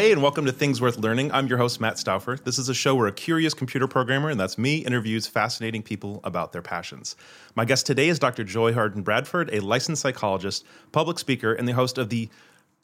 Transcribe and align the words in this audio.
hey, 0.00 0.12
and 0.12 0.22
welcome 0.22 0.46
to 0.46 0.52
Things 0.52 0.80
Worth 0.80 0.96
Learning. 0.96 1.30
I'm 1.30 1.46
your 1.46 1.58
host, 1.58 1.78
Matt 1.78 1.98
Stauffer. 1.98 2.38
This 2.42 2.58
is 2.58 2.70
a 2.70 2.74
show 2.74 2.94
where 2.94 3.06
a 3.06 3.12
curious 3.12 3.52
computer 3.52 3.86
programmer, 3.86 4.30
and 4.30 4.40
that's 4.40 4.56
me, 4.56 4.78
interviews 4.78 5.26
fascinating 5.26 5.82
people 5.82 6.20
about 6.24 6.52
their 6.52 6.62
passions. 6.62 7.16
My 7.54 7.66
guest 7.66 7.84
today 7.84 8.08
is 8.08 8.18
Dr. 8.18 8.42
Joy 8.42 8.72
Harden 8.72 9.02
Bradford, 9.02 9.52
a 9.52 9.60
licensed 9.60 10.00
psychologist, 10.00 10.64
public 10.90 11.18
speaker, 11.18 11.52
and 11.52 11.68
the 11.68 11.74
host 11.74 11.98
of 11.98 12.08
the 12.08 12.30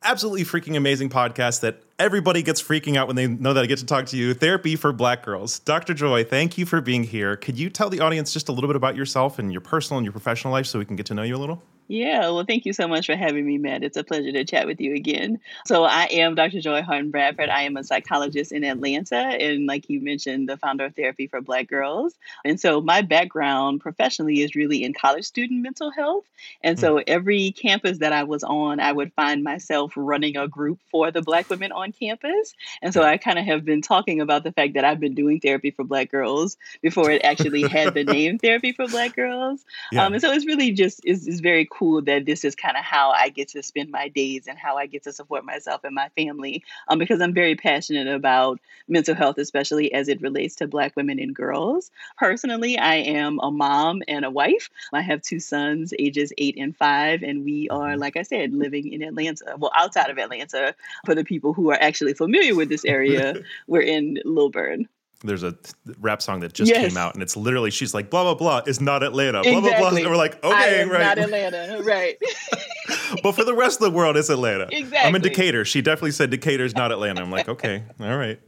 absolutely 0.03 0.45
freaking 0.45 0.77
amazing 0.77 1.09
podcast 1.09 1.63
that 1.63 1.83
everybody 1.99 2.43
gets 2.43 2.61
freaking 2.61 2.97
out 2.99 3.07
when 3.07 3.17
they 3.17 3.27
know 3.27 3.55
that 3.55 3.65
I 3.65 3.67
get 3.67 3.79
to 3.79 3.87
talk 3.87 4.05
to 4.09 4.17
you 4.19 4.35
Therapy 4.35 4.77
for 4.77 4.93
Black 4.93 5.25
Girls. 5.25 5.59
Dr. 5.61 5.95
Joy, 5.95 6.23
thank 6.23 6.59
you 6.59 6.67
for 6.67 6.83
being 6.83 7.05
here. 7.05 7.35
Could 7.35 7.59
you 7.59 7.71
tell 7.71 7.89
the 7.89 8.01
audience 8.01 8.31
just 8.35 8.51
a 8.51 8.53
little 8.53 8.69
bit 8.69 8.77
about 8.77 8.95
yourself 8.95 9.39
and 9.39 9.51
your 9.51 9.63
personal 9.63 9.97
and 9.97 10.05
your 10.05 10.13
professional 10.13 10.53
life 10.53 10.67
so 10.67 10.79
we 10.79 10.85
can 10.85 10.97
get 10.97 11.07
to 11.07 11.15
know 11.15 11.23
you 11.23 11.37
a 11.37 11.39
little? 11.39 11.63
Yeah, 11.89 12.31
well, 12.31 12.45
thank 12.45 12.67
you 12.67 12.73
so 12.73 12.89
much 12.89 13.07
for 13.07 13.15
having 13.15 13.47
me, 13.47 13.59
Matt. 13.59 13.85
It's 13.85 13.97
a 13.97 14.03
pleasure 14.03 14.33
to 14.33 14.45
chat 14.45 14.67
with 14.67 14.81
you 14.81 14.95
again. 14.95 15.39
So, 15.67 15.85
I 15.85 16.09
am 16.11 16.35
Dr. 16.35 16.61
Joy 16.61 16.83
Harden 16.83 17.13
Bradford. 17.13 17.49
I 17.49 17.63
am 17.63 17.77
a 17.77 17.85
psychologist 17.85 18.51
in 18.51 18.65
Atlanta, 18.65 19.17
and 19.17 19.67
like 19.67 19.89
you 19.89 20.01
mentioned, 20.01 20.49
the 20.49 20.57
founder 20.57 20.87
of 20.87 20.97
Therapy 20.97 21.29
for 21.29 21.41
Black 21.41 21.69
Girls. 21.69 22.15
And 22.45 22.59
so, 22.59 22.81
my 22.81 23.03
background 23.03 23.83
professionally 23.83 24.43
is 24.43 24.57
really 24.57 24.83
in 24.83 24.95
college 24.95 25.27
student 25.27 25.63
mental 25.63 25.93
health. 25.93 26.25
And 26.63 26.79
so, 26.79 26.97
mm. 26.97 27.05
every 27.07 27.53
campus 27.53 27.99
that 27.99 28.13
I 28.13 28.25
was 28.25 28.43
on, 28.43 28.81
I 28.81 28.91
would 28.91 29.13
find 29.13 29.45
myself 29.45 29.93
running 29.95 30.37
a 30.37 30.49
group 30.49 30.81
for 30.91 31.13
the 31.13 31.23
Black 31.23 31.49
women 31.49 31.71
on 31.71 31.93
campus. 31.93 32.55
And 32.83 32.93
so, 32.93 33.05
I 33.05 33.17
kind 33.17 33.39
of 33.39 33.45
have 33.45 33.65
been 33.65 33.81
talking 33.81 34.21
about 34.21 34.43
the 34.43 34.51
fact 34.51 34.75
that 34.75 34.85
I've 34.85 35.01
been 35.01 35.15
doing 35.15 35.39
therapy 35.39 35.71
for 35.71 35.85
Black 35.85 36.11
girls 36.11 36.57
before 36.83 37.13
it 37.13 37.25
actually 37.25 37.63
had 37.63 37.95
the 37.95 38.03
name 38.17 38.39
Therapy 38.39 38.73
for 38.73 38.89
Black 38.89 39.15
Girls. 39.15 39.65
Yeah. 39.93 40.05
Um, 40.05 40.15
and 40.15 40.21
so, 40.21 40.33
it's 40.33 40.47
really 40.47 40.73
just 40.73 41.01
is, 41.05 41.29
is 41.29 41.39
very 41.39 41.65
cool 41.71 41.76
that 41.81 42.25
this 42.25 42.45
is 42.45 42.55
kind 42.55 42.77
of 42.77 42.85
how 42.85 43.11
I 43.11 43.29
get 43.29 43.49
to 43.49 43.63
spend 43.63 43.91
my 43.91 44.09
days 44.09 44.47
and 44.47 44.59
how 44.59 44.77
I 44.77 44.87
get 44.87 45.05
to 45.05 45.13
support 45.13 45.45
myself 45.45 45.85
and 45.85 45.95
my 45.95 46.09
family. 46.17 46.63
Um, 46.89 46.99
because 46.99 47.21
I'm 47.21 47.35
very 47.35 47.55
passionate 47.55 48.07
about 48.07 48.61
mental 48.89 49.15
health, 49.15 49.39
especially 49.39 49.93
as 49.93 50.09
it 50.09 50.23
relates 50.23 50.57
to 50.57 50.67
Black 50.67 50.97
women 50.97 51.19
and 51.19 51.35
girls. 51.35 51.91
Personally, 52.17 52.79
I 52.79 52.97
am 52.97 53.39
a 53.43 53.51
mom 53.51 54.03
and 54.09 54.25
a 54.25 54.31
wife. 54.31 54.71
I 54.93 55.03
have 55.03 55.23
two 55.23 55.41
sons, 55.41 55.93
ages 55.99 56.33
eight 56.39 56.57
and 56.59 56.77
five, 56.77 57.23
and 57.23 57.45
we 57.45 57.69
are, 57.69 57.91
mm-hmm. 57.91 58.01
like 58.01 58.17
I 58.17 58.23
said, 58.23 58.53
living 58.53 58.93
in 58.93 59.03
Atlanta. 59.03 59.57
Well, 59.59 59.73
outside 59.75 60.11
of 60.11 60.19
Atlanta, 60.19 60.75
for 61.05 61.15
the 61.15 61.25
people 61.25 61.53
who 61.53 61.71
are 61.71 61.79
actually 61.81 62.15
familiar 62.15 62.55
with 62.55 62.69
this 62.69 62.85
area, 62.85 63.35
we're 63.67 63.83
in 63.83 64.19
Lilburn 64.25 64.89
there's 65.27 65.43
a 65.43 65.57
rap 66.01 66.23
song 66.23 66.41
that 66.41 66.53
just 66.53 66.71
yes. 66.71 66.87
came 66.87 66.97
out 66.97 67.15
and 67.15 67.23
it's 67.23 67.37
literally 67.37 67.71
she's 67.71 67.95
like 67.95 68.11
blah 68.11 68.23
blah 68.23 68.35
blah 68.35 68.63
is 68.67 68.81
not 68.81 69.03
Atlanta 69.03 69.43
blah 69.43 69.59
exactly. 69.59 69.81
blah 69.81 69.91
blah 69.91 69.99
and 69.99 70.11
we're 70.11 70.17
like 70.17 70.43
okay 70.45 70.85
right 70.85 71.01
not 71.01 71.19
Atlanta 71.19 71.83
right 71.83 72.17
but 73.23 73.33
for 73.33 73.45
the 73.45 73.55
rest 73.55 73.81
of 73.81 73.91
the 73.91 73.97
world 73.97 74.17
it's 74.17 74.31
Atlanta 74.31 74.67
exactly 74.71 74.99
I'm 74.99 75.15
in 75.15 75.23
Decatur 75.23 75.65
she 75.65 75.83
definitely 75.83 76.13
said 76.13 76.31
Decatur's 76.31 76.75
not 76.75 76.93
Atlanta 76.93 77.23
I'm 77.23 77.31
like 77.31 77.49
okay 77.49 77.85
all 78.01 78.17
right 78.17 78.41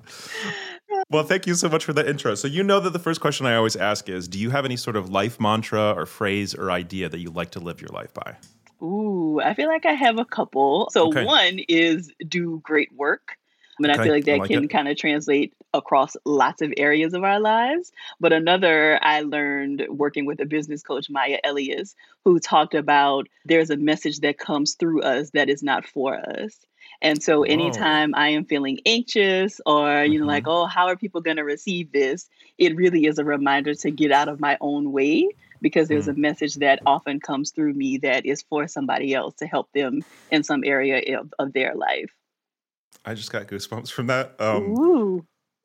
well 1.10 1.24
thank 1.24 1.46
you 1.46 1.54
so 1.54 1.68
much 1.68 1.84
for 1.84 1.92
that 1.92 2.08
intro 2.08 2.34
so 2.34 2.48
you 2.48 2.62
know 2.62 2.80
that 2.80 2.92
the 2.92 2.98
first 2.98 3.20
question 3.20 3.46
I 3.46 3.54
always 3.56 3.76
ask 3.76 4.08
is 4.08 4.28
do 4.28 4.38
you 4.38 4.50
have 4.50 4.64
any 4.64 4.76
sort 4.76 4.96
of 4.96 5.10
life 5.10 5.40
mantra 5.40 5.92
or 5.96 6.06
phrase 6.06 6.54
or 6.54 6.70
idea 6.70 7.08
that 7.08 7.18
you 7.18 7.30
like 7.30 7.50
to 7.50 7.60
live 7.60 7.80
your 7.80 7.90
life 7.90 8.12
by 8.14 8.36
Ooh, 8.80 9.40
I 9.40 9.54
feel 9.54 9.66
like 9.68 9.86
I 9.86 9.92
have 9.92 10.18
a 10.18 10.24
couple. 10.24 10.88
So 10.92 11.08
okay. 11.08 11.24
one 11.24 11.60
is 11.68 12.12
do 12.26 12.60
great 12.62 12.92
work. 12.94 13.36
I 13.78 13.82
mean, 13.82 13.90
okay. 13.92 14.00
I 14.00 14.04
feel 14.04 14.12
like 14.12 14.24
that 14.24 14.38
like 14.38 14.50
can 14.50 14.68
kind 14.68 14.88
of 14.88 14.96
translate 14.96 15.54
across 15.72 16.16
lots 16.24 16.62
of 16.62 16.72
areas 16.76 17.14
of 17.14 17.22
our 17.22 17.38
lives. 17.38 17.92
But 18.18 18.32
another 18.32 18.98
I 19.02 19.20
learned 19.20 19.86
working 19.88 20.26
with 20.26 20.40
a 20.40 20.46
business 20.46 20.82
coach, 20.82 21.08
Maya 21.08 21.38
Elious, 21.44 21.94
who 22.24 22.40
talked 22.40 22.74
about 22.74 23.28
there's 23.44 23.70
a 23.70 23.76
message 23.76 24.20
that 24.20 24.38
comes 24.38 24.74
through 24.74 25.02
us 25.02 25.30
that 25.30 25.48
is 25.48 25.62
not 25.62 25.86
for 25.86 26.16
us. 26.16 26.58
And 27.00 27.22
so 27.22 27.44
anytime 27.44 28.10
Whoa. 28.10 28.20
I 28.20 28.28
am 28.30 28.44
feeling 28.44 28.80
anxious 28.84 29.60
or, 29.64 30.02
you 30.02 30.18
know, 30.18 30.22
mm-hmm. 30.22 30.26
like, 30.26 30.48
oh, 30.48 30.66
how 30.66 30.88
are 30.88 30.96
people 30.96 31.20
going 31.20 31.36
to 31.36 31.44
receive 31.44 31.92
this? 31.92 32.28
It 32.56 32.74
really 32.74 33.06
is 33.06 33.18
a 33.18 33.24
reminder 33.24 33.74
to 33.74 33.90
get 33.90 34.10
out 34.10 34.28
of 34.28 34.40
my 34.40 34.56
own 34.60 34.90
way 34.90 35.28
because 35.60 35.88
there's 35.88 36.06
mm. 36.06 36.16
a 36.16 36.18
message 36.18 36.56
that 36.56 36.80
often 36.86 37.20
comes 37.20 37.50
through 37.50 37.74
me 37.74 37.98
that 37.98 38.26
is 38.26 38.42
for 38.42 38.66
somebody 38.66 39.14
else 39.14 39.34
to 39.36 39.46
help 39.46 39.70
them 39.72 40.02
in 40.30 40.42
some 40.42 40.62
area 40.64 41.20
of, 41.20 41.32
of 41.38 41.52
their 41.52 41.74
life. 41.74 42.12
I 43.04 43.14
just 43.14 43.32
got 43.32 43.46
goosebumps 43.46 43.90
from 43.90 44.08
that. 44.08 44.34
Um, 44.40 44.74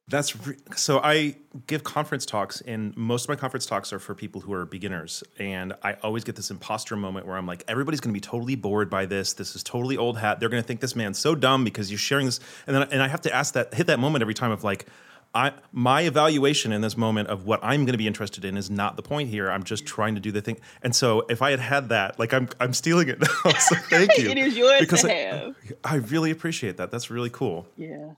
that's 0.10 0.36
re- 0.46 0.58
so. 0.76 1.00
I 1.00 1.38
give 1.68 1.84
conference 1.84 2.26
talks, 2.26 2.60
and 2.62 2.96
most 2.98 3.24
of 3.24 3.30
my 3.30 3.36
conference 3.36 3.66
talks 3.66 3.94
are 3.94 4.00
for 4.00 4.14
people 4.14 4.42
who 4.42 4.52
are 4.54 4.66
beginners. 4.66 5.24
And 5.40 5.74
I 5.82 5.94
always 6.04 6.24
get 6.24 6.36
this 6.36 6.52
imposter 6.52 6.96
moment 6.96 7.26
where 7.26 7.38
I'm 7.38 7.48
like, 7.48 7.64
everybody's 7.68 8.02
going 8.02 8.14
to 8.14 8.18
be 8.18 8.22
totally 8.22 8.56
bored 8.56 8.90
by 8.90 9.06
this. 9.06 9.34
This 9.34 9.56
is 9.56 9.64
totally 9.64 9.96
old 9.96 10.18
hat. 10.18 10.40
They're 10.40 10.50
going 10.50 10.62
to 10.62 10.68
think 10.68 10.82
this 10.82 10.96
man's 10.96 11.20
so 11.20 11.36
dumb 11.36 11.64
because 11.64 11.90
you're 11.90 11.98
sharing 11.98 12.26
this. 12.26 12.40
And 12.68 12.76
then, 12.76 12.84
and 12.92 13.02
I 13.02 13.08
have 13.08 13.22
to 13.22 13.34
ask 13.34 13.54
that, 13.54 13.74
hit 13.74 13.88
that 13.88 14.00
moment 14.00 14.22
every 14.22 14.34
time 14.34 14.52
of 14.52 14.64
like, 14.64 14.88
I, 15.36 15.54
my 15.72 16.02
evaluation 16.02 16.72
in 16.72 16.82
this 16.82 16.96
moment 16.96 17.30
of 17.30 17.46
what 17.46 17.60
I'm 17.64 17.86
going 17.86 17.94
to 17.94 17.98
be 17.98 18.06
interested 18.06 18.46
in 18.46 18.56
is 18.56 18.70
not 18.70 18.96
the 18.98 19.02
point 19.02 19.30
here. 19.30 19.50
I'm 19.50 19.64
just 19.64 19.86
trying 19.86 20.14
to 20.14 20.22
do 20.22 20.32
the 20.32 20.42
thing. 20.42 20.60
And 20.84 20.96
so 20.96 21.26
if 21.28 21.42
I 21.42 21.50
had 21.52 21.60
had 21.60 21.90
that, 21.90 22.20
like 22.20 22.34
I'm, 22.34 22.50
I'm 22.60 22.74
stealing 22.74 23.10
it 23.10 23.20
now. 23.20 23.52
So 23.60 23.76
thank 23.76 24.18
you. 24.18 24.30
it 24.30 24.38
is 24.38 24.56
yours 24.56 24.80
because 24.80 25.02
to 25.02 25.12
I, 25.12 25.36
have. 25.36 25.56
I 25.84 25.96
really 25.96 26.32
appreciate 26.32 26.78
that. 26.78 26.92
That's 26.92 27.10
really 27.10 27.30
cool. 27.30 27.68
Yeah. 27.78 28.12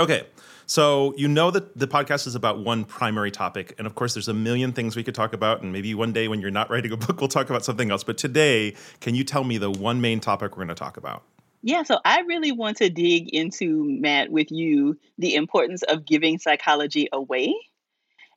Okay. 0.00 0.26
So 0.66 1.12
you 1.16 1.28
know 1.28 1.50
that 1.50 1.76
the 1.76 1.86
podcast 1.86 2.26
is 2.26 2.34
about 2.34 2.60
one 2.60 2.84
primary 2.84 3.30
topic, 3.30 3.74
and 3.78 3.86
of 3.86 3.94
course, 3.94 4.14
there's 4.14 4.28
a 4.28 4.34
million 4.34 4.72
things 4.72 4.96
we 4.96 5.02
could 5.02 5.14
talk 5.14 5.34
about. 5.34 5.62
And 5.62 5.72
maybe 5.72 5.94
one 5.94 6.12
day 6.12 6.28
when 6.28 6.40
you're 6.40 6.50
not 6.50 6.70
writing 6.70 6.92
a 6.92 6.96
book, 6.96 7.20
we'll 7.20 7.28
talk 7.28 7.50
about 7.50 7.64
something 7.64 7.90
else. 7.90 8.04
But 8.04 8.16
today, 8.16 8.74
can 9.00 9.14
you 9.14 9.24
tell 9.24 9.44
me 9.44 9.58
the 9.58 9.70
one 9.70 10.00
main 10.00 10.20
topic 10.20 10.52
we're 10.52 10.64
going 10.64 10.68
to 10.68 10.74
talk 10.74 10.96
about? 10.96 11.24
Yeah, 11.62 11.84
so 11.84 11.98
I 12.04 12.20
really 12.22 12.50
want 12.50 12.78
to 12.78 12.90
dig 12.90 13.28
into, 13.28 13.84
Matt, 13.84 14.30
with 14.30 14.50
you, 14.50 14.98
the 15.18 15.36
importance 15.36 15.82
of 15.82 16.04
giving 16.04 16.38
psychology 16.38 17.08
away. 17.12 17.54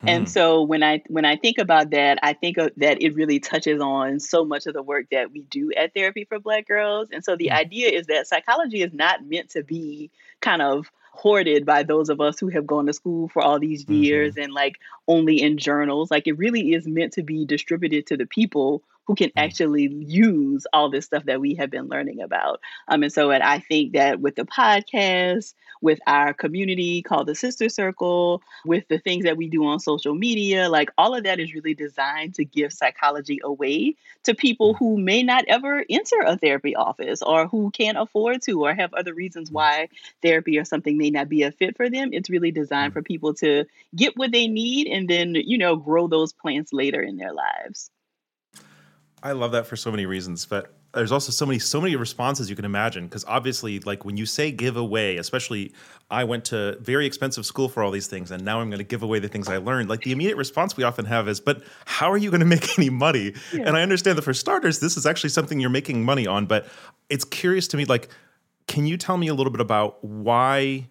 And 0.01 0.25
hmm. 0.25 0.29
so 0.29 0.61
when 0.61 0.83
I 0.83 1.01
when 1.07 1.25
I 1.25 1.35
think 1.35 1.57
about 1.57 1.91
that, 1.91 2.19
I 2.21 2.33
think 2.33 2.57
that 2.57 3.01
it 3.01 3.15
really 3.15 3.39
touches 3.39 3.81
on 3.81 4.19
so 4.19 4.45
much 4.45 4.67
of 4.67 4.73
the 4.73 4.83
work 4.83 5.07
that 5.11 5.31
we 5.31 5.45
do 5.45 5.71
at 5.75 5.93
Therapy 5.93 6.25
for 6.25 6.39
Black 6.39 6.67
Girls. 6.67 7.09
And 7.11 7.23
so 7.23 7.35
the 7.35 7.47
mm. 7.47 7.57
idea 7.57 7.89
is 7.89 8.07
that 8.07 8.27
psychology 8.27 8.81
is 8.81 8.93
not 8.93 9.25
meant 9.25 9.51
to 9.51 9.63
be 9.63 10.11
kind 10.41 10.61
of 10.61 10.91
hoarded 11.13 11.65
by 11.65 11.81
those 11.81 12.09
of 12.09 12.19
us 12.19 12.37
who 12.39 12.49
have 12.49 12.67
gone 12.67 12.85
to 12.87 12.93
school 12.93 13.29
for 13.29 13.41
all 13.41 13.57
these 13.57 13.87
years 13.87 14.33
mm-hmm. 14.33 14.43
and 14.43 14.53
like 14.53 14.79
only 15.07 15.41
in 15.41 15.57
journals. 15.57 16.11
Like 16.11 16.27
it 16.27 16.37
really 16.37 16.73
is 16.73 16.85
meant 16.85 17.13
to 17.13 17.23
be 17.23 17.45
distributed 17.45 18.05
to 18.07 18.17
the 18.17 18.25
people 18.25 18.83
who 19.07 19.15
can 19.15 19.29
mm. 19.29 19.33
actually 19.37 19.87
use 19.87 20.65
all 20.73 20.89
this 20.89 21.05
stuff 21.05 21.25
that 21.25 21.41
we 21.41 21.55
have 21.55 21.69
been 21.69 21.87
learning 21.87 22.21
about. 22.21 22.59
Um, 22.87 23.03
and 23.03 23.11
so, 23.11 23.31
and 23.31 23.43
I 23.43 23.59
think 23.59 23.93
that 23.93 24.19
with 24.19 24.35
the 24.35 24.45
podcast, 24.45 25.53
with 25.81 25.99
our 26.07 26.33
community 26.33 27.01
called 27.01 27.27
the 27.27 27.35
Sister 27.35 27.69
Circle, 27.69 28.41
with 28.65 28.87
the 28.87 28.97
things 28.97 29.25
that 29.25 29.37
we 29.37 29.47
do 29.47 29.65
on 29.65 29.79
social 29.79 30.15
media, 30.15 30.69
like 30.69 30.89
all 30.97 31.15
of 31.15 31.23
that 31.23 31.39
is 31.39 31.53
really 31.53 31.73
designed 31.73 32.35
to 32.35 32.45
give 32.45 32.73
psychology 32.73 33.39
away 33.43 33.95
to 34.23 34.33
people 34.33 34.73
mm. 34.73 34.77
who 34.79 34.97
may 34.97 35.23
not 35.23 35.45
ever 35.47 35.85
enter 35.89 36.21
a 36.25 36.37
therapy 36.37 36.75
office 36.75 37.21
or 37.21 37.47
who 37.47 37.71
can't 37.71 37.97
afford 37.97 38.41
to 38.43 38.65
or 38.65 38.73
have 38.73 38.93
other 38.93 39.13
reasons 39.13 39.51
why 39.51 39.89
therapy 40.21 40.57
or 40.57 40.65
something 40.65 40.97
may 40.97 41.09
not 41.09 41.29
be 41.29 41.43
a 41.43 41.51
fit 41.51 41.77
for 41.77 41.89
them. 41.89 42.09
It's 42.11 42.29
really 42.29 42.51
designed 42.51 42.93
for 42.93 43.01
people 43.01 43.33
to 43.35 43.65
get 43.95 44.17
what 44.17 44.31
they 44.31 44.47
need 44.47 44.87
and 44.87 45.07
then, 45.07 45.35
you 45.35 45.57
know, 45.57 45.75
grow 45.75 46.07
those 46.07 46.33
plants 46.33 46.73
later 46.73 47.01
in 47.01 47.17
their 47.17 47.33
lives. 47.33 47.91
I 49.25 49.31
love 49.31 49.53
that 49.53 49.65
for 49.65 49.75
so 49.75 49.89
many 49.89 50.05
reasons, 50.05 50.45
but 50.45 50.71
there's 50.93 51.11
also 51.11 51.31
so 51.31 51.47
many 51.47 51.57
so 51.57 51.81
many 51.81 51.95
responses 51.95 52.47
you 52.47 52.55
can 52.55 52.63
imagine 52.63 53.05
because 53.05 53.25
obviously 53.25 53.79
like 53.79 54.05
when 54.05 54.15
you 54.15 54.25
say 54.25 54.49
give 54.49 54.77
away 54.77 55.17
especially 55.17 55.73
i 56.09 56.23
went 56.23 56.45
to 56.45 56.77
very 56.79 57.05
expensive 57.05 57.45
school 57.45 57.67
for 57.67 57.83
all 57.83 57.91
these 57.91 58.07
things 58.07 58.31
and 58.31 58.45
now 58.45 58.61
i'm 58.61 58.69
going 58.69 58.77
to 58.77 58.85
give 58.85 59.03
away 59.03 59.19
the 59.19 59.27
things 59.27 59.49
i 59.49 59.57
learned 59.57 59.89
like 59.89 60.01
the 60.01 60.13
immediate 60.13 60.37
response 60.37 60.77
we 60.77 60.85
often 60.85 61.03
have 61.03 61.27
is 61.27 61.41
but 61.41 61.61
how 61.85 62.09
are 62.09 62.17
you 62.17 62.31
going 62.31 62.39
to 62.39 62.45
make 62.45 62.77
any 62.79 62.89
money 62.89 63.33
yeah. 63.53 63.63
and 63.65 63.75
i 63.75 63.81
understand 63.81 64.17
that 64.17 64.21
for 64.21 64.33
starters 64.33 64.79
this 64.79 64.95
is 64.95 65.05
actually 65.05 65.29
something 65.29 65.59
you're 65.59 65.69
making 65.69 66.03
money 66.03 66.25
on 66.25 66.45
but 66.45 66.65
it's 67.09 67.25
curious 67.25 67.67
to 67.67 67.75
me 67.75 67.83
like 67.83 68.07
can 68.67 68.87
you 68.87 68.95
tell 68.95 69.17
me 69.17 69.27
a 69.27 69.33
little 69.33 69.51
bit 69.51 69.61
about 69.61 70.01
why 70.03 70.87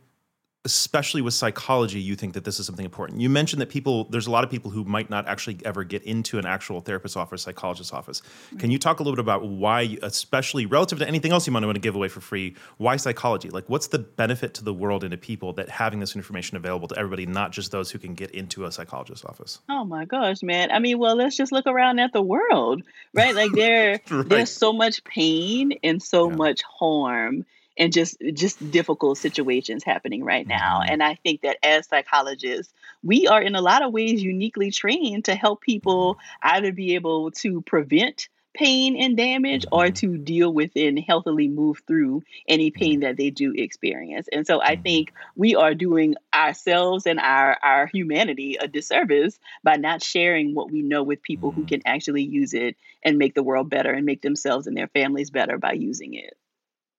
especially 0.65 1.21
with 1.21 1.35
psychology, 1.35 2.01
you 2.01 2.17
think 2.17 2.33
that 2.33 2.45
this 2.45 2.59
is 2.59 2.65
something 2.65 2.87
important. 2.87 3.21
You 3.21 3.29
mentioned 3.29 3.61
that 3.61 3.69
people, 3.69 4.05
there's 4.05 4.27
a 4.27 4.31
lot 4.31 4.45
of 4.45 4.51
people 4.51 4.71
who 4.71 4.83
might 4.85 5.11
not 5.11 5.29
actually 5.29 5.59
ever 5.63 5.85
get 5.85 6.03
into 6.05 6.39
an 6.39 6.47
actual 6.47 6.81
therapist's 6.81 7.19
office, 7.19 7.43
psychologist's 7.43 7.93
office. 7.93 8.23
Can 8.59 8.71
you 8.71 8.79
talk 8.79 8.99
a 8.99 9.03
little 9.03 9.15
bit 9.15 9.21
about 9.21 9.47
why, 9.47 9.99
especially 10.03 10.65
relative 10.65 10.99
to 11.01 11.07
anything 11.07 11.33
else 11.33 11.47
you 11.47 11.53
might 11.53 11.63
want 11.65 11.77
to 11.77 11.81
give 11.81 11.95
away 11.95 12.09
for 12.09 12.23
free, 12.23 12.55
why 12.79 12.97
psychology? 12.97 13.51
Like, 13.51 13.69
what's 13.69 13.89
the 13.89 13.99
benefit 13.99 14.55
to 14.55 14.65
the 14.65 14.73
world 14.73 15.05
and 15.05 15.11
to 15.11 15.19
people 15.19 15.53
that 15.55 15.69
having 15.69 16.01
this 16.01 16.17
information 16.17 16.57
available 16.57 16.89
to 16.89 16.99
everybody, 16.99 17.27
not 17.27 17.53
just 17.53 17.71
those 17.71 17.91
who 17.91 17.99
can 17.99 18.15
get 18.15 18.31
into 18.31 18.65
a 18.65 18.73
psychologist's 18.73 19.27
office? 19.27 19.61
Oh 19.69 19.85
my 19.85 20.07
gosh, 20.07 20.43
man. 20.43 20.71
I 20.71 20.79
mean, 20.79 20.99
well, 20.99 21.17
let's 21.17 21.37
just 21.37 21.53
look 21.53 21.67
around 21.67 21.99
at 21.99 22.15
the 22.15 22.23
world, 22.23 22.83
right? 23.13 23.35
Like, 23.35 23.53
there, 23.53 24.01
right. 24.11 24.29
there's 24.29 24.51
so 24.51 24.73
much 24.73 25.05
pain 25.05 25.75
and 25.83 26.03
so 26.03 26.31
yeah. 26.31 26.37
much 26.37 26.63
harm 26.63 27.45
and 27.77 27.93
just 27.93 28.17
just 28.33 28.71
difficult 28.71 29.19
situations 29.19 29.83
happening 29.85 30.25
right 30.25 30.47
now 30.47 30.81
mm-hmm. 30.81 30.93
and 30.93 31.03
i 31.03 31.15
think 31.15 31.43
that 31.43 31.57
as 31.63 31.87
psychologists 31.87 32.73
we 33.03 33.27
are 33.27 33.43
in 33.43 33.55
a 33.55 33.61
lot 33.61 33.83
of 33.83 33.93
ways 33.93 34.23
uniquely 34.23 34.71
trained 34.71 35.25
to 35.25 35.35
help 35.35 35.61
people 35.61 36.19
either 36.43 36.73
be 36.73 36.95
able 36.95 37.31
to 37.31 37.61
prevent 37.63 38.29
pain 38.55 38.97
and 38.97 39.17
damage 39.17 39.67
or 39.73 39.87
mm-hmm. 39.87 39.95
to 39.95 40.17
deal 40.17 40.53
with 40.53 40.71
and 40.77 40.99
healthily 40.99 41.49
move 41.49 41.83
through 41.87 42.23
any 42.49 42.71
pain 42.71 43.01
that 43.01 43.17
they 43.17 43.31
do 43.31 43.53
experience. 43.53 44.29
And 44.33 44.47
so 44.47 44.63
I 44.63 44.75
mm-hmm. 44.75 44.83
think 44.83 45.13
we 45.37 45.57
are 45.57 45.75
doing 45.75 46.15
ourselves 46.33 47.07
and 47.07 47.19
our, 47.19 47.59
our 47.63 47.87
humanity 47.87 48.57
a 48.59 48.69
disservice 48.69 49.39
by 49.63 49.77
not 49.77 50.03
sharing 50.03 50.55
what 50.55 50.71
we 50.71 50.83
know 50.83 51.03
with 51.03 51.23
people 51.23 51.51
who 51.51 51.63
mm-hmm. 51.63 51.69
can 51.69 51.83
actually 51.85 52.23
use 52.23 52.55
it 52.55 52.77
and 53.03 53.19
make 53.19 53.35
the 53.35 53.43
world 53.43 53.69
better 53.69 53.91
and 53.91 54.07
make 54.07 54.23
themselves 54.23 54.67
and 54.67 54.77
their 54.77 54.89
families 54.89 55.31
better 55.31 55.59
by 55.59 55.73
using 55.73 56.15
it. 56.15 56.35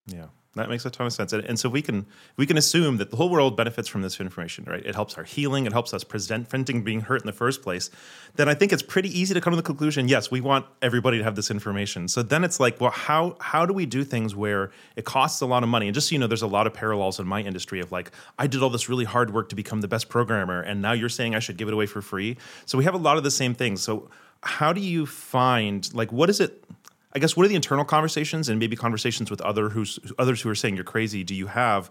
Yeah. 0.07 0.27
That 0.55 0.69
makes 0.69 0.85
a 0.85 0.89
ton 0.89 1.05
of 1.05 1.11
sense, 1.11 1.33
and, 1.33 1.43
and 1.43 1.59
so 1.59 1.67
we 1.67 1.81
can 1.81 2.05
we 2.37 2.45
can 2.45 2.57
assume 2.57 2.95
that 2.97 3.11
the 3.11 3.17
whole 3.17 3.29
world 3.29 3.57
benefits 3.57 3.89
from 3.89 4.01
this 4.01 4.21
information, 4.21 4.63
right? 4.63 4.85
It 4.85 4.95
helps 4.95 5.17
our 5.17 5.25
healing, 5.25 5.65
it 5.65 5.73
helps 5.73 5.93
us 5.93 6.05
prevent 6.05 6.47
preventing 6.47 6.81
being 6.81 7.01
hurt 7.01 7.21
in 7.21 7.25
the 7.25 7.33
first 7.33 7.61
place. 7.61 7.89
Then 8.35 8.47
I 8.47 8.53
think 8.53 8.71
it's 8.71 8.81
pretty 8.81 9.09
easy 9.09 9.33
to 9.33 9.41
come 9.41 9.51
to 9.51 9.57
the 9.57 9.63
conclusion: 9.63 10.07
yes, 10.07 10.31
we 10.31 10.39
want 10.39 10.65
everybody 10.81 11.17
to 11.17 11.25
have 11.25 11.35
this 11.35 11.51
information. 11.51 12.07
So 12.07 12.23
then 12.23 12.45
it's 12.45 12.57
like, 12.57 12.79
well, 12.79 12.91
how 12.91 13.35
how 13.41 13.65
do 13.65 13.73
we 13.73 13.85
do 13.85 14.05
things 14.05 14.33
where 14.33 14.71
it 14.95 15.03
costs 15.03 15.41
a 15.41 15.45
lot 15.45 15.61
of 15.61 15.67
money? 15.67 15.87
And 15.87 15.93
just 15.93 16.07
so 16.07 16.13
you 16.13 16.19
know, 16.19 16.27
there's 16.27 16.41
a 16.41 16.47
lot 16.47 16.67
of 16.67 16.73
parallels 16.73 17.19
in 17.19 17.27
my 17.27 17.41
industry 17.41 17.81
of 17.81 17.91
like, 17.91 18.11
I 18.39 18.47
did 18.47 18.63
all 18.63 18.69
this 18.69 18.87
really 18.87 19.05
hard 19.05 19.33
work 19.33 19.49
to 19.49 19.55
become 19.55 19.81
the 19.81 19.89
best 19.89 20.07
programmer, 20.07 20.61
and 20.61 20.81
now 20.81 20.93
you're 20.93 21.09
saying 21.09 21.35
I 21.35 21.39
should 21.39 21.57
give 21.57 21.67
it 21.67 21.73
away 21.73 21.85
for 21.85 22.01
free. 22.01 22.37
So 22.65 22.77
we 22.77 22.85
have 22.85 22.93
a 22.93 22.97
lot 22.99 23.17
of 23.17 23.23
the 23.23 23.31
same 23.31 23.55
things. 23.55 23.81
So 23.81 24.09
how 24.41 24.71
do 24.71 24.79
you 24.79 25.05
find 25.05 25.93
like 25.93 26.13
what 26.13 26.29
is 26.29 26.39
it? 26.39 26.63
I 27.15 27.19
guess 27.19 27.37
what 27.37 27.45
are 27.45 27.49
the 27.49 27.55
internal 27.55 27.85
conversations 27.85 28.49
and 28.49 28.59
maybe 28.59 28.75
conversations 28.75 29.31
with 29.31 29.41
other 29.41 29.69
who's 29.69 29.97
others 30.19 30.41
who 30.41 30.49
are 30.49 30.55
saying 30.55 30.75
you're 30.75 30.83
crazy? 30.83 31.23
Do 31.23 31.33
you 31.33 31.47
have 31.47 31.89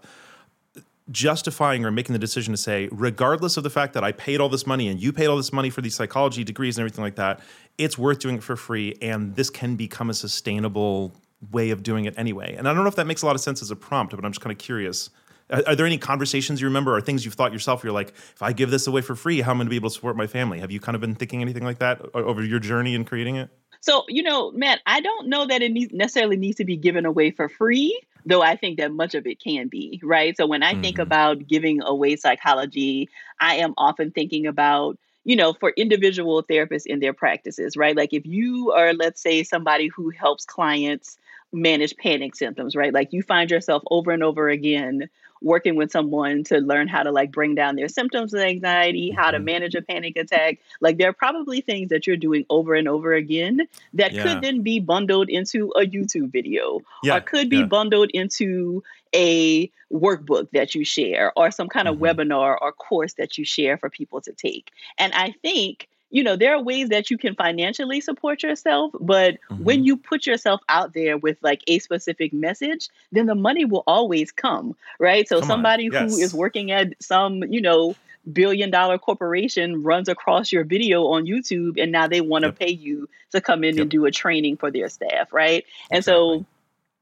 justifying 1.11 1.85
or 1.85 1.91
making 1.91 2.13
the 2.13 2.19
decision 2.19 2.53
to 2.53 2.57
say, 2.57 2.89
regardless 2.91 3.57
of 3.57 3.63
the 3.63 3.69
fact 3.69 3.93
that 3.93 4.03
I 4.03 4.11
paid 4.11 4.39
all 4.39 4.49
this 4.49 4.65
money 4.65 4.87
and 4.87 4.99
you 4.99 5.11
paid 5.13 5.27
all 5.27 5.37
this 5.37 5.53
money 5.53 5.69
for 5.69 5.81
these 5.81 5.95
psychology 5.95 6.43
degrees 6.43 6.77
and 6.77 6.83
everything 6.83 7.03
like 7.03 7.15
that, 7.15 7.41
it's 7.77 7.97
worth 7.97 8.19
doing 8.19 8.35
it 8.35 8.43
for 8.43 8.55
free, 8.55 8.97
and 9.01 9.35
this 9.35 9.49
can 9.49 9.75
become 9.75 10.09
a 10.09 10.13
sustainable 10.13 11.13
way 11.51 11.69
of 11.69 11.83
doing 11.83 12.05
it 12.05 12.15
anyway. 12.17 12.55
And 12.55 12.67
I 12.67 12.73
don't 12.73 12.83
know 12.83 12.89
if 12.89 12.95
that 12.95 13.05
makes 13.05 13.21
a 13.21 13.25
lot 13.25 13.35
of 13.35 13.41
sense 13.41 13.61
as 13.61 13.69
a 13.69 13.75
prompt, 13.75 14.15
but 14.15 14.25
I'm 14.25 14.31
just 14.31 14.41
kind 14.41 14.51
of 14.51 14.57
curious. 14.57 15.09
Are, 15.51 15.61
are 15.67 15.75
there 15.75 15.85
any 15.85 15.99
conversations 15.99 16.59
you 16.59 16.67
remember 16.67 16.95
or 16.95 17.01
things 17.01 17.23
you've 17.23 17.35
thought 17.35 17.53
yourself? 17.53 17.83
You're 17.83 17.93
like, 17.93 18.09
if 18.09 18.41
I 18.41 18.51
give 18.51 18.71
this 18.71 18.87
away 18.87 19.01
for 19.01 19.15
free, 19.15 19.41
how 19.41 19.51
am 19.51 19.57
I 19.57 19.59
going 19.59 19.67
to 19.67 19.69
be 19.71 19.75
able 19.75 19.89
to 19.89 19.95
support 19.95 20.15
my 20.15 20.27
family? 20.27 20.59
Have 20.59 20.71
you 20.71 20.79
kind 20.79 20.95
of 20.95 21.01
been 21.01 21.13
thinking 21.13 21.41
anything 21.41 21.63
like 21.63 21.79
that 21.79 22.01
over 22.15 22.43
your 22.43 22.59
journey 22.59 22.95
in 22.95 23.05
creating 23.05 23.35
it? 23.35 23.49
So, 23.85 24.03
you 24.07 24.23
know, 24.23 24.49
Matt, 24.49 24.79
I 24.87 24.99
don't 24.99 25.27
know 25.27 25.45
that 25.45 25.61
it 25.61 25.71
needs, 25.71 25.93
necessarily 25.93 26.37
needs 26.37 26.57
to 26.57 26.65
be 26.65 26.75
given 26.75 27.05
away 27.05 27.29
for 27.29 27.47
free, 27.47 28.01
though 28.25 28.41
I 28.41 28.55
think 28.55 28.79
that 28.79 28.91
much 28.91 29.13
of 29.13 29.27
it 29.27 29.39
can 29.39 29.67
be, 29.67 30.01
right? 30.03 30.35
So 30.35 30.47
when 30.47 30.63
I 30.63 30.71
mm-hmm. 30.73 30.81
think 30.81 30.97
about 30.97 31.47
giving 31.47 31.83
away 31.83 32.15
psychology, 32.15 33.09
I 33.39 33.57
am 33.57 33.75
often 33.77 34.09
thinking 34.09 34.47
about 34.47 34.97
you 35.27 35.35
know, 35.35 35.53
for 35.53 35.73
individual 35.75 36.43
therapists 36.43 36.85
in 36.85 36.99
their 36.99 37.11
practices, 37.11 37.75
right? 37.75 37.97
Like 37.97 38.13
if 38.13 38.27
you 38.27 38.71
are, 38.71 38.93
let's 38.93 39.19
say, 39.19 39.41
somebody 39.41 39.87
who 39.87 40.11
helps 40.11 40.45
clients 40.45 41.17
manage 41.55 41.95
panic 41.97 42.35
symptoms, 42.35 42.75
right? 42.75 42.93
Like 42.93 43.13
you 43.13 43.21
find 43.23 43.49
yourself 43.49 43.83
over 43.89 44.11
and 44.11 44.23
over 44.23 44.49
again 44.49 45.09
working 45.41 45.75
with 45.75 45.91
someone 45.91 46.43
to 46.43 46.57
learn 46.57 46.87
how 46.87 47.03
to 47.03 47.11
like 47.11 47.31
bring 47.31 47.55
down 47.55 47.75
their 47.75 47.87
symptoms 47.87 48.33
of 48.33 48.41
anxiety, 48.41 49.11
how 49.11 49.31
to 49.31 49.37
mm-hmm. 49.37 49.45
manage 49.45 49.75
a 49.75 49.81
panic 49.81 50.17
attack. 50.17 50.59
Like 50.81 50.97
there 50.97 51.09
are 51.09 51.13
probably 51.13 51.61
things 51.61 51.89
that 51.89 52.07
you're 52.07 52.17
doing 52.17 52.45
over 52.49 52.73
and 52.73 52.87
over 52.87 53.13
again 53.13 53.61
that 53.93 54.13
yeah. 54.13 54.23
could 54.23 54.41
then 54.41 54.61
be 54.61 54.79
bundled 54.79 55.29
into 55.29 55.71
a 55.75 55.85
YouTube 55.85 56.31
video 56.31 56.81
yeah. 57.03 57.17
or 57.17 57.21
could 57.21 57.49
be 57.49 57.57
yeah. 57.57 57.65
bundled 57.65 58.09
into 58.11 58.83
a 59.13 59.69
workbook 59.93 60.49
that 60.51 60.73
you 60.73 60.83
share 60.83 61.31
or 61.35 61.51
some 61.51 61.69
kind 61.69 61.87
of 61.87 61.97
mm-hmm. 61.97 62.19
webinar 62.21 62.57
or 62.59 62.71
course 62.71 63.13
that 63.13 63.37
you 63.37 63.45
share 63.45 63.77
for 63.77 63.89
people 63.89 64.21
to 64.21 64.31
take. 64.31 64.71
And 64.97 65.13
I 65.13 65.35
think 65.41 65.87
you 66.15 66.23
know, 66.23 66.37
there 66.37 66.55
are 66.55 66.63
ways 66.63 66.87
that 66.89 67.11
you 67.11 67.17
can 67.17 67.35
financially 67.35 67.99
support 67.99 68.41
yourself, 68.41 68.93
but 69.01 69.33
mm-hmm. 69.33 69.61
when 69.65 69.83
you 69.83 69.97
put 69.97 70.25
yourself 70.25 70.61
out 70.69 70.93
there 70.93 71.17
with 71.17 71.37
like 71.41 71.61
a 71.67 71.79
specific 71.79 72.31
message, 72.31 72.87
then 73.11 73.25
the 73.25 73.35
money 73.35 73.65
will 73.65 73.83
always 73.85 74.31
come, 74.31 74.77
right? 74.97 75.27
So 75.27 75.41
come 75.41 75.47
somebody 75.47 75.89
yes. 75.91 76.15
who 76.15 76.21
is 76.21 76.33
working 76.33 76.71
at 76.71 76.93
some, 77.01 77.43
you 77.43 77.59
know, 77.59 77.95
billion 78.31 78.71
dollar 78.71 78.97
corporation 78.97 79.83
runs 79.83 80.07
across 80.07 80.53
your 80.53 80.63
video 80.63 81.07
on 81.07 81.25
YouTube 81.25 81.77
and 81.77 81.91
now 81.91 82.07
they 82.07 82.21
want 82.21 82.43
to 82.43 82.47
yep. 82.47 82.59
pay 82.59 82.71
you 82.71 83.09
to 83.33 83.41
come 83.41 83.65
in 83.65 83.75
yep. 83.75 83.81
and 83.81 83.91
do 83.91 84.05
a 84.05 84.11
training 84.11 84.55
for 84.55 84.71
their 84.71 84.87
staff, 84.87 85.33
right? 85.33 85.65
And 85.91 85.97
exactly. 85.97 86.39
so 86.39 86.45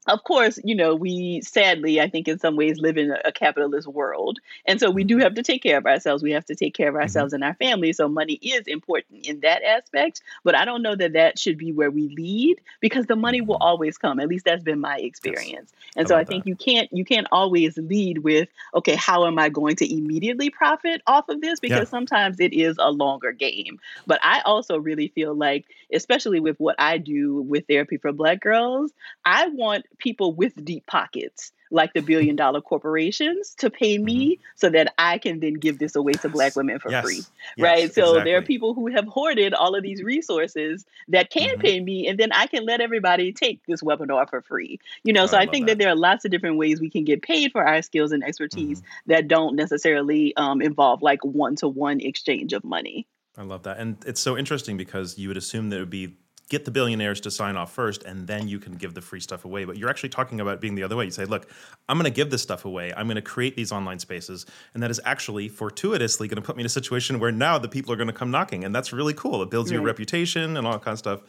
of 0.06 0.22
course, 0.24 0.58
you 0.62 0.74
know, 0.74 0.94
we 0.94 1.40
sadly, 1.42 2.00
I 2.00 2.08
think, 2.08 2.28
in 2.28 2.38
some 2.38 2.56
ways, 2.56 2.78
live 2.78 2.98
in 2.98 3.14
a 3.24 3.32
capitalist 3.32 3.88
world. 3.88 4.38
And 4.66 4.78
so 4.78 4.90
we 4.90 5.04
do 5.04 5.18
have 5.18 5.34
to 5.34 5.42
take 5.42 5.62
care 5.62 5.78
of 5.78 5.86
ourselves. 5.86 6.22
We 6.22 6.32
have 6.32 6.44
to 6.46 6.54
take 6.54 6.74
care 6.74 6.88
of 6.88 6.94
mm-hmm. 6.94 7.02
ourselves 7.02 7.32
and 7.32 7.42
our 7.42 7.54
families. 7.54 7.96
So 7.96 8.08
money 8.08 8.34
is 8.34 8.66
important 8.66 9.26
in 9.26 9.40
that 9.40 9.62
aspect. 9.62 10.20
But 10.42 10.54
I 10.54 10.64
don't 10.64 10.82
know 10.82 10.94
that 10.94 11.14
that 11.14 11.38
should 11.38 11.58
be 11.58 11.72
where 11.72 11.90
we 11.90 12.08
lead 12.08 12.60
because 12.80 13.06
the 13.06 13.16
money 13.16 13.40
will 13.40 13.56
always 13.56 13.96
come. 13.96 14.20
At 14.20 14.28
least 14.28 14.44
that's 14.44 14.62
been 14.62 14.80
my 14.80 14.98
experience. 14.98 15.72
Yes. 15.72 15.92
And 15.96 16.08
so 16.08 16.16
I 16.16 16.24
think 16.24 16.44
that. 16.44 16.50
you 16.50 16.56
can't 16.56 16.88
you 16.92 17.04
can't 17.04 17.26
always 17.32 17.76
lead 17.78 18.18
with, 18.18 18.48
okay, 18.74 18.96
how 18.96 19.26
am 19.26 19.38
I 19.38 19.48
going 19.48 19.76
to 19.76 19.90
immediately 19.90 20.50
profit 20.50 21.02
off 21.06 21.28
of 21.28 21.40
this? 21.40 21.60
Because 21.60 21.78
yeah. 21.78 21.84
sometimes 21.84 22.40
it 22.40 22.52
is 22.52 22.76
a 22.78 22.90
longer 22.90 23.32
game. 23.32 23.80
But 24.06 24.20
I 24.22 24.42
also 24.44 24.78
really 24.78 25.08
feel 25.08 25.34
like, 25.34 25.64
especially 25.92 26.40
with 26.40 26.58
what 26.58 26.76
I 26.78 26.98
do 26.98 27.40
with 27.42 27.66
therapy 27.66 27.96
for 27.96 28.12
Black 28.12 28.40
girls, 28.40 28.92
I 29.24 29.48
want 29.48 29.86
people 29.98 30.32
with 30.32 30.64
deep 30.64 30.86
pockets 30.86 31.52
like 31.70 31.92
the 31.92 32.00
billion 32.00 32.36
dollar 32.36 32.60
corporations 32.60 33.54
to 33.56 33.68
pay 33.68 33.98
me 33.98 34.36
mm-hmm. 34.36 34.42
so 34.54 34.70
that 34.70 34.94
I 34.96 35.18
can 35.18 35.40
then 35.40 35.54
give 35.54 35.78
this 35.78 35.96
away 35.96 36.12
to 36.12 36.28
black 36.28 36.54
women 36.56 36.78
for 36.78 36.90
yes. 36.90 37.04
free. 37.04 37.22
Yes, 37.56 37.64
right. 37.64 37.94
So 37.94 38.02
exactly. 38.10 38.30
there 38.30 38.38
are 38.38 38.42
people 38.42 38.74
who 38.74 38.86
have 38.92 39.06
hoarded 39.06 39.52
all 39.54 39.74
of 39.74 39.82
these 39.82 40.02
resources 40.02 40.86
that 41.08 41.30
can 41.30 41.50
mm-hmm. 41.50 41.60
pay 41.60 41.80
me 41.80 42.06
and 42.06 42.18
then 42.18 42.32
I 42.32 42.46
can 42.46 42.64
let 42.64 42.80
everybody 42.80 43.32
take 43.32 43.60
this 43.66 43.82
webinar 43.82 44.30
for 44.30 44.40
free. 44.40 44.78
You 45.02 45.12
know, 45.12 45.24
oh, 45.24 45.26
so 45.26 45.36
I, 45.36 45.42
I 45.42 45.46
think 45.46 45.66
that. 45.66 45.72
that. 45.72 45.78
there 45.84 45.92
are 45.92 45.96
lots 45.96 46.24
of 46.24 46.30
different 46.30 46.58
ways 46.58 46.80
we 46.80 46.90
can 46.90 47.04
get 47.04 47.22
paid 47.22 47.52
for 47.52 47.66
our 47.66 47.82
skills 47.82 48.12
and 48.12 48.22
expertise 48.22 48.80
mm-hmm. 48.80 49.12
that 49.12 49.28
don't 49.28 49.56
necessarily 49.56 50.34
um, 50.36 50.62
involve 50.62 51.02
like 51.02 51.24
one 51.24 51.56
to 51.56 51.68
one 51.68 52.00
exchange 52.00 52.52
of 52.52 52.62
money. 52.62 53.06
I 53.36 53.42
love 53.42 53.64
that. 53.64 53.78
And 53.78 53.96
it's 54.06 54.20
so 54.20 54.38
interesting 54.38 54.76
because 54.76 55.18
you 55.18 55.28
would 55.28 55.36
assume 55.36 55.70
that 55.70 55.76
it 55.76 55.80
would 55.80 55.90
be 55.90 56.16
get 56.48 56.64
the 56.64 56.70
billionaires 56.70 57.20
to 57.22 57.30
sign 57.30 57.56
off 57.56 57.72
first 57.72 58.02
and 58.04 58.26
then 58.26 58.48
you 58.48 58.58
can 58.58 58.74
give 58.74 58.94
the 58.94 59.00
free 59.00 59.20
stuff 59.20 59.44
away. 59.44 59.64
But 59.64 59.76
you're 59.76 59.88
actually 59.88 60.10
talking 60.10 60.40
about 60.40 60.60
being 60.60 60.74
the 60.74 60.82
other 60.82 60.96
way. 60.96 61.04
You 61.06 61.10
say 61.10 61.24
look 61.24 61.48
i'm 61.88 61.96
going 61.96 62.10
to 62.10 62.14
give 62.14 62.30
this 62.30 62.42
stuff 62.42 62.64
away. 62.64 62.92
I'm 62.96 63.06
going 63.06 63.16
to 63.16 63.22
create 63.22 63.56
these 63.56 63.72
online 63.72 63.98
spaces 63.98 64.46
and 64.74 64.82
that 64.82 64.90
is 64.90 65.00
actually 65.04 65.48
fortuitously 65.48 66.28
going 66.28 66.36
to 66.36 66.42
put 66.42 66.56
me 66.56 66.62
in 66.62 66.66
a 66.66 66.70
situation 66.70 67.18
where 67.18 67.32
now 67.32 67.58
the 67.58 67.68
people 67.68 67.92
are 67.92 67.96
going 67.96 68.08
to 68.08 68.12
come 68.12 68.30
knocking 68.30 68.64
and 68.64 68.74
that's 68.74 68.92
really 68.92 69.14
cool. 69.14 69.42
It 69.42 69.50
builds 69.50 69.70
your 69.70 69.82
reputation 69.82 70.56
and 70.56 70.66
all 70.66 70.74
that 70.74 70.82
kind 70.82 70.92
of 70.94 70.98
stuff. 70.98 71.20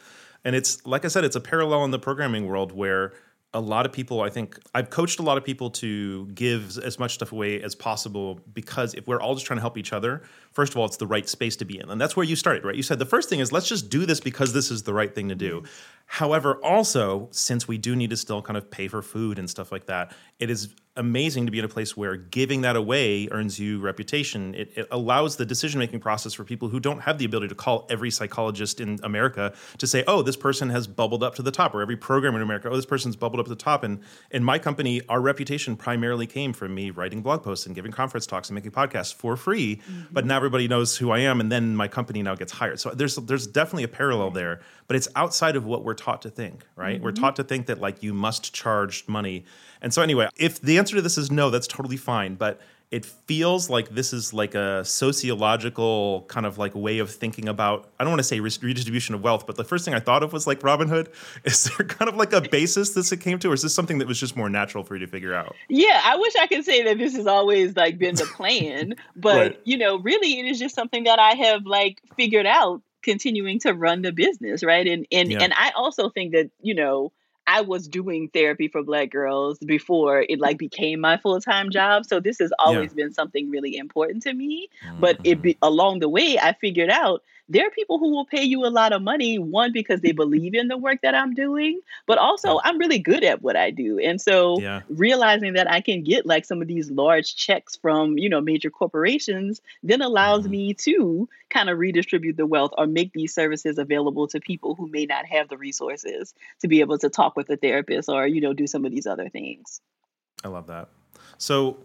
And 0.44 0.54
it's 0.54 0.84
like 0.86 1.04
i 1.04 1.08
said 1.08 1.24
it's 1.24 1.36
a 1.36 1.40
parallel 1.40 1.84
in 1.84 1.90
the 1.90 1.98
programming 1.98 2.46
world 2.46 2.72
where 2.72 3.12
a 3.54 3.60
lot 3.60 3.86
of 3.86 3.92
people 3.92 4.20
i 4.20 4.28
think 4.28 4.58
i've 4.74 4.90
coached 4.90 5.18
a 5.18 5.22
lot 5.22 5.38
of 5.38 5.44
people 5.44 5.70
to 5.70 6.26
give 6.28 6.76
as 6.78 6.98
much 6.98 7.14
stuff 7.14 7.32
away 7.32 7.62
as 7.62 7.74
possible 7.74 8.40
because 8.52 8.92
if 8.94 9.06
we're 9.06 9.20
all 9.20 9.34
just 9.34 9.46
trying 9.46 9.56
to 9.56 9.62
help 9.62 9.78
each 9.78 9.92
other 9.92 10.22
first 10.56 10.72
of 10.72 10.78
all 10.78 10.86
it's 10.86 10.96
the 10.96 11.06
right 11.06 11.28
space 11.28 11.54
to 11.56 11.64
be 11.64 11.78
in. 11.78 11.90
And 11.90 12.00
that's 12.00 12.16
where 12.16 12.24
you 12.24 12.34
started 12.34 12.64
right? 12.64 12.74
You 12.74 12.82
said 12.82 12.98
the 12.98 13.06
first 13.06 13.28
thing 13.28 13.40
is 13.40 13.52
let's 13.52 13.68
just 13.68 13.90
do 13.90 14.06
this 14.06 14.20
because 14.20 14.52
this 14.52 14.70
is 14.70 14.84
the 14.84 14.94
right 14.94 15.14
thing 15.14 15.28
to 15.28 15.34
do. 15.34 15.64
However 16.06 16.54
also 16.64 17.28
since 17.30 17.68
we 17.68 17.76
do 17.76 17.94
need 17.94 18.10
to 18.10 18.16
still 18.16 18.40
kind 18.40 18.56
of 18.56 18.70
pay 18.70 18.88
for 18.88 19.02
food 19.02 19.38
and 19.38 19.50
stuff 19.50 19.70
like 19.70 19.86
that 19.86 20.12
it 20.38 20.50
is 20.50 20.74
amazing 20.96 21.46
to 21.46 21.52
be 21.52 21.58
in 21.58 21.64
a 21.64 21.68
place 21.68 21.96
where 21.96 22.16
giving 22.16 22.62
that 22.62 22.76
away 22.76 23.28
earns 23.30 23.58
you 23.58 23.78
reputation. 23.80 24.54
It, 24.54 24.72
it 24.76 24.88
allows 24.90 25.36
the 25.36 25.46
decision 25.46 25.78
making 25.78 26.00
process 26.00 26.34
for 26.34 26.44
people 26.44 26.68
who 26.68 26.80
don't 26.80 27.00
have 27.00 27.18
the 27.18 27.24
ability 27.24 27.48
to 27.48 27.54
call 27.54 27.86
every 27.90 28.10
psychologist 28.10 28.80
in 28.80 28.98
America 29.02 29.52
to 29.78 29.86
say, 29.86 30.04
oh, 30.06 30.22
this 30.22 30.36
person 30.36 30.70
has 30.70 30.86
bubbled 30.86 31.22
up 31.22 31.34
to 31.36 31.42
the 31.42 31.50
top, 31.50 31.74
or 31.74 31.82
every 31.82 31.96
programmer 31.96 32.38
in 32.38 32.42
America, 32.42 32.68
oh, 32.70 32.76
this 32.76 32.86
person's 32.86 33.16
bubbled 33.16 33.40
up 33.40 33.46
to 33.46 33.50
the 33.50 33.56
top. 33.56 33.82
And 33.84 34.00
in 34.30 34.42
my 34.42 34.58
company, 34.58 35.02
our 35.08 35.20
reputation 35.20 35.76
primarily 35.76 36.26
came 36.26 36.52
from 36.52 36.74
me 36.74 36.90
writing 36.90 37.22
blog 37.22 37.42
posts 37.42 37.66
and 37.66 37.74
giving 37.74 37.92
conference 37.92 38.26
talks 38.26 38.48
and 38.48 38.54
making 38.54 38.72
podcasts 38.72 39.14
for 39.14 39.36
free. 39.36 39.76
Mm-hmm. 39.76 40.02
But 40.12 40.26
now 40.26 40.36
everybody 40.36 40.68
knows 40.68 40.96
who 40.96 41.10
I 41.10 41.20
am, 41.20 41.40
and 41.40 41.50
then 41.50 41.76
my 41.76 41.88
company 41.88 42.22
now 42.22 42.34
gets 42.34 42.52
hired. 42.52 42.80
So 42.80 42.90
there's 42.90 43.16
there's 43.16 43.46
definitely 43.46 43.84
a 43.84 43.88
parallel 43.88 44.30
there, 44.30 44.60
but 44.86 44.96
it's 44.96 45.08
outside 45.16 45.56
of 45.56 45.64
what 45.64 45.84
we're 45.84 45.94
taught 45.94 46.22
to 46.22 46.30
think, 46.30 46.64
right? 46.76 46.96
Mm-hmm. 46.96 47.04
We're 47.04 47.12
taught 47.12 47.36
to 47.36 47.44
think 47.44 47.66
that 47.66 47.80
like 47.80 48.02
you 48.02 48.14
must 48.14 48.54
charge 48.54 49.06
money 49.06 49.44
and 49.80 49.92
so, 49.92 50.02
anyway, 50.02 50.28
if 50.36 50.60
the 50.60 50.78
answer 50.78 50.96
to 50.96 51.02
this 51.02 51.18
is 51.18 51.30
no, 51.30 51.50
that's 51.50 51.66
totally 51.66 51.96
fine. 51.96 52.34
But 52.34 52.60
it 52.90 53.04
feels 53.04 53.68
like 53.68 53.88
this 53.90 54.12
is 54.12 54.32
like 54.32 54.54
a 54.54 54.84
sociological 54.84 56.24
kind 56.28 56.46
of 56.46 56.56
like 56.56 56.74
way 56.74 56.98
of 56.98 57.10
thinking 57.10 57.48
about 57.48 57.90
i 57.98 58.04
don't 58.04 58.12
want 58.12 58.20
to 58.20 58.24
say 58.24 58.38
redistribution 58.40 59.14
of 59.14 59.22
wealth 59.22 59.46
but 59.46 59.56
the 59.56 59.64
first 59.64 59.84
thing 59.84 59.94
i 59.94 59.98
thought 59.98 60.22
of 60.22 60.32
was 60.32 60.46
like 60.46 60.60
robinhood 60.60 61.08
is 61.44 61.64
there 61.64 61.86
kind 61.86 62.08
of 62.08 62.16
like 62.16 62.32
a 62.32 62.40
basis 62.40 62.90
this 62.90 63.10
it 63.10 63.20
came 63.20 63.38
to 63.38 63.50
or 63.50 63.54
is 63.54 63.62
this 63.62 63.74
something 63.74 63.98
that 63.98 64.06
was 64.06 64.20
just 64.20 64.36
more 64.36 64.48
natural 64.48 64.84
for 64.84 64.94
you 64.94 65.04
to 65.04 65.10
figure 65.10 65.34
out 65.34 65.54
yeah 65.68 66.00
i 66.04 66.16
wish 66.16 66.34
i 66.36 66.46
could 66.46 66.64
say 66.64 66.82
that 66.82 66.98
this 66.98 67.14
has 67.16 67.26
always 67.26 67.76
like 67.76 67.98
been 67.98 68.14
the 68.14 68.26
plan 68.36 68.94
but 69.16 69.36
right. 69.36 69.60
you 69.64 69.76
know 69.76 69.98
really 69.98 70.38
it 70.38 70.46
is 70.46 70.58
just 70.58 70.74
something 70.74 71.04
that 71.04 71.18
i 71.18 71.34
have 71.34 71.66
like 71.66 72.00
figured 72.16 72.46
out 72.46 72.82
continuing 73.02 73.58
to 73.58 73.72
run 73.72 74.02
the 74.02 74.12
business 74.12 74.62
right 74.62 74.86
and 74.86 75.06
and 75.10 75.30
yeah. 75.30 75.38
and 75.40 75.52
i 75.54 75.70
also 75.76 76.08
think 76.08 76.32
that 76.32 76.50
you 76.60 76.74
know 76.74 77.12
I 77.46 77.60
was 77.60 77.88
doing 77.88 78.28
therapy 78.28 78.68
for 78.68 78.82
black 78.82 79.10
girls 79.10 79.58
before 79.60 80.24
it 80.28 80.40
like 80.40 80.58
became 80.58 81.00
my 81.00 81.16
full-time 81.16 81.70
job. 81.70 82.04
So 82.04 82.18
this 82.20 82.38
has 82.38 82.52
always 82.58 82.90
yeah. 82.90 83.04
been 83.04 83.12
something 83.12 83.50
really 83.50 83.76
important 83.76 84.22
to 84.24 84.32
me. 84.32 84.68
Mm-hmm. 84.84 85.00
But 85.00 85.18
it 85.24 85.42
be, 85.42 85.56
along 85.62 86.00
the 86.00 86.08
way 86.08 86.38
I 86.38 86.54
figured 86.60 86.90
out 86.90 87.22
there 87.48 87.66
are 87.66 87.70
people 87.70 87.98
who 87.98 88.10
will 88.10 88.26
pay 88.26 88.42
you 88.42 88.66
a 88.66 88.68
lot 88.68 88.92
of 88.92 89.02
money, 89.02 89.38
one, 89.38 89.72
because 89.72 90.00
they 90.00 90.12
believe 90.12 90.54
in 90.54 90.68
the 90.68 90.76
work 90.76 91.00
that 91.02 91.14
I'm 91.14 91.34
doing, 91.34 91.80
but 92.06 92.18
also 92.18 92.58
I'm 92.64 92.78
really 92.78 92.98
good 92.98 93.22
at 93.22 93.42
what 93.42 93.56
I 93.56 93.70
do. 93.70 93.98
And 93.98 94.20
so 94.20 94.60
Yeah. 94.60 94.82
realizing 94.88 95.52
that 95.54 95.70
I 95.70 95.80
can 95.80 96.02
get 96.02 96.26
like 96.26 96.44
some 96.44 96.60
of 96.60 96.68
these 96.68 96.90
large 96.90 97.36
checks 97.36 97.76
from, 97.76 98.18
you 98.18 98.28
know, 98.28 98.40
major 98.40 98.70
corporations 98.70 99.60
then 99.82 100.02
allows 100.02 100.46
Mhm. 100.46 100.50
me 100.50 100.74
to 100.74 101.28
kind 101.50 101.70
of 101.70 101.78
redistribute 101.78 102.36
the 102.36 102.46
wealth 102.46 102.72
or 102.76 102.86
make 102.86 103.12
these 103.12 103.32
services 103.32 103.78
available 103.78 104.26
to 104.28 104.40
people 104.40 104.74
who 104.74 104.88
may 104.88 105.06
not 105.06 105.24
have 105.26 105.48
the 105.48 105.56
resources 105.56 106.34
to 106.60 106.68
be 106.68 106.80
able 106.80 106.98
to 106.98 107.08
talk 107.08 107.36
with 107.36 107.48
a 107.50 107.56
therapist 107.56 108.08
or, 108.08 108.26
you 108.26 108.40
know, 108.40 108.52
do 108.52 108.66
some 108.66 108.84
of 108.84 108.90
these 108.90 109.06
other 109.06 109.28
things. 109.28 109.80
I 110.42 110.48
love 110.48 110.66
that. 110.66 110.88
So, 111.38 111.78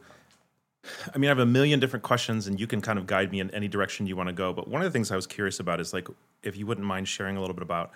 I 1.14 1.18
mean, 1.18 1.28
I 1.28 1.32
have 1.32 1.40
a 1.40 1.46
million 1.46 1.80
different 1.80 2.04
questions, 2.04 2.48
and 2.48 2.60
you 2.60 2.68
can 2.68 2.82
kind 2.82 2.98
of 2.98 3.06
guide 3.06 3.32
me 3.32 3.40
in 3.40 3.52
any 3.52 3.68
direction 3.68 4.08
you 4.08 4.16
want 4.16 4.30
to 4.30 4.34
go. 4.34 4.54
But 4.54 4.68
one 4.68 4.82
of 4.82 4.86
the 4.86 4.92
things 4.92 5.12
I 5.12 5.16
was 5.16 5.28
curious 5.28 5.60
about 5.60 5.80
is 5.80 5.94
like, 5.94 6.08
if 6.44 6.58
you 6.58 6.66
wouldn't 6.66 6.86
mind 6.86 7.08
sharing 7.08 7.38
a 7.38 7.42
little 7.42 7.54
bit 7.54 7.64
about. 7.64 7.92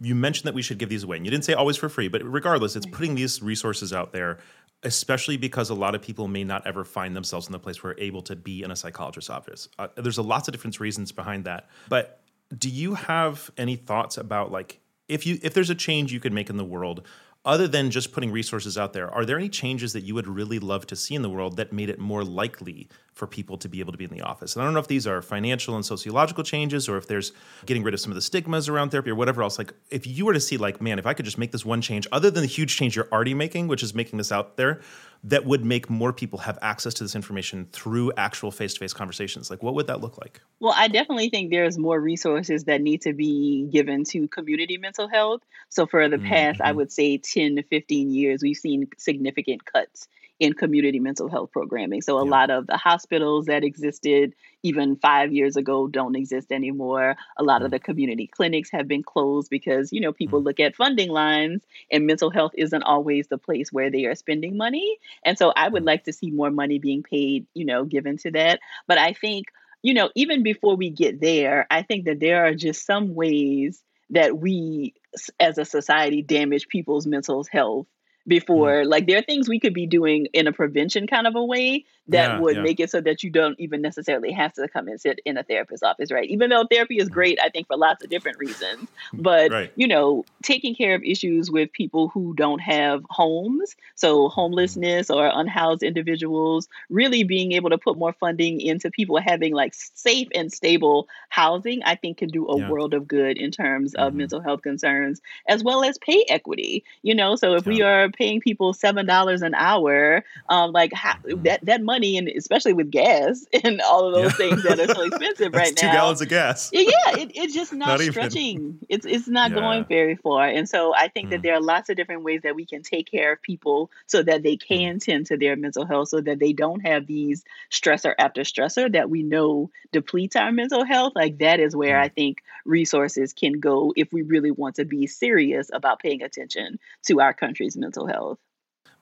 You 0.00 0.14
mentioned 0.14 0.46
that 0.46 0.54
we 0.54 0.62
should 0.62 0.78
give 0.78 0.88
these 0.88 1.02
away, 1.02 1.16
and 1.16 1.26
you 1.26 1.30
didn't 1.30 1.44
say 1.44 1.54
always 1.54 1.76
for 1.76 1.88
free, 1.88 2.06
but 2.06 2.22
regardless, 2.22 2.76
it's 2.76 2.86
putting 2.86 3.16
these 3.16 3.42
resources 3.42 3.92
out 3.92 4.12
there, 4.12 4.38
especially 4.84 5.36
because 5.36 5.70
a 5.70 5.74
lot 5.74 5.96
of 5.96 6.02
people 6.02 6.28
may 6.28 6.44
not 6.44 6.64
ever 6.68 6.84
find 6.84 7.16
themselves 7.16 7.46
in 7.46 7.52
the 7.52 7.58
place 7.58 7.82
where 7.82 7.94
they're 7.94 8.04
able 8.04 8.22
to 8.22 8.36
be 8.36 8.62
in 8.62 8.70
a 8.70 8.76
psychologist's 8.76 9.28
office. 9.28 9.68
Uh, 9.76 9.88
there's 9.96 10.18
a 10.18 10.22
lots 10.22 10.46
of 10.46 10.52
different 10.52 10.78
reasons 10.78 11.10
behind 11.10 11.46
that, 11.46 11.68
but 11.88 12.20
do 12.56 12.70
you 12.70 12.94
have 12.94 13.50
any 13.58 13.76
thoughts 13.76 14.16
about 14.16 14.50
like 14.50 14.80
if 15.08 15.26
you 15.26 15.38
if 15.42 15.54
there's 15.54 15.70
a 15.70 15.74
change 15.74 16.12
you 16.12 16.20
could 16.20 16.32
make 16.32 16.50
in 16.50 16.56
the 16.56 16.64
world 16.64 17.06
other 17.44 17.68
than 17.68 17.90
just 17.90 18.12
putting 18.12 18.30
resources 18.30 18.76
out 18.76 18.92
there 18.92 19.10
are 19.10 19.24
there 19.24 19.36
any 19.36 19.48
changes 19.48 19.92
that 19.92 20.02
you 20.02 20.14
would 20.14 20.28
really 20.28 20.58
love 20.58 20.86
to 20.86 20.96
see 20.96 21.14
in 21.14 21.22
the 21.22 21.30
world 21.30 21.56
that 21.56 21.72
made 21.72 21.90
it 21.90 21.98
more 21.98 22.24
likely 22.24 22.88
for 23.18 23.26
people 23.26 23.58
to 23.58 23.68
be 23.68 23.80
able 23.80 23.90
to 23.92 23.98
be 23.98 24.04
in 24.04 24.10
the 24.12 24.20
office 24.22 24.54
and 24.54 24.62
i 24.62 24.64
don't 24.64 24.72
know 24.74 24.80
if 24.80 24.86
these 24.86 25.06
are 25.06 25.20
financial 25.20 25.74
and 25.74 25.84
sociological 25.84 26.44
changes 26.44 26.88
or 26.88 26.96
if 26.96 27.08
there's 27.08 27.32
getting 27.66 27.82
rid 27.82 27.92
of 27.92 27.98
some 27.98 28.12
of 28.12 28.14
the 28.14 28.22
stigmas 28.22 28.68
around 28.68 28.90
therapy 28.90 29.10
or 29.10 29.16
whatever 29.16 29.42
else 29.42 29.58
like 29.58 29.72
if 29.90 30.06
you 30.06 30.24
were 30.24 30.32
to 30.32 30.40
see 30.40 30.56
like 30.56 30.80
man 30.80 30.98
if 31.00 31.06
i 31.06 31.12
could 31.12 31.24
just 31.24 31.36
make 31.36 31.50
this 31.50 31.64
one 31.64 31.80
change 31.82 32.06
other 32.12 32.30
than 32.30 32.42
the 32.42 32.46
huge 32.46 32.76
change 32.76 32.94
you're 32.94 33.08
already 33.10 33.34
making 33.34 33.66
which 33.66 33.82
is 33.82 33.92
making 33.92 34.16
this 34.18 34.30
out 34.30 34.56
there 34.56 34.80
that 35.24 35.44
would 35.44 35.64
make 35.64 35.90
more 35.90 36.12
people 36.12 36.38
have 36.38 36.56
access 36.62 36.94
to 36.94 37.02
this 37.02 37.16
information 37.16 37.66
through 37.72 38.12
actual 38.16 38.52
face-to-face 38.52 38.92
conversations 38.92 39.50
like 39.50 39.60
what 39.64 39.74
would 39.74 39.88
that 39.88 40.00
look 40.00 40.16
like 40.18 40.40
Well, 40.60 40.74
I 40.76 40.86
definitely 40.86 41.28
think 41.28 41.50
there's 41.50 41.76
more 41.76 42.00
resources 42.00 42.64
that 42.64 42.80
need 42.80 43.02
to 43.02 43.12
be 43.12 43.66
given 43.72 44.04
to 44.04 44.28
community 44.28 44.78
mental 44.78 45.08
health. 45.08 45.42
So, 45.70 45.86
for 45.86 46.08
the 46.08 46.18
past, 46.18 46.60
I 46.60 46.72
Mhm. 46.72 46.76
would 46.76 46.92
say 46.92 47.18
10 47.18 47.56
to 47.56 47.62
15 47.64 48.10
years, 48.10 48.42
we've 48.42 48.56
seen 48.56 48.88
significant 48.96 49.64
cuts 49.64 50.06
in 50.40 50.52
community 50.54 51.00
mental 51.00 51.28
health 51.28 51.50
programming. 51.52 52.00
So, 52.02 52.18
a 52.18 52.24
Yeah. 52.24 52.30
lot 52.30 52.50
of 52.50 52.66
the 52.66 52.76
hospitals 52.76 53.46
that 53.46 53.64
existed 53.64 54.34
even 54.62 54.96
five 54.96 55.32
years 55.32 55.56
ago 55.56 55.88
don't 55.88 56.16
exist 56.16 56.52
anymore. 56.52 57.16
A 57.36 57.42
lot 57.42 57.62
of 57.62 57.68
Mm. 57.68 57.72
the 57.72 57.78
community 57.80 58.26
clinics 58.26 58.70
have 58.70 58.86
been 58.88 59.02
closed 59.02 59.50
because, 59.50 59.92
you 59.92 60.00
know, 60.00 60.12
people 60.12 60.42
look 60.42 60.60
at 60.60 60.76
funding 60.76 61.10
lines 61.10 61.64
and 61.90 62.06
mental 62.06 62.30
health 62.30 62.52
isn't 62.56 62.82
always 62.82 63.28
the 63.28 63.38
place 63.38 63.72
where 63.72 63.90
they 63.90 64.04
are 64.06 64.14
spending 64.14 64.56
money. 64.56 64.98
And 65.24 65.38
so, 65.38 65.52
I 65.54 65.68
would 65.68 65.84
like 65.84 66.04
to 66.04 66.12
see 66.12 66.30
more 66.30 66.50
money 66.50 66.78
being 66.78 67.02
paid, 67.02 67.46
you 67.54 67.64
know, 67.64 67.84
given 67.84 68.16
to 68.18 68.30
that. 68.32 68.60
But 68.86 68.98
I 68.98 69.12
think 69.12 69.46
you 69.82 69.94
know, 69.94 70.10
even 70.16 70.42
before 70.42 70.74
we 70.76 70.90
get 70.90 71.20
there, 71.20 71.66
I 71.70 71.82
think 71.82 72.06
that 72.06 72.18
there 72.18 72.44
are 72.44 72.54
just 72.54 72.84
some 72.84 73.14
ways 73.14 73.82
that 74.10 74.36
we 74.36 74.94
as 75.38 75.58
a 75.58 75.64
society 75.64 76.22
damage 76.22 76.68
people's 76.68 77.06
mental 77.06 77.44
health 77.50 77.86
Mm-hmm. 78.28 78.46
before 78.46 78.84
like 78.84 79.06
there 79.06 79.18
are 79.18 79.22
things 79.22 79.48
we 79.48 79.58
could 79.58 79.74
be 79.74 79.86
doing 79.86 80.26
in 80.34 80.46
a 80.46 80.52
prevention 80.52 81.06
kind 81.06 81.26
of 81.26 81.34
a 81.34 81.44
way 81.44 81.84
that 82.08 82.30
Yeah, 82.32 82.40
would 82.40 82.56
yeah. 82.56 82.62
make 82.62 82.80
it 82.80 82.90
so 82.90 83.00
that 83.00 83.22
you 83.22 83.30
don't 83.30 83.58
even 83.58 83.80
necessarily 83.82 84.32
have 84.32 84.52
to 84.54 84.68
come 84.68 84.88
and 84.88 85.00
sit 85.00 85.20
in 85.24 85.36
a 85.38 85.42
therapist's 85.42 85.82
office 85.82 86.10
right 86.10 86.28
even 86.28 86.50
though 86.50 86.64
therapy 86.70 86.98
is 86.98 87.04
mm-hmm. 87.06 87.14
great 87.14 87.38
i 87.42 87.48
think 87.48 87.66
for 87.66 87.76
lots 87.76 88.04
of 88.04 88.10
different 88.10 88.38
reasons 88.38 88.88
but 89.12 89.50
Right. 89.50 89.72
you 89.76 89.88
know 89.88 90.24
taking 90.42 90.74
care 90.74 90.94
of 90.94 91.02
issues 91.02 91.50
with 91.50 91.72
people 91.72 92.08
who 92.08 92.34
don't 92.34 92.60
have 92.60 93.02
homes 93.08 93.74
so 93.94 94.24
mm-hmm. 94.24 94.34
homelessness 94.34 95.10
or 95.10 95.30
unhoused 95.32 95.82
individuals 95.82 96.68
really 96.90 97.24
being 97.24 97.52
able 97.52 97.70
to 97.70 97.78
put 97.78 97.96
more 97.98 98.12
funding 98.12 98.60
into 98.60 98.90
people 98.90 99.18
having 99.20 99.54
like 99.54 99.74
safe 99.74 100.28
and 100.34 100.52
stable 100.52 101.08
housing, 101.28 101.82
I 101.84 101.94
think 101.94 102.18
can 102.18 102.28
do 102.28 102.48
a 102.48 102.58
Yeah. 102.58 102.68
world 102.68 102.94
of 102.94 103.06
good 103.06 103.36
in 103.38 103.50
terms 103.50 103.94
of 103.94 104.12
Mhm. 104.12 104.16
mental 104.16 104.40
health 104.40 104.62
concerns, 104.62 105.20
as 105.46 105.62
well 105.62 105.84
as 105.84 105.98
pay 105.98 106.24
equity. 106.28 106.84
You 107.02 107.14
know, 107.14 107.36
so 107.36 107.54
if 107.54 107.66
we 107.66 107.82
are 107.82 108.10
paying 108.18 108.40
people 108.40 108.72
seven 108.74 109.06
dollars 109.06 109.40
an 109.42 109.54
hour, 109.54 110.24
um, 110.48 110.72
like 110.72 110.92
how, 110.92 111.14
Mhm. 111.24 111.44
that 111.44 111.64
that 111.64 111.82
money, 111.82 112.18
and 112.18 112.28
especially 112.28 112.72
with 112.72 112.90
gas 112.90 113.46
and 113.64 113.80
all 113.80 114.06
of 114.08 114.12
those 114.14 114.32
Yeah. 114.38 114.46
things 114.46 114.62
that 114.64 114.80
are 114.80 114.88
so 114.88 115.00
expensive 115.10 115.54
right 115.54 115.74
two 115.76 115.86
now, 115.86 115.92
gallons 115.92 116.20
of 116.20 116.28
gas 116.28 116.70
yeah, 116.72 116.80
yeah, 116.80 117.12
it, 117.22 117.30
it's 117.34 117.54
just 117.54 117.72
not, 117.82 117.86
Not 117.86 118.00
even. 118.00 118.12
stretching. 118.12 118.78
It's 118.88 119.06
it's 119.06 119.28
not 119.28 119.52
going 119.54 119.84
very 119.86 120.16
far. 120.16 120.46
And 120.46 120.68
so 120.68 120.94
I 120.94 121.08
think 121.08 121.28
Mm. 121.28 121.30
that 121.30 121.42
there 121.42 121.54
are 121.54 121.60
lots 121.60 121.88
of 121.90 121.96
different 121.96 122.22
ways 122.24 122.40
that 122.42 122.54
we 122.54 122.64
can 122.66 122.82
take 122.82 123.10
care 123.10 123.32
of 123.32 123.42
people 123.42 123.90
so 124.06 124.22
that 124.22 124.42
they 124.42 124.56
can 124.56 124.98
tend 124.98 125.26
to 125.26 125.36
their 125.36 125.56
mental 125.56 125.84
health 125.86 126.08
so 126.08 126.20
that 126.20 126.38
they 126.38 126.52
don't 126.52 126.80
have 126.86 127.06
these 127.06 127.44
stressor 127.70 128.14
after 128.18 128.42
stressor 128.42 128.90
that 128.92 129.10
we 129.10 129.22
know 129.22 129.70
depletes 129.92 130.36
our 130.36 130.52
mental 130.52 130.84
health. 130.84 131.12
Like 131.14 131.38
that 131.38 131.60
is 131.60 131.74
where 131.76 131.98
Mm. 131.98 132.02
I 132.02 132.08
think 132.08 132.42
resources 132.64 133.32
can 133.32 133.60
go 133.60 133.92
if 133.96 134.12
we 134.12 134.22
really 134.22 134.50
want 134.50 134.76
to 134.76 134.84
be 134.84 135.06
serious 135.06 135.70
about 135.72 136.00
paying 136.00 136.22
attention 136.22 136.78
to 137.06 137.20
our 137.20 137.32
country's 137.34 137.76
mental 137.76 137.97
health. 138.06 138.38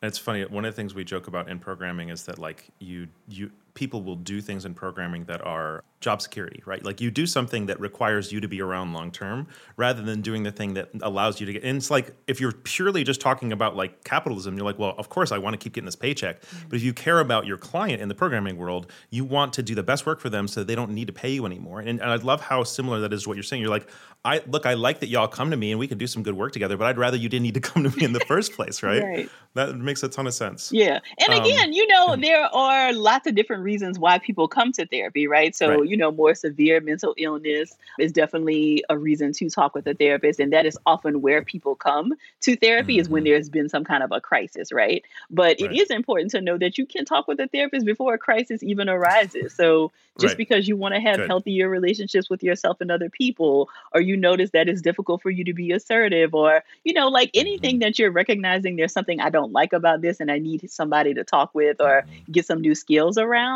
It's 0.03 0.19
funny. 0.19 0.45
One 0.45 0.65
of 0.65 0.75
the 0.75 0.77
things 0.77 0.95
we 0.95 1.05
joke 1.05 1.27
about 1.27 1.49
in 1.49 1.59
programming 1.59 2.11
is 2.11 2.25
that 2.25 2.39
like 2.39 2.69
you 2.79 3.09
you 3.29 3.51
people 3.77 4.03
will 4.03 4.17
do 4.17 4.41
things 4.41 4.65
in 4.65 4.75
programming 4.75 5.25
that 5.27 5.41
are 5.47 5.85
job 6.01 6.21
security, 6.21 6.63
right? 6.67 6.85
Like 6.85 7.01
you 7.01 7.11
do 7.11 7.27
something 7.27 7.67
that 7.67 7.81
requires 7.81 8.33
you 8.33 8.41
to 8.41 8.49
be 8.49 8.61
around 8.61 8.93
long 8.93 9.11
term 9.13 9.47
rather 9.77 10.03
than 10.03 10.21
doing 10.21 10.43
the 10.43 10.51
thing 10.51 10.75
that 10.75 10.91
allows 11.03 11.41
you 11.41 11.47
to 11.47 11.53
get 11.53 11.63
and 11.63 11.77
it's 11.77 11.91
like 11.91 12.15
if 12.27 12.41
you're 12.41 12.53
purely 12.53 13.05
just 13.05 13.21
talking 13.21 13.53
about 13.53 13.77
like 13.77 14.03
capitalism, 14.05 14.57
you're 14.57 14.65
like, 14.65 14.79
well, 14.79 14.95
of 14.99 15.09
course 15.09 15.31
I 15.33 15.39
want 15.39 15.55
to 15.55 15.59
keep 15.59 15.75
getting 15.75 15.87
this 15.87 15.97
paycheck. 15.97 16.43
But 16.69 16.77
if 16.77 16.83
you 16.83 16.93
care 16.93 17.21
about 17.21 17.47
your 17.47 17.57
client 17.57 18.03
in 18.03 18.09
the 18.09 18.15
programming 18.15 18.57
world, 18.57 18.91
you 19.11 19.25
want 19.25 19.53
to 19.55 19.63
do 19.63 19.75
the 19.75 19.83
best 19.83 20.07
work 20.07 20.21
for 20.21 20.31
them 20.31 20.49
so 20.49 20.65
they 20.65 20.75
don't 20.75 20.91
need 20.91 21.07
to 21.07 21.13
pay 21.13 21.31
you 21.31 21.47
anymore. 21.47 21.81
And, 21.81 22.01
and 22.01 22.11
I 22.11 22.17
love 22.17 22.41
how 22.41 22.65
similar 22.65 23.01
that 23.01 23.13
is 23.13 23.23
to 23.23 23.29
what 23.29 23.37
you're 23.37 23.43
saying. 23.45 23.63
You're 23.63 23.71
like, 23.71 23.89
I 24.25 24.43
look, 24.49 24.67
I 24.67 24.75
like 24.75 25.01
that 25.01 25.09
y'all 25.09 25.29
come 25.29 25.51
to 25.51 25.57
me 25.57 25.71
and 25.71 25.79
we 25.79 25.87
can 25.87 25.99
do 25.99 26.07
some 26.07 26.23
good 26.23 26.35
work 26.35 26.53
together, 26.53 26.77
but 26.77 26.87
I'd 26.87 26.99
rather 26.99 27.17
you 27.17 27.29
didn't 27.29 27.45
need 27.45 27.55
to 27.55 27.61
come 27.61 27.85
to 27.85 27.97
me 27.97 28.05
in 28.05 28.13
the 28.13 28.21
first 28.29 28.53
place, 28.55 28.83
right? 28.83 29.03
Right. 29.03 29.31
That 29.55 29.77
makes 29.77 30.03
a 30.03 30.09
ton 30.09 30.27
of 30.27 30.35
sense. 30.35 30.71
Yeah. 30.73 31.01
And 31.21 31.33
Um, 31.33 31.45
again, 31.45 31.73
you 31.73 31.87
know, 31.87 32.17
there 32.17 32.45
are 32.55 32.93
lots 32.93 33.27
of 33.27 33.35
different 33.35 33.63
reasons 33.67 33.99
why 33.99 34.19
people 34.19 34.49
come 34.49 34.73
to 34.73 34.87
therapy, 34.87 35.27
right? 35.27 35.55
So, 35.55 35.67
Right. 35.69 35.83
you 35.83 35.97
know, 35.97 36.11
more 36.13 36.35
severe 36.35 36.81
mental 36.81 37.15
illness 37.19 37.77
is 37.99 38.13
definitely 38.13 38.85
a 38.89 38.97
reason 38.97 39.33
to 39.35 39.51
talk 39.51 39.75
with 39.75 39.87
a 39.89 39.95
therapist. 39.95 40.41
And 40.41 40.53
that 40.53 40.67
is 40.67 40.79
often 40.87 41.21
where 41.21 41.43
people 41.43 41.75
come 41.75 42.15
to 42.47 42.57
therapy 42.57 42.99
is 42.99 43.09
when 43.09 43.23
Mhm. 43.23 43.29
there's 43.29 43.49
been 43.51 43.69
some 43.69 43.85
kind 43.85 44.03
of 44.03 44.13
a 44.13 44.21
crisis, 44.21 44.73
right? 44.73 45.03
But 45.31 45.61
it 45.61 45.71
Right. 45.71 45.81
is 45.83 45.91
important 45.91 46.31
to 46.33 46.41
know 46.41 46.57
that 46.59 46.79
you 46.79 46.87
can 46.87 47.05
talk 47.05 47.29
with 47.29 47.41
a 47.41 47.49
therapist 47.49 47.85
before 47.85 48.15
a 48.15 48.19
crisis 48.19 48.63
even 48.63 48.89
arises. 48.89 49.55
So 49.55 49.93
just 50.19 50.37
Right. 50.37 50.39
because 50.39 50.67
you 50.69 50.77
want 50.77 50.95
to 50.95 51.01
have 51.01 51.21
Good. 51.21 51.27
healthier 51.27 51.69
relationships 51.69 52.31
with 52.31 52.43
yourself 52.43 52.81
and 52.81 52.91
other 52.91 53.11
people, 53.11 53.69
or 53.95 54.01
you 54.01 54.17
notice 54.17 54.51
that 54.53 54.69
it's 54.69 54.81
difficult 54.81 55.21
for 55.23 55.31
you 55.31 55.45
to 55.45 55.53
be 55.55 55.73
assertive, 55.73 56.35
or, 56.35 56.63
you 56.85 56.93
know, 56.99 57.09
like 57.19 57.31
Mm-hmm. 57.39 57.47
anything 57.47 57.79
that 57.81 57.99
you're 57.99 58.11
recognizing 58.23 58.77
there's 58.77 58.93
something 58.93 59.21
I 59.21 59.31
don't 59.31 59.53
like 59.53 59.73
about 59.73 60.01
this 60.01 60.21
and 60.21 60.31
I 60.31 60.39
need 60.39 60.61
somebody 60.71 61.13
to 61.15 61.25
talk 61.25 61.51
with 61.55 61.81
or 61.81 61.97
Mm-hmm. 62.03 62.27
get 62.31 62.47
some 62.47 62.61
new 62.61 62.75
skills 62.75 63.17
around, 63.19 63.56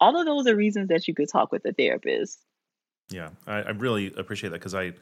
all 0.00 0.18
of 0.18 0.26
those 0.26 0.46
are 0.46 0.56
reasons 0.56 0.88
that 0.88 1.06
you 1.06 1.14
could 1.14 1.28
talk 1.28 1.52
with 1.52 1.64
a 1.64 1.72
therapist. 1.72 2.40
Yeah, 3.10 3.30
I, 3.46 3.62
I 3.62 3.70
really 3.70 4.12
appreciate 4.16 4.50
that 4.50 4.60
because 4.60 4.74
I, 4.74 4.92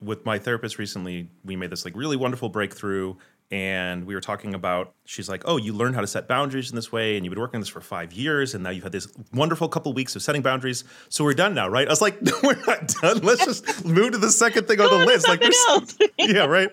with 0.00 0.24
my 0.24 0.38
therapist 0.38 0.78
recently, 0.78 1.30
we 1.44 1.56
made 1.56 1.70
this 1.70 1.84
like 1.84 1.96
really 1.96 2.16
wonderful 2.16 2.48
breakthrough, 2.48 3.14
and 3.50 4.06
we 4.06 4.14
were 4.14 4.20
talking 4.20 4.54
about. 4.54 4.92
She's 5.04 5.28
like, 5.28 5.42
"Oh, 5.44 5.56
you 5.56 5.72
learned 5.72 5.94
how 5.94 6.00
to 6.00 6.06
set 6.06 6.26
boundaries 6.26 6.70
in 6.70 6.76
this 6.76 6.90
way, 6.90 7.16
and 7.16 7.24
you've 7.24 7.32
been 7.32 7.40
working 7.40 7.58
on 7.58 7.60
this 7.60 7.68
for 7.68 7.80
five 7.80 8.12
years, 8.12 8.54
and 8.54 8.64
now 8.64 8.70
you've 8.70 8.82
had 8.82 8.92
this 8.92 9.08
wonderful 9.32 9.68
couple 9.68 9.92
weeks 9.92 10.16
of 10.16 10.22
setting 10.22 10.42
boundaries. 10.42 10.82
So 11.08 11.22
we're 11.22 11.34
done 11.34 11.54
now, 11.54 11.68
right?" 11.68 11.86
I 11.86 11.90
was 11.90 12.00
like, 12.00 12.20
"No, 12.22 12.32
we're 12.42 12.60
not 12.66 12.88
done. 13.00 13.18
Let's 13.18 13.44
just 13.44 13.84
move 13.84 14.12
to 14.12 14.18
the 14.18 14.30
second 14.30 14.66
thing 14.66 14.80
on 14.80 14.98
the 14.98 15.06
list." 15.06 15.28
Like, 15.28 15.40
there's 15.40 15.56
yeah, 16.18 16.46
right. 16.46 16.70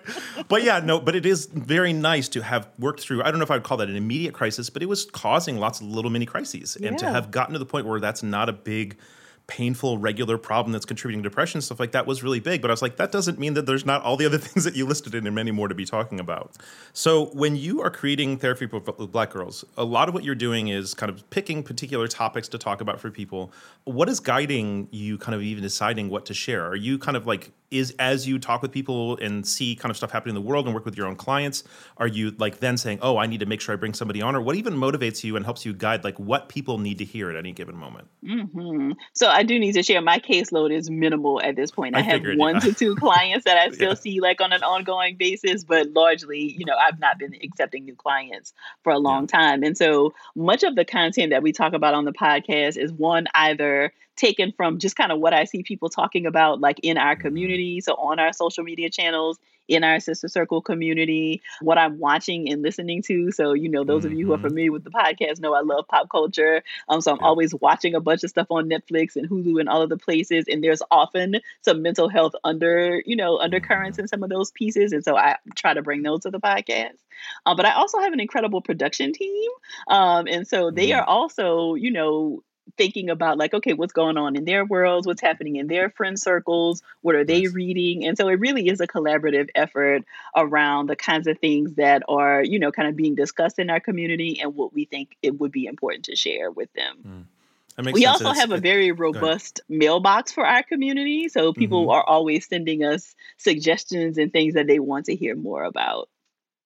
But 0.48 0.64
yeah, 0.64 0.80
no, 0.80 1.00
but 1.00 1.14
it 1.14 1.26
is 1.26 1.46
very 1.46 1.92
nice 1.92 2.28
to 2.30 2.42
have 2.42 2.68
worked 2.78 3.00
through. 3.00 3.22
I 3.22 3.30
don't 3.30 3.38
know 3.38 3.44
if 3.44 3.50
I'd 3.50 3.62
call 3.62 3.76
that 3.76 3.88
an 3.88 3.96
immediate 3.96 4.34
crisis, 4.34 4.68
but 4.68 4.82
it 4.82 4.86
was 4.86 5.04
causing 5.04 5.58
lots 5.58 5.80
of 5.80 5.86
little 5.86 6.10
mini 6.10 6.26
crises, 6.26 6.76
and 6.76 6.98
to 6.98 7.08
have 7.08 7.30
gotten 7.30 7.52
to 7.52 7.58
the 7.58 7.66
point 7.66 7.86
where 7.86 8.00
that's 8.00 8.22
not 8.22 8.48
a 8.48 8.52
big 8.52 8.96
painful 9.46 9.98
regular 9.98 10.38
problem 10.38 10.72
that's 10.72 10.86
contributing 10.86 11.22
to 11.22 11.28
depression 11.28 11.60
stuff 11.60 11.78
like 11.78 11.92
that 11.92 12.06
was 12.06 12.22
really 12.22 12.40
big. 12.40 12.62
But 12.62 12.70
i 12.70 12.72
was 12.72 12.82
like 12.82 12.96
that 12.96 13.12
doesn't 13.12 13.38
mean 13.38 13.54
that 13.54 13.66
there's 13.66 13.84
not 13.84 14.02
all 14.02 14.16
the 14.16 14.26
other 14.26 14.38
things 14.46 14.64
that 14.64 14.74
you 14.74 14.86
listed 14.86 15.14
in 15.14 15.26
and 15.26 15.34
many 15.34 15.50
more 15.50 15.68
to 15.68 15.74
be 15.74 15.84
talking 15.84 16.18
about. 16.18 16.52
So 16.92 17.26
when 17.26 17.56
you 17.56 17.82
are 17.82 17.90
creating 17.90 18.38
therapy 18.38 18.66
for 18.66 18.80
black 18.80 19.30
girls 19.30 19.64
a 19.76 19.84
lot 19.84 20.08
of 20.08 20.14
what 20.14 20.24
you're 20.24 20.34
doing 20.34 20.68
is 20.68 20.94
kind 20.94 21.10
of 21.10 21.28
picking 21.30 21.62
particular 21.62 22.08
topics 22.08 22.48
to 22.48 22.58
talk 22.58 22.80
about 22.80 23.00
for 23.00 23.10
people. 23.10 23.52
What 23.84 24.08
is 24.08 24.20
guiding 24.20 24.88
you 24.90 25.18
kind 25.18 25.34
of 25.34 25.42
even 25.42 25.62
deciding 25.62 26.08
what 26.08 26.26
to 26.26 26.34
share? 26.34 26.66
Are 26.66 26.76
you 26.76 26.98
kind 26.98 27.16
of 27.16 27.26
like 27.26 27.52
is 27.74 27.94
as 27.98 28.26
you 28.26 28.38
talk 28.38 28.62
with 28.62 28.72
people 28.72 29.16
and 29.18 29.46
see 29.46 29.74
kind 29.76 29.90
of 29.90 29.96
stuff 29.96 30.10
happening 30.10 30.36
in 30.36 30.42
the 30.42 30.48
world 30.48 30.66
and 30.66 30.74
work 30.74 30.84
with 30.84 30.96
your 30.96 31.06
own 31.06 31.16
clients, 31.16 31.64
are 31.98 32.06
you 32.06 32.30
like 32.38 32.60
then 32.60 32.76
saying, 32.76 32.98
"Oh, 33.02 33.16
I 33.18 33.26
need 33.26 33.40
to 33.40 33.46
make 33.46 33.60
sure 33.60 33.72
I 33.72 33.76
bring 33.76 33.94
somebody 33.94 34.22
on," 34.22 34.34
or 34.34 34.40
what 34.40 34.56
even 34.56 34.74
motivates 34.74 35.24
you 35.24 35.36
and 35.36 35.44
helps 35.44 35.66
you 35.66 35.72
guide 35.72 36.04
like 36.04 36.18
what 36.18 36.48
people 36.48 36.78
need 36.78 36.98
to 36.98 37.04
hear 37.04 37.30
at 37.30 37.36
any 37.36 37.52
given 37.52 37.76
moment? 37.76 38.08
Mm-hmm. 38.24 38.92
So 39.12 39.28
I 39.28 39.42
do 39.42 39.58
need 39.58 39.72
to 39.72 39.82
share 39.82 40.00
my 40.00 40.18
caseload 40.18 40.72
is 40.72 40.90
minimal 40.90 41.40
at 41.42 41.56
this 41.56 41.70
point. 41.70 41.96
I, 41.96 42.00
I 42.00 42.02
have 42.02 42.12
figured, 42.14 42.38
one 42.38 42.54
yeah. 42.54 42.60
to 42.60 42.72
two 42.74 42.94
clients 42.96 43.44
that 43.44 43.58
I 43.58 43.70
still 43.72 43.88
Yeah. 43.90 43.94
see 43.94 44.20
like 44.20 44.40
on 44.40 44.52
an 44.52 44.62
ongoing 44.62 45.16
basis, 45.16 45.64
but 45.64 45.90
largely, 45.90 46.40
you 46.56 46.64
know, 46.64 46.76
I've 46.76 46.98
not 46.98 47.18
been 47.18 47.34
accepting 47.42 47.84
new 47.84 47.96
clients 47.96 48.52
for 48.82 48.92
a 48.92 48.98
long 48.98 49.26
time. 49.26 49.62
And 49.62 49.76
so 49.76 50.14
much 50.34 50.62
of 50.62 50.76
the 50.76 50.84
content 50.84 51.30
that 51.30 51.42
we 51.42 51.52
talk 51.52 51.72
about 51.72 51.94
on 51.94 52.04
the 52.04 52.12
podcast 52.12 52.76
is 52.76 52.92
one 52.92 53.26
either 53.34 53.92
taken 54.16 54.52
from 54.52 54.78
just 54.78 54.96
kind 54.96 55.12
of 55.12 55.18
what 55.20 55.32
I 55.34 55.44
see 55.44 55.62
people 55.62 55.88
talking 55.88 56.26
about 56.26 56.60
like 56.60 56.78
in 56.82 56.98
our 56.98 57.16
community, 57.16 57.80
so 57.80 57.94
on 57.94 58.18
our 58.18 58.32
social 58.32 58.64
media 58.64 58.90
channels, 58.90 59.38
in 59.68 59.82
our 59.82 59.98
sister 59.98 60.28
circle 60.28 60.60
community, 60.60 61.40
what 61.60 61.78
I'm 61.78 61.98
watching 61.98 62.50
and 62.50 62.62
listening 62.62 63.02
to. 63.02 63.30
So, 63.32 63.54
you 63.54 63.68
know, 63.68 63.82
those 63.84 64.04
of 64.04 64.12
you 64.12 64.26
who 64.26 64.32
are 64.34 64.38
Mhm. 64.38 64.40
familiar 64.40 64.70
with 64.72 64.84
the 64.84 64.90
podcast 64.90 65.40
know 65.40 65.54
I 65.54 65.60
love 65.60 65.86
pop 65.88 66.10
culture. 66.10 66.62
Um, 66.88 67.00
so 67.00 67.12
I'm 67.12 67.18
Yeah. 67.18 67.22
always 67.22 67.54
watching 67.54 67.94
a 67.94 68.00
bunch 68.00 68.24
of 68.24 68.30
stuff 68.30 68.46
on 68.50 68.68
Netflix 68.68 69.16
and 69.16 69.28
Hulu 69.28 69.58
and 69.60 69.68
all 69.68 69.82
of 69.82 69.88
the 69.88 69.96
places. 69.96 70.44
And 70.48 70.62
there's 70.62 70.82
often 70.90 71.36
some 71.62 71.82
mental 71.82 72.08
health 72.08 72.34
under, 72.44 73.02
you 73.06 73.16
know, 73.16 73.38
undercurrents 73.38 73.98
in 73.98 74.06
some 74.06 74.22
of 74.22 74.28
those 74.30 74.50
pieces. 74.52 74.92
And 74.92 75.02
so 75.02 75.16
I 75.16 75.36
try 75.54 75.74
to 75.74 75.82
bring 75.82 76.02
those 76.02 76.20
to 76.20 76.30
the 76.30 76.40
podcast. 76.40 76.98
Um, 77.46 77.56
but 77.56 77.66
I 77.66 77.72
also 77.74 77.98
have 78.00 78.12
an 78.12 78.20
incredible 78.20 78.60
production 78.60 79.12
team. 79.12 79.50
Um, 79.88 80.26
and 80.28 80.46
so 80.46 80.70
they 80.70 80.92
Mhm. 80.92 80.98
are 80.98 81.04
also, 81.04 81.74
you 81.74 81.90
know, 81.90 82.42
thinking 82.76 83.10
about 83.10 83.38
like 83.38 83.52
okay 83.54 83.72
what's 83.74 83.92
going 83.92 84.16
on 84.16 84.36
in 84.36 84.44
their 84.44 84.64
worlds 84.64 85.06
what's 85.06 85.20
happening 85.20 85.56
in 85.56 85.66
their 85.66 85.90
friend 85.90 86.18
circles 86.18 86.82
what 87.02 87.14
are 87.14 87.24
they 87.24 87.42
Nice. 87.42 87.52
reading 87.54 88.04
and 88.06 88.16
so 88.16 88.28
it 88.28 88.40
really 88.40 88.68
is 88.68 88.80
a 88.80 88.86
collaborative 88.86 89.48
effort 89.54 90.02
around 90.34 90.86
the 90.88 90.96
kinds 90.96 91.26
of 91.26 91.38
things 91.38 91.74
that 91.74 92.02
are 92.08 92.42
you 92.42 92.58
know 92.58 92.72
kind 92.72 92.88
of 92.88 92.96
being 92.96 93.14
discussed 93.14 93.58
in 93.58 93.70
our 93.70 93.80
community 93.80 94.40
and 94.40 94.54
what 94.54 94.72
we 94.72 94.86
think 94.86 95.16
it 95.22 95.38
would 95.38 95.52
be 95.52 95.66
important 95.66 96.06
to 96.06 96.16
share 96.16 96.50
with 96.50 96.72
them 96.72 97.28
makes 97.76 97.92
we 97.94 98.02
sense. 98.02 98.12
also 98.20 98.24
It's- 98.30 98.40
have 98.40 98.52
a 98.52 98.58
very 98.58 98.92
robust 98.92 99.60
mailbox 99.68 100.32
for 100.32 100.46
our 100.46 100.62
community 100.62 101.28
so 101.28 101.52
people 101.52 101.86
Mhm. 101.86 101.92
are 101.92 102.02
always 102.04 102.46
sending 102.46 102.82
us 102.82 103.14
suggestions 103.36 104.16
and 104.16 104.32
things 104.32 104.54
that 104.54 104.66
they 104.66 104.78
want 104.78 105.06
to 105.06 105.14
hear 105.14 105.34
more 105.36 105.64
about 105.64 106.08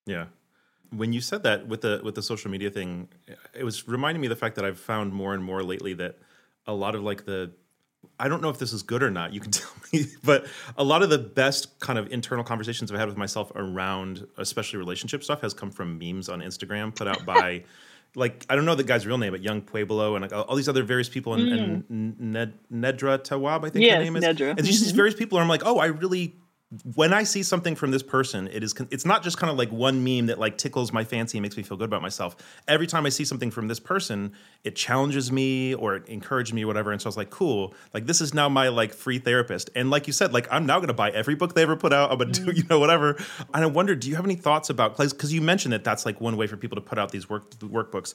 Yeah. 0.07 0.27
When 0.91 1.13
you 1.13 1.21
said 1.21 1.43
that 1.43 1.69
with 1.69 1.83
the 1.83 2.01
with 2.03 2.15
the 2.15 2.23
social 2.23 2.51
media 2.51 2.71
thing, 2.71 3.09
it 3.55 3.65
was 3.65 3.87
reminding 3.87 4.21
me 4.21 4.27
of 4.27 4.31
the 4.31 4.37
fact 4.37 4.57
that 4.57 4.65
I've 4.65 4.81
found 4.81 5.13
more 5.13 5.35
and 5.35 5.45
more 5.45 5.63
lately 5.63 5.95
that 5.95 6.19
a 6.67 6.73
lot 6.73 6.95
of 6.95 7.03
like 7.03 7.25
the 7.25 7.53
I 8.21 8.29
don't 8.29 8.43
know 8.43 8.49
if 8.49 8.59
this 8.59 8.73
is 8.73 8.83
good 8.83 9.03
or 9.03 9.11
not. 9.11 9.33
You 9.33 9.41
can 9.41 9.51
tell 9.53 9.71
me, 9.93 10.07
but 10.25 10.47
a 10.77 10.85
lot 10.85 11.03
of 11.03 11.11
the 11.11 11.19
best 11.19 11.79
kind 11.81 11.99
of 11.99 12.11
internal 12.13 12.45
conversations 12.45 12.91
I've 12.91 12.99
had 12.99 13.09
with 13.09 13.17
myself 13.17 13.53
around, 13.55 14.27
especially 14.37 14.79
relationship 14.79 15.23
stuff, 15.23 15.41
has 15.43 15.55
come 15.55 15.71
from 15.71 15.99
memes 15.99 16.29
on 16.29 16.41
Instagram 16.41 16.95
put 16.95 17.09
out 17.09 17.25
by, 17.25 17.65
like 18.15 18.47
I 18.49 18.57
don't 18.57 18.65
know 18.65 18.75
the 18.75 18.85
guy's 18.85 19.07
real 19.07 19.19
name, 19.19 19.33
but 19.33 19.43
Yung 19.43 19.63
Pueblo 19.63 20.17
and 20.17 20.23
like, 20.23 20.33
all 20.33 20.57
these 20.57 20.69
other 20.69 20.83
various 20.83 21.09
people, 21.09 21.35
and, 21.35 21.53
and 21.53 21.89
mm. 21.89 22.21
Ned, 22.21 22.55
Nedra 22.73 23.19
Tawwab, 23.19 23.65
I 23.65 23.71
think 23.71 23.85
Yes, 23.85 23.99
her 23.99 24.05
name 24.05 24.17
is. 24.17 24.25
Nedra. 24.25 24.51
And 24.51 24.67
these 24.67 24.87
mm-hmm. 24.87 24.97
various 24.97 25.15
people. 25.15 25.37
Where 25.37 25.43
I'm 25.43 25.49
like, 25.49 25.63
oh, 25.65 25.79
I 25.79 25.87
really 25.87 26.37
when 26.95 27.15
I 27.15 27.23
see 27.23 27.43
something 27.43 27.75
from 27.75 27.93
this 27.93 28.03
person, 28.03 28.47
it 28.49 28.63
is 28.63 28.75
it's 28.91 29.07
not 29.07 29.23
just 29.23 29.39
kind 29.39 29.51
of 29.51 29.57
like 29.57 29.71
one 29.73 30.05
meme 30.05 30.27
that 30.27 30.39
like 30.39 30.59
tickles 30.59 30.93
my 30.93 31.03
fancy 31.03 31.39
and 31.39 31.43
makes 31.43 31.57
me 31.57 31.63
feel 31.63 31.79
good 31.79 31.87
about 31.87 32.03
myself. 32.03 32.37
Every 32.67 32.87
time 32.87 33.07
I 33.07 33.09
see 33.09 33.25
something 33.25 33.51
from 33.51 33.69
this 33.69 33.81
person, 33.81 34.35
it 34.65 34.77
challenges 34.77 35.33
me 35.33 35.73
or 35.75 35.97
it 35.97 36.09
encourages 36.09 36.53
me 36.53 36.65
or 36.65 36.67
whatever. 36.67 36.93
And 36.93 37.01
so 37.01 37.07
I 37.07 37.09
was 37.09 37.17
like, 37.17 37.31
cool, 37.31 37.75
like 37.95 38.07
this 38.07 38.21
is 38.21 38.35
now 38.35 38.51
my 38.51 38.69
like 38.69 38.93
free 38.93 39.19
therapist. 39.19 39.71
And 39.75 39.91
like 39.91 40.07
you 40.07 40.13
said, 40.13 40.35
like 40.35 40.47
I'm 40.51 40.67
now 40.67 40.77
going 40.77 40.89
to 40.89 40.95
buy 40.95 41.11
every 41.11 41.35
book 41.35 41.55
they 41.55 41.63
ever 41.63 41.77
put 41.77 41.95
out. 41.95 42.13
I'm 42.13 42.19
gonna 42.19 42.33
do 42.33 42.51
you 42.55 42.65
know 42.69 42.79
whatever. 42.79 43.17
And 43.55 43.65
I 43.65 43.67
wonder, 43.67 43.95
do 43.95 44.11
you 44.11 44.17
have 44.17 44.27
any 44.27 44.37
thoughts 44.37 44.69
about 44.69 44.99
because 44.99 45.33
you 45.33 45.41
mentioned 45.41 45.73
that 45.73 45.85
that's 45.85 46.05
like 46.05 46.21
one 46.21 46.37
way 46.37 46.47
for 46.47 46.59
people 46.59 46.77
to 46.77 46.83
put 46.83 46.99
out 46.99 47.13
these 47.13 47.31
work 47.31 47.51
workbooks. 47.61 48.15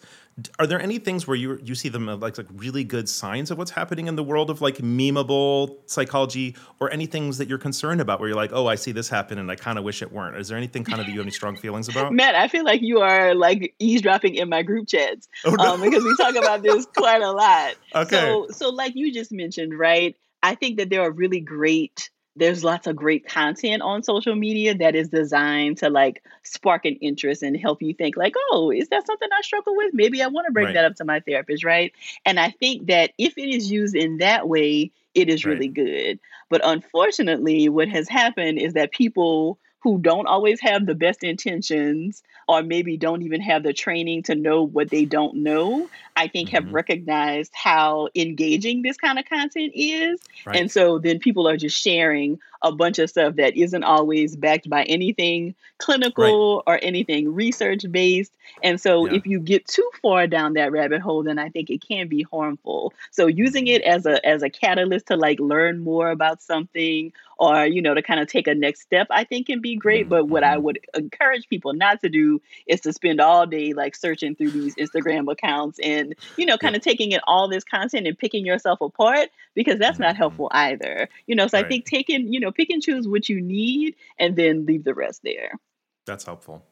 Are 0.60 0.68
there 0.68 0.80
any 0.80 1.00
things 1.00 1.26
where 1.26 1.36
you 1.36 1.60
you 1.64 1.74
see 1.74 1.90
them 1.90 2.08
uh, 2.08 2.18
like 2.18 2.38
like 2.38 2.48
really 2.54 2.84
good 2.84 3.10
signs 3.10 3.50
of 3.50 3.58
what's 3.58 3.72
happening 3.72 4.08
in 4.08 4.16
the 4.16 4.24
world 4.24 4.52
of 4.52 4.62
like 4.62 4.78
memeable 4.78 5.78
psychology 5.88 6.56
or 6.80 6.92
any 6.92 7.08
things 7.08 7.40
that 7.40 7.48
you're 7.48 7.58
concerned 7.58 8.00
about 8.00 8.20
where 8.20 8.30
you're 8.30 8.36
like, 8.36 8.43
oh, 8.52 8.68
I 8.68 8.76
see 8.76 8.92
this 8.92 9.08
happen 9.10 9.38
and 9.38 9.50
I 9.52 9.56
kind 9.56 9.78
of 9.78 9.84
wish 9.84 10.02
it 10.02 10.12
weren't. 10.12 10.36
Is 10.38 10.48
there 10.48 10.58
anything 10.58 10.84
kind 10.84 11.00
of 11.00 11.06
that 11.06 11.12
you 11.12 11.20
have 11.20 11.26
any 11.26 11.32
strong 11.32 11.56
feelings 11.56 11.88
about? 11.88 12.12
Matt, 12.14 12.36
I 12.36 12.48
feel 12.48 12.64
like 12.66 12.82
you 12.82 13.00
are 13.02 13.36
like 13.36 13.76
eavesdropping 13.80 14.36
in 14.36 14.50
my 14.50 14.64
group 14.64 14.88
chats 14.88 15.28
Oh, 15.46 15.52
no. 15.52 15.74
um, 15.76 15.82
because 15.82 16.04
we 16.04 16.16
talk 16.16 16.36
about 16.36 16.64
this 16.64 16.86
quite 16.96 17.22
a 17.22 17.32
lot. 17.32 17.76
Okay. 17.96 18.16
So, 18.16 18.48
so 18.52 18.70
like 18.70 18.94
you 18.96 19.14
just 19.14 19.32
mentioned, 19.32 19.78
right? 19.78 20.16
I 20.42 20.56
think 20.56 20.78
that 20.80 20.90
there 20.90 21.02
are 21.02 21.12
really 21.12 21.40
great. 21.40 22.10
There's 22.36 22.64
lots 22.64 22.88
of 22.88 22.96
great 22.96 23.28
content 23.28 23.84
on 23.84 24.02
social 24.02 24.34
media 24.36 24.74
that 24.80 24.96
is 24.96 25.10
designed 25.10 25.78
to 25.78 25.92
like 25.92 26.24
spark 26.42 26.84
an 26.86 26.96
interest 26.96 27.44
and 27.44 27.56
help 27.56 27.84
you 27.84 27.94
think 27.94 28.18
like, 28.18 28.34
oh, 28.50 28.72
is 28.72 28.90
that 28.90 29.06
something 29.06 29.30
I 29.32 29.42
struggle 29.42 29.76
with? 29.78 29.94
Maybe 29.94 30.22
I 30.24 30.28
want 30.28 30.48
to 30.48 30.52
bring 30.52 30.66
Right. 30.66 30.74
that 30.74 30.86
up 30.86 30.96
to 30.96 31.06
my 31.06 31.20
therapist, 31.20 31.64
right? 31.64 31.94
And 32.26 32.40
I 32.40 32.50
think 32.50 32.88
that 32.88 33.12
if 33.20 33.38
it 33.38 33.50
is 33.50 33.72
used 33.72 33.96
in 33.96 34.18
that 34.18 34.48
way, 34.50 34.92
it 35.14 35.30
is 35.30 35.46
Right. 35.46 35.54
really 35.54 35.68
good. 35.68 36.20
But 36.50 36.62
unfortunately, 36.64 37.70
what 37.70 37.88
has 37.90 38.08
happened 38.10 38.60
is 38.60 38.74
that 38.74 38.92
people 38.92 39.60
who 39.82 40.00
don't 40.00 40.28
always 40.28 40.62
have 40.62 40.86
the 40.86 40.96
best 40.96 41.24
intentions 41.24 42.24
or 42.48 42.64
maybe 42.64 42.96
don't 42.96 43.22
even 43.22 43.42
have 43.42 43.64
the 43.64 43.74
training 43.74 44.24
to 44.24 44.34
know 44.34 44.64
what 44.64 44.90
they 44.90 45.04
don't 45.04 45.36
know, 45.36 45.90
I 46.16 46.28
think 46.28 46.50
Mhm. 46.50 46.54
have 46.54 46.72
recognized 46.72 47.52
how 47.54 48.08
engaging 48.16 48.82
this 48.82 48.96
kind 48.98 49.20
of 49.20 49.26
content 49.26 49.74
is. 49.76 50.22
Right. 50.46 50.60
And 50.60 50.72
so 50.72 51.00
then 51.00 51.20
people 51.20 51.48
are 51.50 51.58
just 51.58 51.82
sharing 51.82 52.40
a 52.64 52.72
bunch 52.72 52.98
of 53.00 53.10
stuff 53.10 53.36
that 53.36 53.56
isn't 53.58 53.84
always 53.84 54.36
backed 54.36 54.70
by 54.70 54.84
anything 54.86 55.56
clinical 55.78 56.64
or 56.66 56.80
anything 56.82 57.34
research 57.34 57.84
based. 57.92 58.34
And 58.62 58.80
so 58.80 59.06
Yeah. 59.06 59.12
if 59.12 59.28
you 59.28 59.40
get 59.40 59.68
too 59.68 59.90
far 60.02 60.28
down 60.28 60.54
that 60.54 60.72
rabbit 60.72 61.02
hole, 61.02 61.24
then 61.24 61.38
I 61.40 61.50
think 61.50 61.70
it 61.70 61.86
can 61.88 62.08
be 62.08 62.24
harmful. 62.24 62.94
So 63.12 63.28
using 63.28 63.68
it 63.68 63.82
as 63.84 64.06
a 64.06 64.26
as 64.26 64.42
a 64.44 64.50
catalyst 64.50 65.08
to 65.08 65.18
like 65.18 65.40
learn 65.40 65.84
more 65.84 66.10
about 66.10 66.42
something 66.42 67.12
or 67.38 67.66
you 67.66 67.82
know 67.82 67.94
to 67.94 68.02
kind 68.02 68.20
of 68.20 68.28
take 68.28 68.48
a 68.48 68.54
next 68.54 68.82
step 68.82 69.08
i 69.10 69.24
think 69.24 69.48
can 69.48 69.60
be 69.60 69.76
great 69.76 70.08
but 70.08 70.26
what 70.30 70.44
i 70.44 70.56
Mhm. 70.56 70.64
would 70.64 70.80
encourage 70.96 71.50
people 71.50 71.74
not 71.74 72.00
to 72.02 72.08
do 72.10 72.40
is 72.68 72.82
to 72.82 72.94
spend 72.94 73.20
all 73.20 73.48
day 73.48 73.74
like 73.74 73.96
searching 73.96 74.36
through 74.36 74.52
these 74.52 74.76
instagram 74.76 75.32
accounts 75.32 75.80
and 75.84 76.16
you 76.38 76.46
know 76.46 76.58
kind 76.58 76.76
of 76.76 76.82
taking 76.82 77.12
in 77.12 77.20
all 77.26 77.48
this 77.50 77.64
content 77.64 78.08
and 78.08 78.18
picking 78.18 78.46
yourself 78.46 78.80
apart 78.82 79.30
because 79.56 79.80
that's 79.80 80.00
not 80.00 80.16
Mhm. 80.16 80.18
helpful 80.18 80.48
either 80.52 81.10
you 81.26 81.36
know 81.36 81.48
so 81.48 81.58
i 81.58 81.64
think 81.64 81.86
taking 81.86 82.32
you 82.32 82.40
know 82.40 82.52
pick 82.56 82.70
and 82.70 82.82
choose 82.82 83.08
what 83.08 83.30
you 83.30 83.42
need 83.42 83.96
and 84.20 84.36
then 84.36 84.66
leave 84.66 84.84
the 84.84 84.94
rest 84.94 85.22
there 85.24 85.60
That's 86.06 86.26
helpful. 86.26 86.66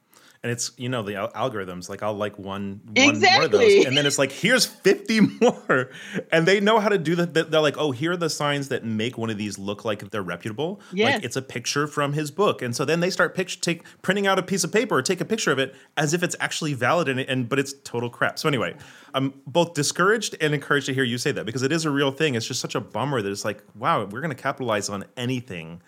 And 0.44 0.52
it's 0.52 0.72
you 0.76 0.90
know 0.90 1.04
the 1.04 1.16
al- 1.18 1.32
algorithms 1.34 1.88
like 1.88 2.02
I'll 2.02 2.16
like 2.16 2.40
one 2.40 2.82
one 2.84 2.94
more 2.96 3.10
of 3.12 3.16
Exactly. 3.16 3.76
those 3.78 3.86
and 3.86 3.96
then 3.96 4.08
it's 4.08 4.18
like 4.18 4.32
here's 4.32 4.66
50 4.66 5.20
more. 5.42 5.92
And 6.32 6.48
they 6.48 6.60
know 6.60 6.80
how 6.80 6.90
to 6.90 6.98
do 6.98 7.16
that 7.16 7.52
they're 7.52 7.62
like 7.62 7.78
oh 7.78 7.92
here 7.92 8.14
are 8.14 8.18
the 8.18 8.30
signs 8.30 8.70
that 8.70 8.84
make 8.84 9.20
one 9.20 9.30
of 9.30 9.38
these 9.38 9.60
look 9.60 9.86
like 9.86 10.10
they're 10.10 10.24
reputable. 10.24 10.82
Yes. 10.94 11.14
like 11.14 11.24
it's 11.24 11.36
a 11.36 11.44
picture 11.44 11.86
from 11.86 12.14
his 12.14 12.32
book. 12.32 12.64
And 12.64 12.76
so 12.76 12.86
then 12.86 13.02
they 13.02 13.12
start 13.12 13.36
picture 13.36 13.60
take 13.60 13.84
printing 14.02 14.26
out 14.26 14.40
a 14.40 14.44
piece 14.44 14.64
of 14.64 14.72
paper 14.74 14.96
or 14.96 15.04
take 15.04 15.22
a 15.22 15.26
picture 15.26 15.52
of 15.52 15.60
it 15.60 15.76
as 15.96 16.16
if 16.16 16.24
it's 16.24 16.36
actually 16.40 16.74
valid 16.74 17.08
and, 17.08 17.20
and 17.20 17.48
but 17.48 17.60
it's 17.60 17.74
total 17.84 18.10
crap. 18.10 18.40
So 18.40 18.48
anyway 18.48 18.74
I'm 19.14 19.34
both 19.46 19.76
discouraged 19.76 20.36
and 20.42 20.56
encouraged 20.56 20.88
to 20.88 20.94
hear 20.96 21.04
you 21.04 21.20
say 21.20 21.32
that 21.34 21.46
because 21.46 21.62
it 21.62 21.72
is 21.72 21.86
a 21.86 21.92
real 21.92 22.12
thing. 22.12 22.34
It's 22.34 22.48
just 22.48 22.62
such 22.62 22.74
a 22.74 22.82
bummer 22.82 23.22
that 23.22 23.30
it's 23.32 23.46
like 23.46 23.64
wow 23.76 24.06
we're 24.06 24.22
going 24.22 24.36
to 24.36 24.42
capitalize 24.42 24.90
on 24.90 25.06
anything 25.16 25.84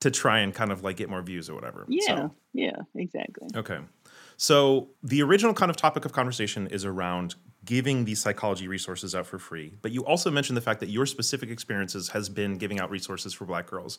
to 0.00 0.12
try 0.12 0.38
and 0.38 0.54
kind 0.54 0.70
of 0.70 0.84
like 0.84 0.96
get 0.96 1.10
more 1.10 1.20
views 1.20 1.50
or 1.50 1.54
whatever. 1.54 1.84
Yeah 1.88 2.06
so, 2.06 2.34
yeah 2.54 2.76
exactly. 2.94 3.48
Okay. 3.54 3.78
So 4.38 4.90
the 5.02 5.20
original 5.20 5.52
kind 5.52 5.68
of 5.68 5.76
topic 5.76 6.04
of 6.04 6.12
conversation 6.12 6.68
is 6.68 6.84
around 6.84 7.34
giving 7.64 8.04
these 8.04 8.20
psychology 8.20 8.68
resources 8.68 9.14
out 9.14 9.26
for 9.26 9.38
free. 9.38 9.74
But 9.82 9.90
you 9.90 10.06
also 10.06 10.30
mentioned 10.30 10.56
the 10.56 10.62
fact 10.62 10.78
that 10.80 10.88
your 10.88 11.06
specific 11.06 11.50
experiences 11.50 12.10
has 12.10 12.28
been 12.28 12.56
giving 12.56 12.78
out 12.78 12.88
resources 12.88 13.34
for 13.34 13.44
black 13.44 13.66
girls. 13.66 13.98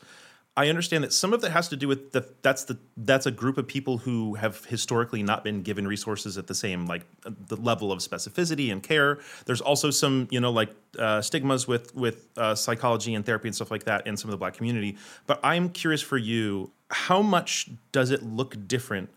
I 0.55 0.69
understand 0.69 1.03
that 1.03 1.13
some 1.13 1.33
of 1.33 1.41
that 1.41 1.51
has 1.51 1.67
to 1.69 1.75
do 1.75 1.87
with 1.87 2.13
the 2.13 2.25
that's 2.41 2.63
the 2.63 2.79
that's 2.97 3.25
a 3.25 3.31
group 3.31 3.57
of 3.57 3.67
people 3.67 3.99
who 3.99 4.35
have 4.35 4.65
historically 4.65 5.23
not 5.23 5.43
been 5.43 5.61
given 5.61 5.85
resources 5.87 6.37
at 6.37 6.47
the 6.47 6.55
same 6.55 6.85
like 6.85 7.05
the 7.23 7.57
level 7.57 7.91
of 7.91 7.99
specificity 7.99 8.71
and 8.71 8.81
care. 8.81 9.19
There's 9.45 9.61
also 9.61 9.91
some 9.91 10.29
you 10.31 10.39
know 10.39 10.51
like 10.51 10.73
uh, 10.97 11.21
stigmas 11.21 11.67
with 11.67 11.93
with 11.93 12.27
uh, 12.37 12.55
psychology 12.55 13.13
and 13.13 13.25
therapy 13.25 13.49
and 13.49 13.55
stuff 13.55 13.71
like 13.71 13.83
that 13.83 14.07
in 14.07 14.15
some 14.15 14.29
of 14.29 14.31
the 14.31 14.37
black 14.37 14.53
community. 14.53 14.97
But 15.27 15.41
I'm 15.43 15.69
curious 15.69 16.01
for 16.01 16.17
you, 16.17 16.71
how 16.89 17.21
much 17.21 17.69
does 17.91 18.09
it 18.09 18.23
look 18.23 18.67
different 18.67 19.09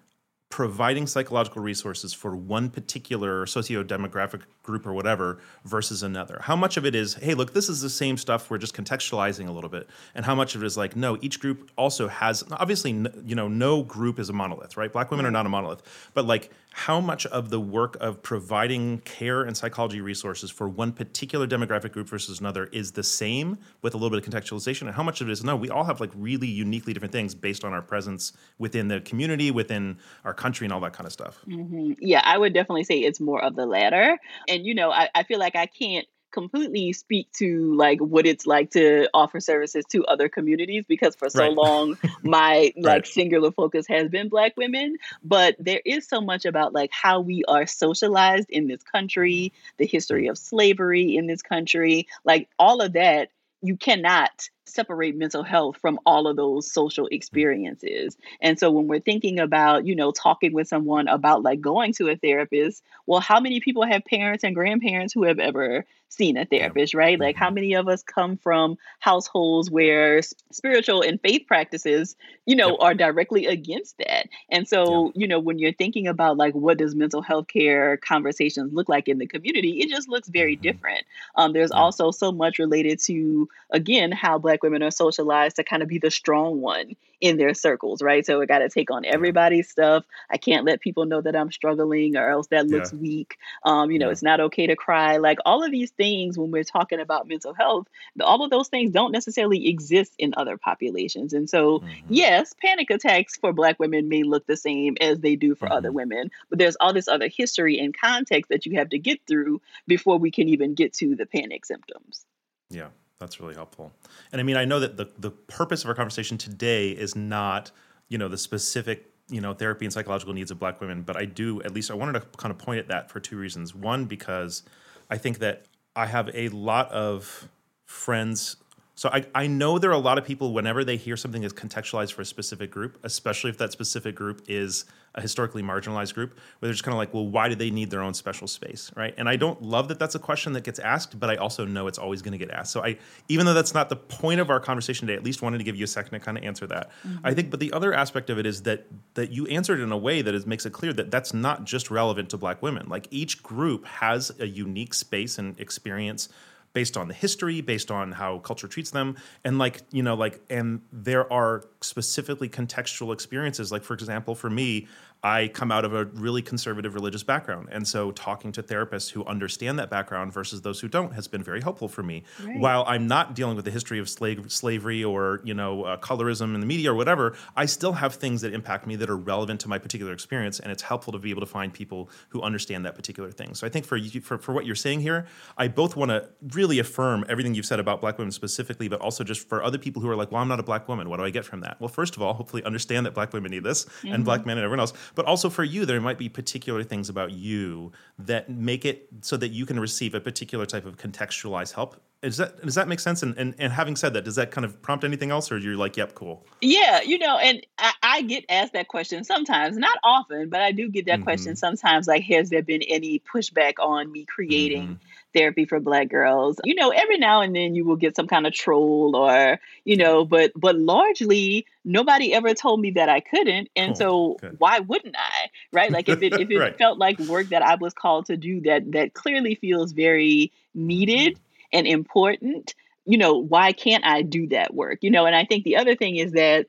providing 0.52 1.06
psychological 1.06 1.62
resources 1.62 2.12
for 2.12 2.36
one 2.36 2.68
particular 2.68 3.46
socio-demographic 3.46 4.42
group 4.62 4.86
or 4.86 4.92
whatever 4.92 5.40
versus 5.64 6.02
another? 6.02 6.38
How 6.42 6.54
much 6.54 6.76
of 6.76 6.84
it 6.84 6.94
is 6.94 7.14
hey 7.14 7.32
look 7.32 7.54
this 7.54 7.70
is 7.70 7.80
the 7.80 7.88
same 7.88 8.18
stuff 8.18 8.50
we're 8.50 8.58
just 8.58 8.76
contextualizing 8.76 9.48
a 9.48 9.50
little 9.50 9.70
bit 9.70 9.88
and 10.14 10.26
how 10.26 10.34
much 10.34 10.54
of 10.54 10.62
it 10.62 10.66
is 10.66 10.76
like 10.76 10.94
no 10.94 11.16
each 11.22 11.40
group 11.40 11.70
also 11.78 12.06
has 12.06 12.44
obviously 12.50 12.90
you 13.24 13.34
know 13.34 13.48
no 13.48 13.82
group 13.82 14.18
is 14.18 14.28
a 14.28 14.32
monolith 14.34 14.76
right? 14.76 14.92
Black 14.92 15.10
women 15.10 15.24
are 15.24 15.30
not 15.30 15.46
a 15.46 15.48
monolith 15.48 15.82
but 16.12 16.26
like 16.26 16.50
how 16.72 17.00
much 17.00 17.26
of 17.26 17.50
the 17.50 17.60
work 17.60 17.96
of 18.00 18.22
providing 18.22 18.98
care 19.00 19.42
and 19.42 19.56
psychology 19.56 20.00
resources 20.00 20.50
for 20.50 20.68
one 20.68 20.92
particular 20.92 21.46
demographic 21.46 21.92
group 21.92 22.08
versus 22.08 22.40
another 22.40 22.66
is 22.66 22.92
the 22.92 23.02
same 23.02 23.58
with 23.82 23.94
a 23.94 23.96
little 23.96 24.16
bit 24.16 24.26
of 24.26 24.32
contextualization? 24.32 24.82
And 24.82 24.94
how 24.94 25.02
much 25.02 25.20
of 25.20 25.28
it 25.28 25.32
is 25.32 25.44
no? 25.44 25.56
We 25.56 25.70
all 25.70 25.84
have 25.84 26.00
like 26.00 26.10
really 26.14 26.48
uniquely 26.48 26.92
different 26.92 27.12
things 27.12 27.34
based 27.34 27.64
on 27.64 27.72
our 27.72 27.82
presence 27.82 28.32
within 28.58 28.88
the 28.88 29.00
community 29.00 29.50
within 29.50 29.98
our 30.24 30.34
country 30.34 30.66
and 30.66 30.72
all 30.72 30.80
that 30.80 30.92
kind 30.92 31.06
of 31.06 31.12
stuff. 31.12 31.38
Mm-hmm. 31.48 31.92
yeah 32.00 32.22
i 32.24 32.38
would 32.38 32.52
definitely 32.52 32.84
say 32.84 32.98
it's 32.98 33.20
more 33.20 33.42
of 33.42 33.56
the 33.56 33.66
latter. 33.66 34.18
And 34.48 34.64
you 34.64 34.74
know 34.74 34.90
I, 34.90 35.08
I 35.14 35.22
feel 35.24 35.38
like 35.38 35.56
i 35.56 35.66
can't 35.66 36.06
completely 36.32 36.92
speak 36.92 37.30
to 37.32 37.74
like 37.74 38.00
what 38.00 38.26
it's 38.26 38.46
like 38.46 38.70
to 38.70 39.08
offer 39.14 39.40
services 39.40 39.84
to 39.90 40.04
other 40.06 40.28
communities 40.28 40.84
because 40.88 41.14
for 41.14 41.30
so 41.30 41.40
right. 41.40 41.52
long 41.52 41.96
my 42.22 42.72
like 42.76 42.86
right. 42.86 43.06
singular 43.06 43.52
focus 43.52 43.86
has 43.86 44.08
been 44.08 44.28
black 44.28 44.56
women 44.56 44.96
but 45.22 45.54
there 45.58 45.80
is 45.84 46.08
so 46.08 46.20
much 46.20 46.44
about 46.44 46.72
like 46.72 46.90
how 46.92 47.20
we 47.20 47.44
are 47.46 47.66
socialized 47.66 48.50
in 48.50 48.66
this 48.66 48.82
country 48.82 49.52
the 49.76 49.86
history 49.86 50.26
of 50.28 50.38
slavery 50.38 51.16
in 51.16 51.26
this 51.26 51.42
country 51.42 52.08
like 52.24 52.48
all 52.58 52.80
of 52.80 52.94
that 52.94 53.28
you 53.62 53.76
cannot 53.76 54.48
separate 54.66 55.16
mental 55.16 55.42
health 55.42 55.76
from 55.80 55.98
all 56.06 56.26
of 56.26 56.36
those 56.36 56.72
social 56.72 57.08
experiences. 57.08 58.16
And 58.40 58.58
so 58.58 58.70
when 58.70 58.86
we're 58.86 59.00
thinking 59.00 59.38
about, 59.38 59.86
you 59.86 59.94
know, 59.94 60.12
talking 60.12 60.52
with 60.52 60.68
someone 60.68 61.08
about 61.08 61.42
like 61.42 61.60
going 61.60 61.92
to 61.94 62.08
a 62.08 62.16
therapist, 62.16 62.82
well, 63.06 63.20
how 63.20 63.40
many 63.40 63.60
people 63.60 63.84
have 63.84 64.04
parents 64.04 64.44
and 64.44 64.54
grandparents 64.54 65.12
who 65.12 65.24
have 65.24 65.38
ever 65.38 65.84
seen 66.12 66.36
a 66.36 66.44
therapist, 66.44 66.92
right? 66.92 67.18
Like 67.18 67.36
how 67.36 67.46
mm-hmm. 67.46 67.54
many 67.54 67.74
of 67.74 67.88
us 67.88 68.02
come 68.02 68.36
from 68.36 68.76
households 69.00 69.70
where 69.70 70.20
spiritual 70.52 71.00
and 71.00 71.18
faith 71.20 71.46
practices, 71.46 72.16
you 72.44 72.54
know, 72.54 72.70
yep. 72.70 72.78
are 72.80 72.94
directly 72.94 73.46
against 73.46 73.96
that. 73.98 74.28
And 74.50 74.68
so, 74.68 75.06
yep. 75.06 75.12
you 75.16 75.26
know, 75.26 75.40
when 75.40 75.58
you're 75.58 75.72
thinking 75.72 76.06
about 76.06 76.36
like 76.36 76.54
what 76.54 76.78
does 76.78 76.94
mental 76.94 77.22
health 77.22 77.48
care 77.48 77.96
conversations 77.96 78.74
look 78.74 78.88
like 78.90 79.08
in 79.08 79.18
the 79.18 79.26
community, 79.26 79.80
it 79.80 79.88
just 79.88 80.08
looks 80.08 80.28
very 80.28 80.54
mm-hmm. 80.54 80.62
different. 80.62 81.04
Um, 81.36 81.54
there's 81.54 81.72
also 81.72 82.10
so 82.10 82.30
much 82.30 82.58
related 82.58 82.98
to 83.04 83.48
again 83.70 84.12
how 84.12 84.38
black 84.38 84.51
women 84.60 84.82
are 84.82 84.90
socialized 84.90 85.56
to 85.56 85.64
kind 85.64 85.82
of 85.82 85.88
be 85.88 85.98
the 85.98 86.10
strong 86.10 86.60
one 86.60 86.96
in 87.22 87.36
their 87.36 87.54
circles, 87.54 88.02
right? 88.02 88.26
So 88.26 88.42
I 88.42 88.46
got 88.46 88.58
to 88.58 88.68
take 88.68 88.90
on 88.90 89.04
everybody's 89.04 89.68
stuff. 89.68 90.04
I 90.28 90.38
can't 90.38 90.66
let 90.66 90.80
people 90.80 91.06
know 91.06 91.20
that 91.20 91.36
I'm 91.36 91.52
struggling 91.52 92.16
or 92.16 92.28
else 92.28 92.48
that 92.48 92.66
looks 92.66 92.92
yeah. 92.92 92.98
weak. 92.98 93.38
Um, 93.62 93.92
you 93.92 94.00
know, 94.00 94.06
yeah. 94.06 94.12
it's 94.12 94.24
not 94.24 94.40
okay 94.40 94.66
to 94.66 94.74
cry. 94.74 95.18
Like 95.18 95.38
all 95.46 95.62
of 95.62 95.70
these 95.70 95.92
things 95.92 96.36
when 96.36 96.50
we're 96.50 96.64
talking 96.64 96.98
about 96.98 97.28
mental 97.28 97.54
health, 97.54 97.86
all 98.20 98.44
of 98.44 98.50
those 98.50 98.66
things 98.66 98.90
don't 98.90 99.12
necessarily 99.12 99.68
exist 99.68 100.14
in 100.18 100.34
other 100.36 100.56
populations. 100.56 101.32
And 101.32 101.48
so, 101.48 101.78
mm-hmm. 101.78 102.06
yes, 102.08 102.54
panic 102.60 102.90
attacks 102.90 103.36
for 103.36 103.52
Black 103.52 103.78
women 103.78 104.08
may 104.08 104.24
look 104.24 104.44
the 104.48 104.56
same 104.56 104.96
as 105.00 105.20
they 105.20 105.36
do 105.36 105.54
for 105.54 105.66
mm-hmm. 105.66 105.76
other 105.76 105.92
women, 105.92 106.32
but 106.50 106.58
there's 106.58 106.76
all 106.80 106.92
this 106.92 107.06
other 107.06 107.28
history 107.28 107.78
and 107.78 107.96
context 107.96 108.48
that 108.48 108.66
you 108.66 108.78
have 108.78 108.88
to 108.88 108.98
get 108.98 109.20
through 109.28 109.60
before 109.86 110.18
we 110.18 110.32
can 110.32 110.48
even 110.48 110.74
get 110.74 110.92
to 110.94 111.14
the 111.14 111.26
panic 111.26 111.64
symptoms. 111.64 112.26
Yeah. 112.68 112.88
That's 113.22 113.40
really 113.40 113.54
helpful. 113.54 113.92
And 114.32 114.40
I 114.40 114.44
mean, 114.44 114.56
I 114.56 114.64
know 114.64 114.80
that 114.80 114.96
the 114.96 115.08
the 115.18 115.30
purpose 115.30 115.84
of 115.84 115.88
our 115.88 115.94
conversation 115.94 116.36
today 116.36 116.90
is 116.90 117.14
not, 117.14 117.70
you 118.08 118.18
know, 118.18 118.28
the 118.28 118.38
specific 118.38 119.12
you 119.28 119.40
know 119.40 119.54
therapy 119.54 119.84
and 119.84 119.92
psychological 119.92 120.34
needs 120.34 120.50
of 120.50 120.58
black 120.58 120.80
women 120.80 121.02
but 121.02 121.16
i 121.16 121.24
do 121.24 121.62
at 121.62 121.72
least 121.72 121.92
i 121.92 121.94
wanted 121.94 122.12
to 122.12 122.26
kind 122.38 122.50
of 122.50 122.58
point 122.58 122.80
at 122.80 122.88
that 122.88 123.08
for 123.08 123.20
two 123.20 123.36
reasons 123.36 123.72
one 123.72 124.04
because 124.04 124.64
i 125.10 125.16
think 125.16 125.38
that 125.38 125.64
i 125.94 126.06
have 126.06 126.28
a 126.34 126.48
lot 126.48 126.90
of 126.90 127.48
friends 127.86 128.56
so 128.94 129.08
I, 129.08 129.24
I 129.34 129.46
know 129.46 129.78
there 129.78 129.90
are 129.90 129.94
a 129.94 129.98
lot 129.98 130.18
of 130.18 130.24
people 130.24 130.52
whenever 130.52 130.84
they 130.84 130.96
hear 130.96 131.16
something 131.16 131.42
is 131.42 131.52
contextualized 131.52 132.12
for 132.12 132.22
a 132.22 132.26
specific 132.26 132.70
group, 132.70 132.98
especially 133.02 133.50
if 133.50 133.58
that 133.58 133.72
specific 133.72 134.14
group 134.14 134.42
is 134.48 134.84
a 135.14 135.20
historically 135.20 135.62
marginalized 135.62 136.14
group, 136.14 136.34
where 136.34 136.68
they're 136.68 136.72
just 136.72 136.84
kind 136.84 136.94
of 136.94 136.98
like, 136.98 137.12
well, 137.12 137.26
why 137.26 137.48
do 137.48 137.54
they 137.54 137.70
need 137.70 137.90
their 137.90 138.02
own 138.02 138.14
special 138.14 138.46
space, 138.46 138.90
right? 138.94 139.14
And 139.16 139.28
I 139.28 139.36
don't 139.36 139.62
love 139.62 139.88
that 139.88 139.98
that's 139.98 140.14
a 140.14 140.18
question 140.18 140.52
that 140.54 140.64
gets 140.64 140.78
asked, 140.78 141.18
but 141.18 141.30
I 141.30 141.36
also 141.36 141.64
know 141.64 141.86
it's 141.86 141.98
always 141.98 142.22
going 142.22 142.32
to 142.32 142.38
get 142.38 142.50
asked. 142.50 142.72
So 142.72 142.84
I, 142.84 142.98
even 143.28 143.46
though 143.46 143.54
that's 143.54 143.74
not 143.74 143.88
the 143.88 143.96
point 143.96 144.40
of 144.40 144.50
our 144.50 144.60
conversation 144.60 145.06
today, 145.06 145.16
at 145.16 145.24
least 145.24 145.42
wanted 145.42 145.58
to 145.58 145.64
give 145.64 145.76
you 145.76 145.84
a 145.84 145.88
second 145.88 146.12
to 146.12 146.20
kind 146.20 146.36
of 146.36 146.44
answer 146.44 146.66
that. 146.66 146.90
Mm-hmm. 147.06 147.26
I 147.26 147.34
think, 147.34 147.50
but 147.50 147.60
the 147.60 147.72
other 147.72 147.92
aspect 147.92 148.30
of 148.30 148.38
it 148.38 148.46
is 148.46 148.62
that 148.62 148.86
that 149.14 149.30
you 149.30 149.46
answered 149.46 149.80
in 149.80 149.92
a 149.92 149.98
way 149.98 150.22
that 150.22 150.34
is, 150.34 150.46
makes 150.46 150.64
it 150.64 150.72
clear 150.72 150.92
that 150.94 151.10
that's 151.10 151.34
not 151.34 151.64
just 151.64 151.90
relevant 151.90 152.30
to 152.30 152.38
Black 152.38 152.62
women. 152.62 152.88
Like 152.88 153.06
each 153.10 153.42
group 153.42 153.86
has 153.86 154.32
a 154.38 154.46
unique 154.46 154.94
space 154.94 155.38
and 155.38 155.58
experience 155.60 156.28
based 156.72 156.96
on 156.96 157.08
the 157.08 157.14
history, 157.14 157.60
based 157.60 157.90
on 157.90 158.12
how 158.12 158.38
culture 158.38 158.68
treats 158.68 158.90
them, 158.90 159.16
and 159.44 159.58
like 159.58 159.82
you 159.90 160.02
know, 160.02 160.14
like 160.14 160.40
and 160.50 160.80
there 160.92 161.30
are 161.32 161.64
specifically 161.80 162.48
contextual 162.48 163.12
experiences. 163.12 163.70
Like 163.72 163.82
for 163.82 163.94
example, 163.94 164.34
for 164.34 164.50
me, 164.50 164.88
I 165.22 165.48
come 165.48 165.70
out 165.70 165.84
of 165.84 165.94
a 165.94 166.06
really 166.06 166.42
conservative 166.42 166.94
religious 166.94 167.22
background. 167.22 167.68
And 167.70 167.86
so 167.86 168.10
talking 168.10 168.50
to 168.52 168.62
therapists 168.62 169.10
who 169.10 169.24
understand 169.24 169.78
that 169.78 169.88
background 169.88 170.32
versus 170.32 170.62
those 170.62 170.80
who 170.80 170.88
don't 170.88 171.12
has 171.12 171.28
been 171.28 171.44
very 171.44 171.60
helpful 171.60 171.88
for 171.88 172.02
me. 172.02 172.24
Right. 172.42 172.58
While 172.58 172.84
I'm 172.88 173.06
not 173.06 173.34
dealing 173.34 173.54
with 173.54 173.64
the 173.64 173.70
history 173.70 174.00
of 174.00 174.08
slave, 174.08 174.50
slavery 174.50 175.04
or, 175.04 175.40
you 175.44 175.54
know, 175.54 175.84
uh, 175.84 175.96
colorism 175.98 176.54
in 176.54 176.60
the 176.60 176.66
media 176.66 176.90
or 176.90 176.96
whatever, 176.96 177.36
I 177.56 177.66
still 177.66 177.92
have 177.92 178.16
things 178.16 178.40
that 178.40 178.52
impact 178.52 178.84
me 178.86 178.96
that 178.96 179.08
are 179.08 179.16
relevant 179.16 179.60
to 179.60 179.68
my 179.68 179.78
particular 179.78 180.12
experience. 180.12 180.58
And 180.58 180.72
it's 180.72 180.82
helpful 180.82 181.12
to 181.12 181.20
be 181.20 181.30
able 181.30 181.42
to 181.42 181.46
find 181.46 181.72
people 181.72 182.10
who 182.30 182.42
understand 182.42 182.84
that 182.86 182.96
particular 182.96 183.30
thing. 183.30 183.54
So 183.54 183.64
I 183.64 183.70
think 183.70 183.86
for 183.86 183.96
you, 183.96 184.20
for, 184.20 184.38
for 184.38 184.52
what 184.52 184.66
you're 184.66 184.74
saying 184.74 185.02
here, 185.02 185.26
I 185.56 185.68
both 185.68 185.94
want 185.94 186.10
to 186.10 186.28
really 186.50 186.80
affirm 186.80 187.24
everything 187.28 187.54
you've 187.54 187.66
said 187.66 187.78
about 187.78 188.00
black 188.00 188.18
women 188.18 188.32
specifically, 188.32 188.88
but 188.88 189.00
also 189.00 189.22
just 189.22 189.48
for 189.48 189.62
other 189.62 189.78
people 189.78 190.02
who 190.02 190.10
are 190.10 190.16
like, 190.16 190.32
well, 190.32 190.42
I'm 190.42 190.48
not 190.48 190.58
a 190.58 190.64
black 190.64 190.88
woman. 190.88 191.08
What 191.08 191.18
do 191.18 191.24
I 191.24 191.30
get 191.30 191.44
from 191.44 191.60
that? 191.60 191.80
Well, 191.80 191.88
first 191.88 192.16
of 192.16 192.22
all, 192.22 192.34
hopefully 192.34 192.64
understand 192.64 193.06
that 193.06 193.14
black 193.14 193.32
women 193.32 193.52
need 193.52 193.62
this 193.62 193.84
mm-hmm. 193.84 194.14
and 194.14 194.24
black 194.24 194.44
men 194.44 194.58
and 194.58 194.64
everyone 194.64 194.80
else 194.80 194.92
but 195.14 195.26
also 195.26 195.50
for 195.50 195.64
you, 195.64 195.84
there 195.84 196.00
might 196.00 196.18
be 196.18 196.28
particular 196.28 196.82
things 196.82 197.08
about 197.08 197.32
you 197.32 197.92
that 198.18 198.50
make 198.50 198.84
it 198.84 199.08
so 199.20 199.36
that 199.36 199.48
you 199.48 199.66
can 199.66 199.78
receive 199.78 200.14
a 200.14 200.20
particular 200.20 200.66
type 200.66 200.86
of 200.86 200.96
contextualized 200.96 201.74
help. 201.74 202.00
Does 202.22 202.36
that 202.36 202.64
does 202.64 202.76
that 202.76 202.86
make 202.86 203.00
sense? 203.00 203.24
And, 203.24 203.36
and 203.36 203.54
and 203.58 203.72
having 203.72 203.96
said 203.96 204.14
that, 204.14 204.24
does 204.24 204.36
that 204.36 204.52
kind 204.52 204.64
of 204.64 204.80
prompt 204.80 205.02
anything 205.02 205.32
else, 205.32 205.50
or 205.50 205.58
you're 205.58 205.76
like, 205.76 205.96
yep, 205.96 206.14
cool? 206.14 206.46
Yeah, 206.60 207.02
you 207.02 207.18
know, 207.18 207.36
and 207.36 207.66
I, 207.78 207.92
I 208.00 208.22
get 208.22 208.44
asked 208.48 208.74
that 208.74 208.86
question 208.86 209.24
sometimes, 209.24 209.76
not 209.76 209.98
often, 210.04 210.48
but 210.48 210.60
I 210.60 210.70
do 210.70 210.88
get 210.88 211.06
that 211.06 211.16
mm-hmm. 211.16 211.24
question 211.24 211.56
sometimes. 211.56 212.06
Like, 212.06 212.22
has 212.24 212.50
there 212.50 212.62
been 212.62 212.82
any 212.82 213.18
pushback 213.20 213.74
on 213.80 214.10
me 214.12 214.24
creating? 214.24 214.82
Mm-hmm 214.82 215.08
therapy 215.34 215.64
for 215.64 215.80
black 215.80 216.10
girls. 216.10 216.60
You 216.64 216.74
know, 216.74 216.90
every 216.90 217.16
now 217.16 217.40
and 217.40 217.56
then 217.56 217.74
you 217.74 217.86
will 217.86 217.96
get 217.96 218.16
some 218.16 218.26
kind 218.26 218.46
of 218.46 218.52
troll 218.52 219.16
or, 219.16 219.58
you 219.84 219.96
know, 219.96 220.26
but 220.26 220.52
but 220.54 220.78
largely 220.78 221.66
nobody 221.84 222.34
ever 222.34 222.52
told 222.52 222.80
me 222.80 222.90
that 222.90 223.08
I 223.08 223.20
couldn't. 223.20 223.70
And 223.74 223.96
so 223.96 224.36
why 224.58 224.80
wouldn't 224.80 225.16
I? 225.16 225.48
Right? 225.72 225.90
Like 225.90 226.10
if 226.10 226.22
it 226.22 226.34
if 226.34 226.50
it 226.50 226.58
right. 226.58 226.76
felt 226.76 226.98
like 226.98 227.18
work 227.20 227.48
that 227.48 227.62
I 227.62 227.76
was 227.76 227.94
called 227.94 228.26
to 228.26 228.36
do 228.36 228.60
that 228.62 228.92
that 228.92 229.14
clearly 229.14 229.54
feels 229.54 229.92
very 229.92 230.52
needed 230.74 231.38
and 231.72 231.86
important, 231.86 232.74
you 233.04 233.18
know, 233.18 233.36
why 233.36 233.72
can't 233.72 234.04
I 234.04 234.22
do 234.22 234.48
that 234.48 234.74
work? 234.74 234.98
You 235.02 235.10
know, 235.10 235.26
and 235.26 235.34
I 235.34 235.44
think 235.44 235.64
the 235.64 235.76
other 235.76 235.94
thing 235.94 236.16
is 236.16 236.32
that 236.32 236.66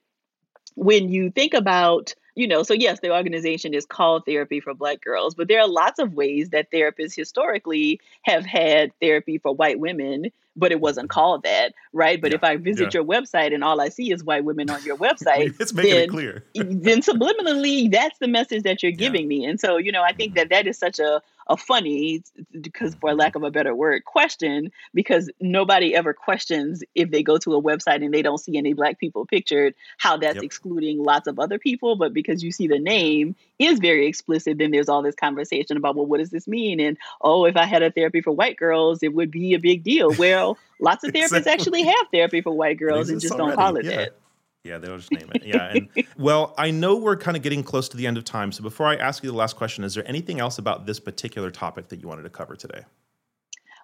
when 0.76 1.10
you 1.10 1.30
think 1.30 1.54
about 1.54 2.16
you 2.36 2.48
know, 2.48 2.64
so 2.64 2.74
yes, 2.74 3.00
the 3.00 3.14
organization 3.14 3.74
is 3.74 3.86
called 3.86 4.26
Therapy 4.26 4.60
for 4.60 4.74
Black 4.74 5.02
Girls, 5.02 5.36
but 5.36 5.48
there 5.48 5.60
are 5.60 5.68
lots 5.68 6.00
of 6.00 6.14
ways 6.14 6.50
that 6.50 6.72
therapists 6.72 7.16
historically 7.16 8.00
have 8.24 8.46
had 8.46 8.92
therapy 9.00 9.38
for 9.38 9.54
white 9.54 9.80
women, 9.80 10.32
but 10.56 10.72
it 10.72 10.80
wasn't 10.80 11.10
called 11.10 11.44
that, 11.44 11.74
right? 11.92 12.20
But 12.20 12.32
yeah, 12.32 12.38
if 12.38 12.44
I 12.44 12.58
visit 12.58 12.94
yeah. 12.94 13.00
your 13.00 13.04
website 13.04 13.54
and 13.54 13.64
all 13.64 13.80
I 13.80 13.90
see 13.90 14.12
is 14.12 14.24
white 14.24 14.46
women 14.46 14.70
on 14.70 14.84
your 14.84 14.98
website, 15.08 15.60
it's 15.60 15.74
making 15.74 15.92
then, 15.92 16.04
it 16.04 16.10
clear. 16.10 16.44
then 16.56 17.02
subliminally, 17.02 17.92
that's 17.92 18.18
the 18.18 18.28
message 18.28 18.64
that 18.64 18.82
you're 18.82 18.92
giving 19.04 19.24
yeah. 19.24 19.40
me. 19.40 19.46
And 19.46 19.60
so, 19.60 19.78
you 19.78 19.92
know, 19.92 20.02
I 20.02 20.14
think 20.14 20.32
mm-hmm. 20.32 20.40
that 20.40 20.50
that 20.50 20.68
is 20.68 20.78
such 20.78 21.00
a 21.00 21.22
a 21.48 21.58
funny 21.58 22.24
because 22.62 22.96
for 22.96 23.14
lack 23.14 23.36
of 23.36 23.44
a 23.44 23.52
better 23.52 23.76
word 23.76 24.06
question 24.06 24.72
because 24.94 25.30
nobody 25.40 25.96
ever 25.96 26.14
questions 26.14 26.84
if 26.96 27.12
they 27.12 27.24
go 27.24 27.38
to 27.38 27.54
a 27.54 27.62
website 27.62 28.04
and 28.04 28.14
they 28.14 28.22
don't 28.22 28.40
see 28.40 28.58
any 28.58 28.74
black 28.74 29.00
people 29.00 29.26
pictured 29.26 29.74
how 29.98 30.18
that's 30.18 30.36
yep. 30.36 30.44
excluding 30.44 31.04
lots 31.04 31.28
of 31.28 31.40
other 31.40 31.60
people 31.60 31.96
but 31.96 32.14
because 32.14 32.44
you 32.44 32.52
see 32.52 32.68
the 32.68 32.80
name 32.80 33.36
is 33.60 33.80
very 33.80 34.08
explicit 34.08 34.58
then 34.58 34.72
there's 34.72 34.90
all 34.90 35.02
this 35.02 35.16
conversation 35.16 35.78
about 35.78 35.96
well 35.96 36.06
what 36.06 36.20
does 36.20 36.30
this 36.30 36.48
mean 36.48 36.80
and 36.80 36.98
oh 37.22 37.46
if 37.46 37.58
i 37.58 37.66
had 37.66 37.84
a 37.84 37.92
therapy 37.92 38.22
for 38.22 38.32
white 38.32 38.58
girls 38.58 39.04
it 39.04 39.14
would 39.14 39.32
be 39.32 39.54
a 39.54 39.60
big 39.60 39.84
deal 39.84 40.14
well 40.18 40.58
lots 40.80 41.04
of 41.04 41.12
therapists 41.14 41.38
exactly. 41.38 41.52
actually 41.52 41.84
have 41.84 42.08
therapy 42.12 42.42
for 42.42 42.52
white 42.52 42.78
girls 42.78 43.10
and 43.10 43.20
just 43.20 43.34
already. 43.34 43.48
don't 43.48 43.56
call 43.56 43.76
it 43.78 43.86
yeah. 43.86 43.98
that 43.98 44.16
yeah, 44.64 44.78
they'll 44.78 44.98
just 44.98 45.12
name 45.12 45.30
it. 45.36 45.46
Yeah. 45.46 45.74
And, 45.74 45.90
well, 46.18 46.54
I 46.58 46.72
know 46.72 46.96
we're 46.96 47.18
kind 47.18 47.36
of 47.36 47.44
getting 47.44 47.64
close 47.64 47.90
to 47.90 47.98
the 47.98 48.08
end 48.08 48.18
of 48.18 48.24
time. 48.24 48.52
So 48.52 48.64
before 48.64 48.88
I 48.88 48.96
ask 48.96 49.24
you 49.24 49.30
the 49.30 49.36
last 49.36 49.58
question, 49.58 49.84
is 49.84 49.94
there 49.94 50.08
anything 50.08 50.40
else 50.40 50.58
about 50.58 50.86
this 50.86 51.00
particular 51.00 51.52
topic 51.52 51.90
that 51.90 52.02
you 52.02 52.08
wanted 52.08 52.24
to 52.24 52.30
cover 52.30 52.56
today? 52.56 52.84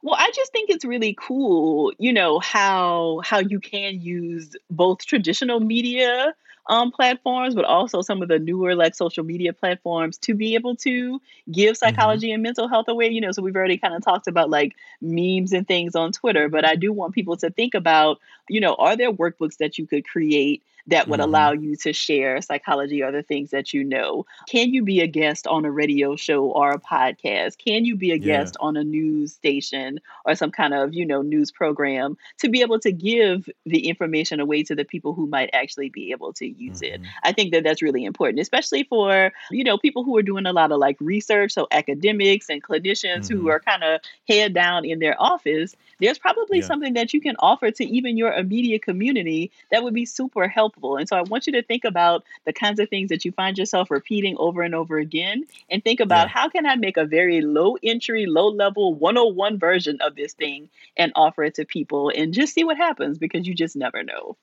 Well, 0.02 0.16
I 0.18 0.32
just 0.34 0.54
think 0.54 0.70
it's 0.70 0.86
really 0.86 1.16
cool, 1.20 1.92
you 2.00 2.14
know, 2.14 2.40
how 2.40 3.20
how 3.26 3.40
you 3.40 3.60
can 3.60 4.00
use 4.00 4.56
both 4.70 5.06
traditional 5.06 5.60
media 5.60 6.34
um, 6.68 6.92
platforms, 6.92 7.56
but 7.56 7.66
also 7.66 8.02
some 8.02 8.22
of 8.22 8.30
the 8.30 8.40
newer 8.40 8.76
like 8.76 8.96
social 8.96 9.26
media 9.26 9.52
platforms 9.52 10.18
to 10.20 10.34
be 10.34 10.56
able 10.56 10.78
to 10.78 11.20
give 11.52 11.74
mm-hmm. 11.74 11.76
psychology 11.76 12.28
mm-hmm. 12.28 12.36
and 12.36 12.44
mental 12.44 12.70
health 12.70 12.88
away. 12.88 13.10
You 13.10 13.20
know, 13.20 13.34
so 13.34 13.42
we've 13.42 13.56
already 13.56 13.78
kind 13.78 13.94
of 13.94 14.02
talked 14.02 14.28
about 14.28 14.50
like 14.50 14.78
memes 15.02 15.52
and 15.52 15.68
things 15.68 15.96
on 15.96 16.14
Twitter, 16.14 16.48
but 16.48 16.64
I 16.64 16.76
do 16.76 16.94
want 16.94 17.14
people 17.14 17.36
to 17.38 17.50
think 17.50 17.74
about, 17.74 18.20
you 18.48 18.62
know, 18.62 18.76
are 18.76 18.96
there 18.96 19.12
workbooks 19.12 19.58
that 19.58 19.78
you 19.78 19.86
could 19.86 20.08
create 20.08 20.64
that 20.90 21.08
would 21.08 21.20
mm-hmm. 21.20 21.30
allow 21.30 21.52
you 21.52 21.76
to 21.78 21.94
share 21.94 22.42
psychology 22.42 23.02
or 23.02 23.12
the 23.12 23.24
things 23.24 23.52
that 23.52 23.74
you 23.74 23.84
know. 23.84 24.26
Can 24.48 24.74
you 24.74 24.84
be 24.84 25.02
a 25.02 25.08
guest 25.08 25.48
on 25.48 25.66
a 25.66 25.72
radio 25.72 26.16
show 26.16 26.46
or 26.46 26.72
a 26.72 26.80
podcast? 26.80 27.58
Can 27.58 27.86
you 27.86 27.96
be 27.96 28.12
a 28.12 28.16
yeah. 28.16 28.38
guest 28.38 28.58
on 28.60 28.78
a 28.78 28.84
news 28.84 29.34
station 29.34 30.00
or 30.26 30.36
some 30.36 30.52
kind 30.52 30.74
of, 30.74 30.94
you 30.94 31.06
know, 31.06 31.22
news 31.22 31.52
program 31.52 32.18
to 32.40 32.50
be 32.50 32.62
able 32.62 32.80
to 32.80 32.92
give 32.92 33.50
the 33.66 33.88
information 33.88 34.40
away 34.40 34.64
to 34.64 34.76
the 34.76 34.86
people 34.86 35.14
who 35.14 35.28
might 35.28 35.50
actually 35.54 35.90
be 35.90 36.12
able 36.12 36.34
to 36.34 36.48
use 36.48 36.82
mm-hmm. 36.82 37.04
it? 37.04 37.10
I 37.24 37.34
think 37.34 37.54
that 37.54 37.64
that's 37.64 37.82
really 37.82 38.04
important, 38.06 38.40
especially 38.40 38.84
for, 38.84 39.32
you 39.52 39.64
know, 39.64 39.78
people 39.78 40.04
who 40.04 40.18
are 40.18 40.24
doing 40.24 40.46
a 40.46 40.54
lot 40.54 40.72
of 40.72 40.80
like 40.80 40.98
research, 41.00 41.52
so 41.52 41.68
academics 41.72 42.50
and 42.50 42.64
clinicians 42.64 43.28
mm-hmm. 43.28 43.38
who 43.38 43.50
are 43.50 43.60
kind 43.60 43.84
of 43.84 44.02
head 44.28 44.54
down 44.54 44.86
in 44.86 45.00
their 45.00 45.22
office. 45.22 45.76
There's 46.00 46.18
probably 46.18 46.60
yeah. 46.60 46.66
something 46.66 46.94
that 46.94 47.14
you 47.14 47.22
can 47.22 47.36
offer 47.40 47.72
to 47.72 47.86
even 47.86 48.18
your 48.18 48.34
immediate 48.34 48.82
community 48.82 49.52
that 49.72 49.84
would 49.84 49.94
be 49.94 50.06
super 50.06 50.48
helpful. 50.48 50.79
And 50.98 51.08
so 51.08 51.18
I 51.18 51.22
want 51.22 51.48
you 51.48 51.54
to 51.54 51.64
think 51.64 51.84
about 51.84 52.24
the 52.46 52.54
kinds 52.54 52.80
of 52.80 52.90
things 52.90 53.10
that 53.10 53.26
you 53.26 53.32
find 53.32 53.58
yourself 53.58 53.92
repeating 53.92 54.36
over 54.38 54.62
and 54.62 54.76
over 54.76 54.98
again 54.98 55.46
and 55.70 55.84
think 55.84 56.00
about 56.00 56.28
yeah. 56.28 56.34
how 56.34 56.50
can 56.50 56.66
I 56.66 56.76
make 56.76 56.98
a 56.98 57.06
very 57.06 57.42
low 57.42 57.78
entry, 57.84 58.26
low 58.26 58.48
level 58.48 58.94
101 58.94 59.60
version 59.60 60.00
of 60.02 60.16
this 60.16 60.34
thing 60.34 60.70
and 60.98 61.12
offer 61.16 61.44
it 61.44 61.56
to 61.56 61.66
people 61.66 62.12
and 62.16 62.34
just 62.34 62.54
see 62.54 62.64
what 62.64 62.78
happens 62.78 63.18
because 63.18 63.48
you 63.48 63.54
just 63.54 63.76
never 63.76 64.04
know. 64.04 64.38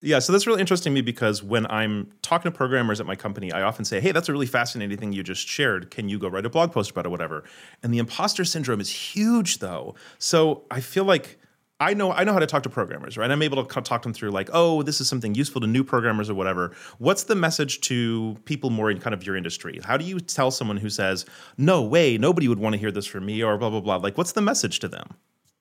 Yeah, 0.00 0.20
so 0.20 0.32
that's 0.32 0.46
really 0.46 0.60
interesting 0.60 0.92
to 0.92 0.94
me 0.94 1.00
because 1.00 1.42
when 1.42 1.66
I'm 1.66 2.12
talking 2.22 2.52
to 2.52 2.56
programmers 2.56 3.00
at 3.00 3.06
my 3.06 3.16
company, 3.16 3.50
I 3.50 3.62
often 3.62 3.84
say, 3.84 4.00
"Hey, 4.00 4.12
that's 4.12 4.28
a 4.28 4.32
really 4.32 4.46
fascinating 4.46 4.96
thing 4.96 5.12
you 5.12 5.24
just 5.24 5.48
shared. 5.48 5.90
Can 5.90 6.08
you 6.08 6.20
go 6.20 6.28
write 6.28 6.46
a 6.46 6.50
blog 6.50 6.70
post 6.70 6.92
about 6.92 7.04
it, 7.04 7.08
whatever?" 7.08 7.42
And 7.82 7.92
the 7.92 7.98
imposter 7.98 8.44
syndrome 8.44 8.80
is 8.80 8.90
huge, 8.90 9.58
though. 9.58 9.96
So 10.18 10.62
I 10.70 10.80
feel 10.80 11.04
like 11.04 11.36
I 11.80 11.94
know 11.94 12.12
I 12.12 12.24
know 12.24 12.32
how 12.32 12.40
to 12.40 12.46
talk 12.46 12.64
to 12.64 12.68
programmers, 12.68 13.16
right? 13.16 13.30
I'm 13.30 13.42
able 13.42 13.64
to 13.64 13.80
talk 13.82 14.02
them 14.02 14.12
through 14.12 14.30
like, 14.30 14.50
oh, 14.52 14.82
this 14.82 15.00
is 15.00 15.08
something 15.08 15.34
useful 15.36 15.60
to 15.60 15.66
new 15.66 15.84
programmers 15.84 16.28
or 16.28 16.34
whatever. 16.34 16.72
What's 16.98 17.24
the 17.24 17.36
message 17.36 17.80
to 17.82 18.36
people 18.46 18.70
more 18.70 18.90
in 18.90 18.98
kind 18.98 19.14
of 19.14 19.24
your 19.24 19.36
industry? 19.36 19.80
How 19.84 19.96
do 19.96 20.04
you 20.04 20.18
tell 20.18 20.50
someone 20.50 20.76
who 20.76 20.90
says, 20.90 21.24
no 21.56 21.82
way, 21.82 22.18
nobody 22.18 22.48
would 22.48 22.58
want 22.58 22.72
to 22.72 22.78
hear 22.78 22.90
this 22.90 23.06
from 23.06 23.26
me 23.26 23.42
or 23.44 23.56
blah 23.58 23.70
blah 23.70 23.80
blah? 23.80 23.96
Like, 23.96 24.18
what's 24.18 24.32
the 24.32 24.42
message 24.42 24.80
to 24.80 24.88
them? 24.88 25.14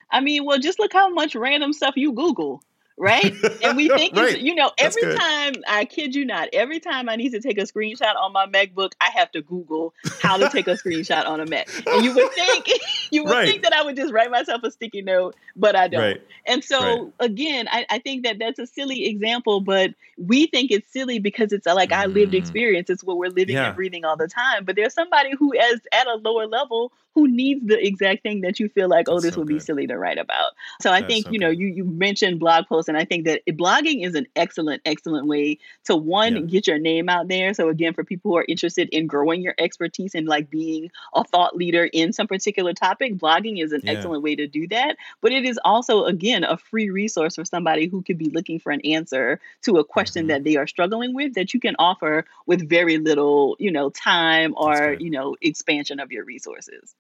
I 0.10 0.22
mean, 0.22 0.46
well, 0.46 0.58
just 0.58 0.80
look 0.80 0.94
how 0.94 1.10
much 1.10 1.36
random 1.36 1.74
stuff 1.74 1.94
you 1.96 2.14
Google 2.14 2.64
right? 2.98 3.34
And 3.64 3.78
we 3.78 3.88
think, 3.90 4.16
right. 4.16 4.40
you 4.40 4.56
know, 4.56 4.72
every 4.78 5.04
time, 5.16 5.54
I 5.68 5.86
kid 5.86 6.16
you 6.16 6.26
not, 6.26 6.50
every 6.52 6.80
time 6.80 7.08
I 7.10 7.16
need 7.16 7.30
to 7.30 7.40
take 7.40 7.58
a 7.58 7.62
screenshot 7.62 8.16
on 8.16 8.34
my 8.34 8.48
MacBook, 8.48 8.94
I 9.00 9.10
have 9.16 9.32
to 9.32 9.42
Google 9.42 9.94
how 10.22 10.38
to 10.38 10.50
take 10.50 10.68
a 10.68 10.72
screenshot 10.72 11.26
on 11.28 11.40
a 11.40 11.46
Mac. 11.46 11.70
And 11.88 12.04
you 12.04 12.14
would 12.16 12.32
think, 12.32 12.70
you 13.12 13.24
would 13.24 13.32
right. 13.32 13.48
think 13.48 13.64
that 13.64 13.74
I 13.74 13.84
would 13.84 13.96
just 13.96 14.12
write 14.12 14.32
myself 14.32 14.64
a 14.64 14.72
sticky 14.72 15.04
note, 15.04 15.36
but 15.56 15.76
I 15.76 15.88
don't. 15.88 16.02
Right. 16.02 16.22
And 16.46 16.64
so, 16.64 17.14
again, 17.20 17.68
I, 17.70 17.86
I, 17.90 18.00
think 18.00 18.24
that 18.24 18.40
that's 18.40 18.58
a 18.58 18.66
silly 18.66 19.06
example, 19.06 19.60
but 19.60 19.94
we 20.18 20.48
think 20.48 20.72
it's 20.72 20.92
silly 20.92 21.20
because 21.20 21.52
it's 21.52 21.68
like 21.68 21.90
mm. 21.90 21.98
I 21.98 22.06
lived 22.06 22.34
mm. 22.34 22.38
experience. 22.38 22.90
It's 22.90 23.04
what 23.04 23.18
we're 23.18 23.30
living 23.30 23.56
yeah. 23.56 23.68
and 23.68 23.76
breathing 23.76 24.06
all 24.06 24.18
the 24.18 24.28
time. 24.28 24.66
But 24.66 24.76
there's 24.76 24.94
somebody 24.94 25.32
who 25.38 25.54
is 25.54 25.82
at 25.92 26.08
a 26.08 26.16
lower 26.16 26.48
level 26.48 26.92
who 27.18 27.28
needs 27.28 27.66
the 27.66 27.84
exact 27.84 28.22
thing 28.22 28.42
that 28.42 28.60
you 28.60 28.70
feel 28.70 28.88
like, 28.88 29.10
oh, 29.10 29.20
this 29.20 29.34
so 29.34 29.40
would 29.40 29.48
good. 29.48 29.56
be 29.56 29.60
silly 29.60 29.88
to 29.88 29.98
write 29.98 30.20
about. 30.20 30.52
So 30.80 30.92
I 30.92 31.02
think, 31.02 31.26
so 31.26 31.32
you 31.32 31.40
know, 31.40 31.50
you, 31.50 31.66
you 31.66 31.84
mentioned 31.84 32.40
blog 32.40 32.68
posts, 32.68 32.90
and 32.90 32.96
I 32.96 33.06
think 33.06 33.26
that 33.26 33.42
blogging 33.48 34.06
is 34.06 34.14
an 34.14 34.28
excellent, 34.36 34.84
excellent 34.86 35.26
way 35.26 35.58
to 35.86 35.96
one, 35.96 36.36
yeah. 36.36 36.42
get 36.42 36.68
your 36.68 36.78
name 36.78 37.10
out 37.10 37.28
there. 37.28 37.56
So 37.56 37.70
again, 37.70 37.96
for 37.96 38.04
people 38.04 38.30
who 38.30 38.38
are 38.38 38.46
interested 38.48 38.90
in 38.92 39.08
growing 39.08 39.42
your 39.42 39.56
expertise 39.58 40.14
and 40.14 40.28
like 40.28 40.52
being 40.52 40.92
a 41.16 41.24
thought 41.24 41.58
leader 41.58 41.86
in 41.86 42.14
some 42.14 42.28
particular 42.28 42.74
topic, 42.74 43.16
blogging 43.16 43.64
is 43.64 43.72
an 43.72 43.82
yeah. 43.84 43.94
excellent 43.94 44.22
way 44.22 44.36
to 44.36 44.46
do 44.46 44.68
that. 44.68 44.96
But 45.20 45.32
it 45.32 45.44
is 45.44 45.60
also, 45.66 46.04
again, 46.04 46.44
a 46.44 46.56
free 46.56 46.92
resource 46.92 47.34
for 47.34 47.46
somebody 47.46 47.88
who 47.88 48.04
could 48.04 48.20
be 48.20 48.30
looking 48.30 48.60
for 48.60 48.72
an 48.72 48.82
answer 48.82 49.40
to 49.64 49.78
a 49.78 49.84
question 49.84 50.28
mm-hmm. 50.28 50.34
that 50.34 50.44
they 50.44 50.58
are 50.58 50.68
struggling 50.68 51.16
with 51.16 51.34
that 51.34 51.52
you 51.52 51.60
can 51.60 51.76
offer 51.80 52.26
with 52.46 52.70
very 52.70 53.00
little, 53.00 53.56
you 53.58 53.72
know, 53.72 53.90
time 53.90 54.54
or, 54.56 54.96
you 55.00 55.10
know, 55.10 55.36
expansion 55.42 56.00
of 56.00 56.12
your 56.12 56.24
resources 56.24 56.94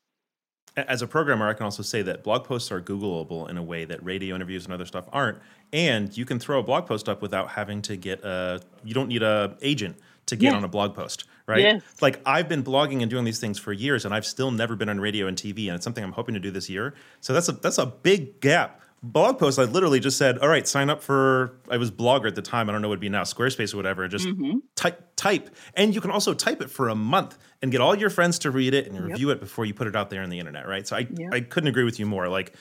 as 0.78 1.02
a 1.02 1.08
programmer, 1.08 1.48
I 1.48 1.54
can 1.54 1.64
also 1.64 1.84
say 1.84 2.02
that 2.04 2.24
blog 2.24 2.44
posts 2.44 2.72
are 2.72 2.82
Googleable 2.82 3.50
in 3.50 3.58
a 3.58 3.64
way 3.64 3.86
that 3.86 4.04
radio 4.04 4.36
interviews 4.36 4.66
and 4.66 4.74
other 4.74 4.86
stuff 4.86 5.10
aren't. 5.12 5.40
And 5.74 6.16
you 6.16 6.26
can 6.26 6.40
throw 6.40 6.60
a 6.60 6.64
blog 6.64 6.86
post 6.86 7.10
up 7.10 7.22
without 7.22 7.50
having 7.50 7.82
to 7.84 7.98
get 7.98 8.24
a. 8.24 8.62
You 8.84 8.94
don't 8.94 9.10
need 9.10 9.24
a 9.24 9.58
agent 9.62 9.98
to 10.28 10.36
get 10.36 10.54
on 10.54 10.64
a 10.64 10.68
blog 10.68 10.94
post, 10.94 11.26
right? 11.48 11.62
Yes. 11.62 11.82
Like 12.02 12.22
I've 12.26 12.48
been 12.48 12.64
blogging 12.64 13.02
and 13.02 13.10
doing 13.10 13.26
these 13.26 13.40
things 13.40 13.58
for 13.58 13.74
years, 13.74 14.06
and 14.06 14.14
I've 14.14 14.26
still 14.26 14.52
never 14.52 14.76
been 14.76 14.90
on 14.90 15.00
radio 15.00 15.28
and 15.28 15.36
TV, 15.36 15.68
and 15.68 15.76
it's 15.76 15.84
something 15.84 16.04
I'm 16.04 16.12
hoping 16.12 16.36
to 16.36 16.40
do 16.40 16.52
this 16.52 16.70
year. 16.70 16.94
So 17.22 17.34
that's 17.34 17.50
a 17.50 17.54
that's 17.54 17.78
a 17.80 17.86
big 17.86 18.40
gap 18.40 18.82
blog 19.04 19.38
post, 19.38 19.60
I 19.60 19.64
literally 19.64 20.00
just 20.00 20.18
said, 20.18 20.38
"All 20.40 20.48
right, 20.48 20.68
sign 20.68 20.90
up 20.90 21.02
for." 21.02 21.54
I 21.70 21.78
was 21.78 21.92
Blogger 21.92 22.28
at 22.28 22.36
the 22.36 22.42
time. 22.42 22.70
I 22.70 22.72
don't 22.72 22.82
know 22.82 22.88
what 22.88 22.94
it'd 22.94 23.02
be 23.02 23.10
now, 23.10 23.24
Squarespace 23.24 23.74
or 23.74 23.78
whatever. 23.78 24.08
Just 24.08 24.28
mm-hmm. 24.28 24.60
type, 24.76 25.16
type, 25.16 25.56
and 25.76 25.94
you 25.94 26.02
can 26.02 26.12
also 26.12 26.34
type 26.34 26.62
it 26.62 26.70
for 26.70 26.90
a 26.90 26.96
month 26.96 27.38
and 27.62 27.72
get 27.72 27.82
all 27.82 27.96
your 27.96 28.10
friends 28.10 28.40
to 28.40 28.52
read 28.52 28.74
it 28.74 28.88
and 28.88 28.96
yep. 28.96 29.04
review 29.04 29.30
it 29.30 29.40
before 29.40 29.66
you 29.66 29.74
put 29.74 29.88
it 29.88 29.96
out 29.96 30.10
there 30.10 30.22
on 30.22 30.30
the 30.30 30.40
internet, 30.40 30.68
right? 30.68 30.88
So 30.88 30.96
I, 30.96 31.08
yep. 31.10 31.34
I 31.34 31.42
couldn't 31.42 31.70
agree 31.70 31.84
with 31.84 32.00
you 32.00 32.06
more. 32.06 32.28
Like 32.28 32.54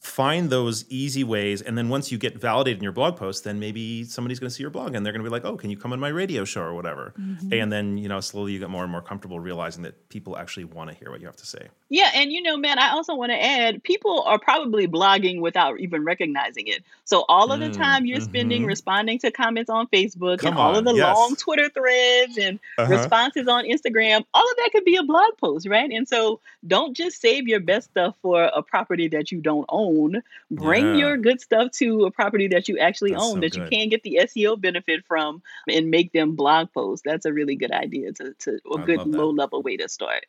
find 0.00 0.48
those 0.48 0.86
easy 0.88 1.22
ways 1.22 1.60
and 1.60 1.76
then 1.76 1.90
once 1.90 2.10
you 2.10 2.16
get 2.16 2.34
validated 2.40 2.78
in 2.78 2.82
your 2.82 2.92
blog 2.92 3.16
post 3.16 3.44
then 3.44 3.60
maybe 3.60 4.02
somebody's 4.02 4.40
going 4.40 4.48
to 4.48 4.54
see 4.54 4.62
your 4.62 4.70
blog 4.70 4.94
and 4.94 5.04
they're 5.04 5.12
going 5.12 5.22
to 5.22 5.28
be 5.28 5.30
like 5.30 5.44
oh 5.44 5.58
can 5.58 5.68
you 5.68 5.76
come 5.76 5.92
on 5.92 6.00
my 6.00 6.08
radio 6.08 6.42
show 6.42 6.62
or 6.62 6.72
whatever 6.72 7.12
mm-hmm. 7.20 7.52
and 7.52 7.70
then 7.70 7.98
you 7.98 8.08
know 8.08 8.18
slowly 8.18 8.52
you 8.52 8.58
get 8.58 8.70
more 8.70 8.82
and 8.82 8.90
more 8.90 9.02
comfortable 9.02 9.38
realizing 9.38 9.82
that 9.82 10.08
people 10.08 10.38
actually 10.38 10.64
want 10.64 10.88
to 10.88 10.96
hear 10.96 11.10
what 11.10 11.20
you 11.20 11.26
have 11.26 11.36
to 11.36 11.46
say 11.46 11.68
yeah 11.90 12.10
and 12.14 12.32
you 12.32 12.40
know 12.40 12.56
man 12.56 12.78
i 12.78 12.88
also 12.92 13.14
want 13.14 13.30
to 13.30 13.44
add 13.44 13.82
people 13.82 14.22
are 14.22 14.38
probably 14.38 14.88
blogging 14.88 15.38
without 15.38 15.78
even 15.78 16.02
recognizing 16.02 16.66
it 16.66 16.82
so 17.04 17.26
all 17.28 17.52
of 17.52 17.60
the 17.60 17.68
mm, 17.68 17.76
time 17.76 18.06
you're 18.06 18.16
mm-hmm. 18.16 18.24
spending 18.24 18.64
responding 18.64 19.18
to 19.18 19.30
comments 19.30 19.68
on 19.68 19.86
facebook 19.88 20.38
come 20.38 20.54
and 20.54 20.58
all 20.58 20.70
on, 20.70 20.76
of 20.76 20.84
the 20.86 20.94
yes. 20.94 21.14
long 21.14 21.36
twitter 21.36 21.68
threads 21.68 22.38
and 22.38 22.58
uh-huh. 22.78 22.90
responses 22.90 23.46
on 23.46 23.64
instagram 23.64 24.24
all 24.32 24.50
of 24.50 24.56
that 24.56 24.70
could 24.72 24.84
be 24.84 24.96
a 24.96 25.02
blog 25.02 25.36
post 25.36 25.68
right 25.68 25.90
and 25.90 26.08
so 26.08 26.40
don't 26.66 26.96
just 26.96 27.20
save 27.20 27.46
your 27.46 27.60
best 27.60 27.90
stuff 27.90 28.16
for 28.22 28.44
a 28.44 28.62
property 28.62 29.06
that 29.06 29.30
you 29.30 29.42
don't 29.42 29.66
own 29.68 29.89
own. 29.90 30.22
Bring 30.50 30.86
yeah. 30.86 30.94
your 30.94 31.16
good 31.16 31.40
stuff 31.40 31.72
to 31.72 32.04
a 32.04 32.10
property 32.10 32.48
that 32.48 32.68
you 32.68 32.78
actually 32.78 33.12
That's 33.12 33.24
own 33.24 33.34
so 33.34 33.40
that 33.40 33.52
good. 33.52 33.62
you 33.62 33.78
can 33.78 33.88
get 33.88 34.02
the 34.02 34.20
SEO 34.22 34.60
benefit 34.60 35.04
from 35.06 35.42
and 35.68 35.90
make 35.90 36.12
them 36.12 36.36
blog 36.36 36.72
posts. 36.72 37.02
That's 37.04 37.26
a 37.26 37.32
really 37.32 37.56
good 37.56 37.72
idea 37.72 38.12
to, 38.12 38.34
to 38.40 38.58
a 38.74 38.78
good 38.78 39.06
low 39.06 39.30
level 39.30 39.62
way 39.62 39.76
to 39.76 39.88
start. 39.88 40.26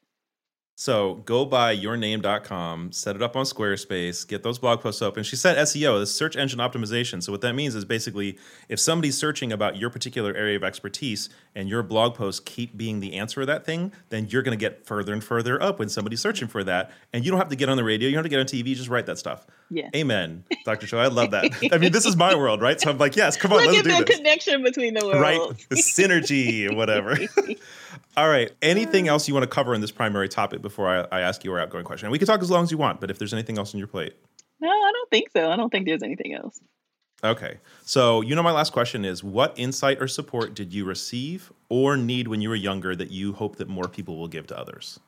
So 0.81 1.21
go 1.25 1.45
by 1.45 1.77
yourname.com, 1.77 2.91
set 2.91 3.15
it 3.15 3.21
up 3.21 3.35
on 3.35 3.45
Squarespace, 3.45 4.27
get 4.27 4.41
those 4.41 4.57
blog 4.57 4.81
posts 4.81 4.99
up. 5.03 5.15
And 5.15 5.23
she 5.23 5.35
said 5.35 5.55
SEO, 5.57 5.99
the 5.99 6.07
search 6.07 6.35
engine 6.35 6.57
optimization. 6.57 7.21
So 7.21 7.31
what 7.31 7.41
that 7.41 7.53
means 7.53 7.75
is 7.75 7.85
basically 7.85 8.39
if 8.67 8.79
somebody's 8.79 9.15
searching 9.15 9.51
about 9.51 9.77
your 9.77 9.91
particular 9.91 10.33
area 10.33 10.55
of 10.55 10.63
expertise 10.63 11.29
and 11.53 11.69
your 11.69 11.83
blog 11.83 12.15
posts 12.15 12.39
keep 12.43 12.75
being 12.75 12.99
the 12.99 13.13
answer 13.13 13.41
of 13.41 13.47
that 13.47 13.63
thing, 13.63 13.91
then 14.09 14.25
you're 14.29 14.41
going 14.41 14.57
to 14.57 14.59
get 14.59 14.87
further 14.87 15.13
and 15.13 15.23
further 15.23 15.61
up 15.61 15.77
when 15.77 15.87
somebody's 15.87 16.19
searching 16.19 16.47
for 16.47 16.63
that. 16.63 16.89
And 17.13 17.23
you 17.23 17.29
don't 17.29 17.39
have 17.39 17.49
to 17.49 17.55
get 17.55 17.69
on 17.69 17.77
the 17.77 17.83
radio, 17.83 18.09
you 18.09 18.15
don't 18.15 18.23
have 18.23 18.31
to 18.31 18.35
get 18.35 18.39
on 18.39 18.47
TV, 18.47 18.75
just 18.75 18.89
write 18.89 19.05
that 19.05 19.19
stuff. 19.19 19.45
Yeah. 19.73 19.89
Amen, 19.95 20.43
Dr. 20.65 20.85
Joy. 20.85 20.99
I 20.99 21.07
love 21.07 21.31
that. 21.31 21.45
I 21.71 21.77
mean, 21.77 21.93
this 21.93 22.05
is 22.05 22.17
my 22.17 22.35
world, 22.35 22.61
right? 22.61 22.79
So 22.79 22.89
I'm 22.89 22.97
like, 22.97 23.15
yes, 23.15 23.37
come 23.37 23.53
on, 23.53 23.59
Look 23.59 23.67
let's 23.67 23.79
at 23.79 23.83
do 23.85 23.91
the 23.91 24.03
this. 24.03 24.17
connection 24.17 24.63
between 24.63 24.93
the 24.93 25.05
worlds. 25.05 25.19
Right. 25.21 25.69
The 25.69 25.75
synergy, 25.77 26.75
whatever. 26.75 27.17
All 28.17 28.27
right. 28.27 28.51
Anything 28.61 29.07
uh. 29.07 29.13
else 29.13 29.29
you 29.29 29.33
want 29.33 29.45
to 29.45 29.49
cover 29.49 29.73
in 29.73 29.79
this 29.79 29.91
primary 29.91 30.27
topic 30.27 30.61
before 30.61 30.89
I, 30.89 31.19
I 31.19 31.21
ask 31.21 31.45
you 31.45 31.53
our 31.53 31.59
outgoing 31.59 31.85
question? 31.85 32.07
And 32.07 32.11
we 32.11 32.19
can 32.19 32.27
talk 32.27 32.41
as 32.41 32.51
long 32.51 32.63
as 32.63 32.71
you 32.71 32.77
want, 32.77 32.99
but 32.99 33.09
if 33.09 33.17
there's 33.17 33.33
anything 33.33 33.57
else 33.57 33.73
on 33.73 33.79
your 33.79 33.87
plate. 33.87 34.13
No, 34.59 34.69
I 34.69 34.91
don't 34.91 35.09
think 35.09 35.29
so. 35.31 35.49
I 35.49 35.55
don't 35.55 35.69
think 35.69 35.87
there's 35.87 36.03
anything 36.03 36.33
else. 36.33 36.59
Okay. 37.23 37.59
So, 37.85 38.19
you 38.21 38.35
know, 38.35 38.43
my 38.43 38.51
last 38.51 38.73
question 38.73 39.05
is 39.05 39.23
what 39.23 39.53
insight 39.57 40.01
or 40.01 40.07
support 40.07 40.53
did 40.53 40.73
you 40.73 40.83
receive 40.83 41.53
or 41.69 41.95
need 41.95 42.27
when 42.27 42.41
you 42.41 42.49
were 42.49 42.55
younger 42.55 42.93
that 42.95 43.11
you 43.11 43.33
hope 43.33 43.55
that 43.55 43.69
more 43.69 43.87
people 43.87 44.17
will 44.17 44.27
give 44.27 44.47
to 44.47 44.59
others? 44.59 44.99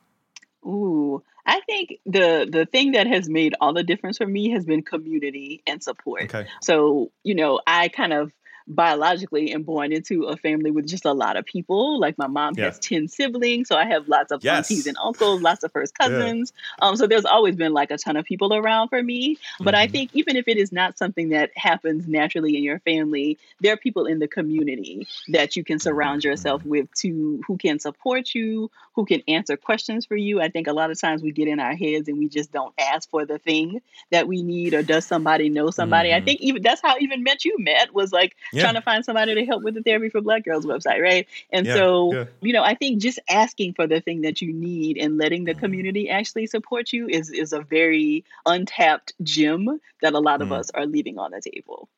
Ooh, 0.66 1.22
I 1.46 1.60
think 1.60 2.00
the 2.06 2.48
the 2.50 2.66
thing 2.66 2.92
that 2.92 3.06
has 3.06 3.28
made 3.28 3.54
all 3.60 3.72
the 3.72 3.82
difference 3.82 4.18
for 4.18 4.26
me 4.26 4.50
has 4.50 4.64
been 4.64 4.82
community 4.82 5.62
and 5.66 5.82
support. 5.82 6.24
Okay. 6.24 6.46
So, 6.62 7.10
you 7.22 7.34
know, 7.34 7.60
I 7.66 7.88
kind 7.88 8.12
of 8.12 8.32
biologically 8.66 9.52
am 9.52 9.62
born 9.62 9.92
into 9.92 10.24
a 10.24 10.36
family 10.36 10.70
with 10.70 10.86
just 10.86 11.04
a 11.04 11.12
lot 11.12 11.36
of 11.36 11.44
people. 11.44 12.00
Like 12.00 12.16
my 12.18 12.26
mom 12.26 12.54
yeah. 12.56 12.66
has 12.66 12.78
10 12.78 13.08
siblings, 13.08 13.68
so 13.68 13.76
I 13.76 13.86
have 13.86 14.08
lots 14.08 14.32
of 14.32 14.42
yes. 14.42 14.70
aunties 14.70 14.86
and 14.86 14.96
uncles, 15.02 15.42
lots 15.42 15.64
of 15.64 15.72
first 15.72 15.96
cousins. 15.96 16.52
Yeah. 16.80 16.88
Um, 16.88 16.96
so 16.96 17.06
there's 17.06 17.24
always 17.24 17.56
been 17.56 17.72
like 17.72 17.90
a 17.90 17.98
ton 17.98 18.16
of 18.16 18.24
people 18.24 18.54
around 18.54 18.88
for 18.88 19.02
me. 19.02 19.38
But 19.60 19.74
mm-hmm. 19.74 19.82
I 19.82 19.86
think 19.88 20.10
even 20.14 20.36
if 20.36 20.48
it 20.48 20.56
is 20.56 20.72
not 20.72 20.98
something 20.98 21.30
that 21.30 21.50
happens 21.56 22.08
naturally 22.08 22.56
in 22.56 22.62
your 22.62 22.78
family, 22.80 23.38
there 23.60 23.74
are 23.74 23.76
people 23.76 24.06
in 24.06 24.18
the 24.18 24.28
community 24.28 25.06
that 25.28 25.56
you 25.56 25.64
can 25.64 25.78
surround 25.78 26.22
mm-hmm. 26.22 26.30
yourself 26.30 26.64
with 26.64 26.92
to 26.96 27.42
who 27.46 27.56
can 27.56 27.78
support 27.78 28.34
you, 28.34 28.70
who 28.94 29.04
can 29.04 29.22
answer 29.28 29.56
questions 29.56 30.06
for 30.06 30.16
you. 30.16 30.40
I 30.40 30.48
think 30.48 30.66
a 30.66 30.72
lot 30.72 30.90
of 30.90 31.00
times 31.00 31.22
we 31.22 31.32
get 31.32 31.48
in 31.48 31.60
our 31.60 31.74
heads 31.74 32.08
and 32.08 32.18
we 32.18 32.28
just 32.28 32.52
don't 32.52 32.74
ask 32.78 33.10
for 33.10 33.26
the 33.26 33.38
thing 33.38 33.82
that 34.10 34.26
we 34.26 34.42
need 34.42 34.72
or 34.74 34.82
does 34.82 35.04
somebody 35.04 35.48
know 35.48 35.70
somebody. 35.70 36.10
Mm-hmm. 36.10 36.22
I 36.22 36.24
think 36.24 36.40
even 36.40 36.62
that's 36.62 36.80
how 36.80 36.94
I 36.94 36.98
even 37.00 37.22
met 37.22 37.44
you, 37.44 37.56
Matt, 37.58 37.92
was 37.92 38.12
like 38.12 38.36
yeah. 38.54 38.62
trying 38.62 38.74
to 38.74 38.80
find 38.80 39.04
somebody 39.04 39.34
to 39.34 39.44
help 39.44 39.62
with 39.62 39.74
the 39.74 39.82
therapy 39.82 40.08
for 40.08 40.20
black 40.20 40.44
girls 40.44 40.64
website 40.66 41.00
right 41.00 41.26
and 41.50 41.66
yeah, 41.66 41.74
so 41.74 42.12
yeah. 42.12 42.24
you 42.40 42.52
know 42.52 42.62
i 42.62 42.74
think 42.74 43.00
just 43.00 43.18
asking 43.28 43.74
for 43.74 43.86
the 43.86 44.00
thing 44.00 44.22
that 44.22 44.40
you 44.40 44.52
need 44.52 44.96
and 44.96 45.18
letting 45.18 45.44
the 45.44 45.54
community 45.54 46.08
actually 46.08 46.46
support 46.46 46.92
you 46.92 47.08
is 47.08 47.30
is 47.30 47.52
a 47.52 47.60
very 47.60 48.24
untapped 48.46 49.12
gem 49.22 49.80
that 50.02 50.14
a 50.14 50.20
lot 50.20 50.40
of 50.40 50.48
mm. 50.48 50.58
us 50.58 50.70
are 50.70 50.86
leaving 50.86 51.18
on 51.18 51.30
the 51.30 51.40
table 51.40 51.88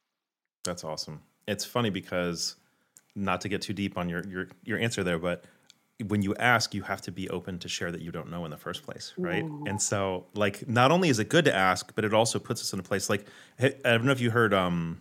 that's 0.65 0.85
awesome 0.85 1.21
it's 1.47 1.65
funny 1.65 1.91
because 1.91 2.57
not 3.17 3.41
to 3.41 3.49
get 3.49 3.63
too 3.63 3.73
deep 3.73 3.97
on 3.97 4.09
your 4.09 4.25
your 4.27 4.49
your 4.65 4.79
answer 4.79 5.03
there, 5.03 5.19
but 5.19 5.45
when 6.07 6.21
you 6.21 6.35
ask, 6.35 6.75
you 6.75 6.83
have 6.83 7.01
to 7.01 7.11
be 7.11 7.29
open 7.31 7.59
to 7.59 7.69
share 7.69 7.91
that 7.91 8.03
you 8.03 8.13
don't 8.13 8.31
know 8.31 8.45
in 8.45 8.51
the 8.51 8.59
first 8.59 8.83
place, 8.83 9.15
right? 9.17 9.45
Ooh. 9.45 9.65
And 9.67 9.81
so, 9.81 10.27
like, 10.35 10.69
not 10.69 10.93
only 10.93 11.09
is 11.09 11.19
it 11.19 11.31
good 11.31 11.47
to 11.47 11.55
ask, 11.55 11.95
but 11.95 12.05
it 12.05 12.13
also 12.13 12.39
puts 12.39 12.61
us 12.61 12.75
in 12.75 12.79
a 12.79 12.83
place. 12.83 13.09
Like, 13.09 13.25
I 13.59 13.71
don't 13.83 14.05
know 14.05 14.13
if 14.13 14.21
you 14.21 14.31
heard 14.31 14.53
um, 14.53 15.01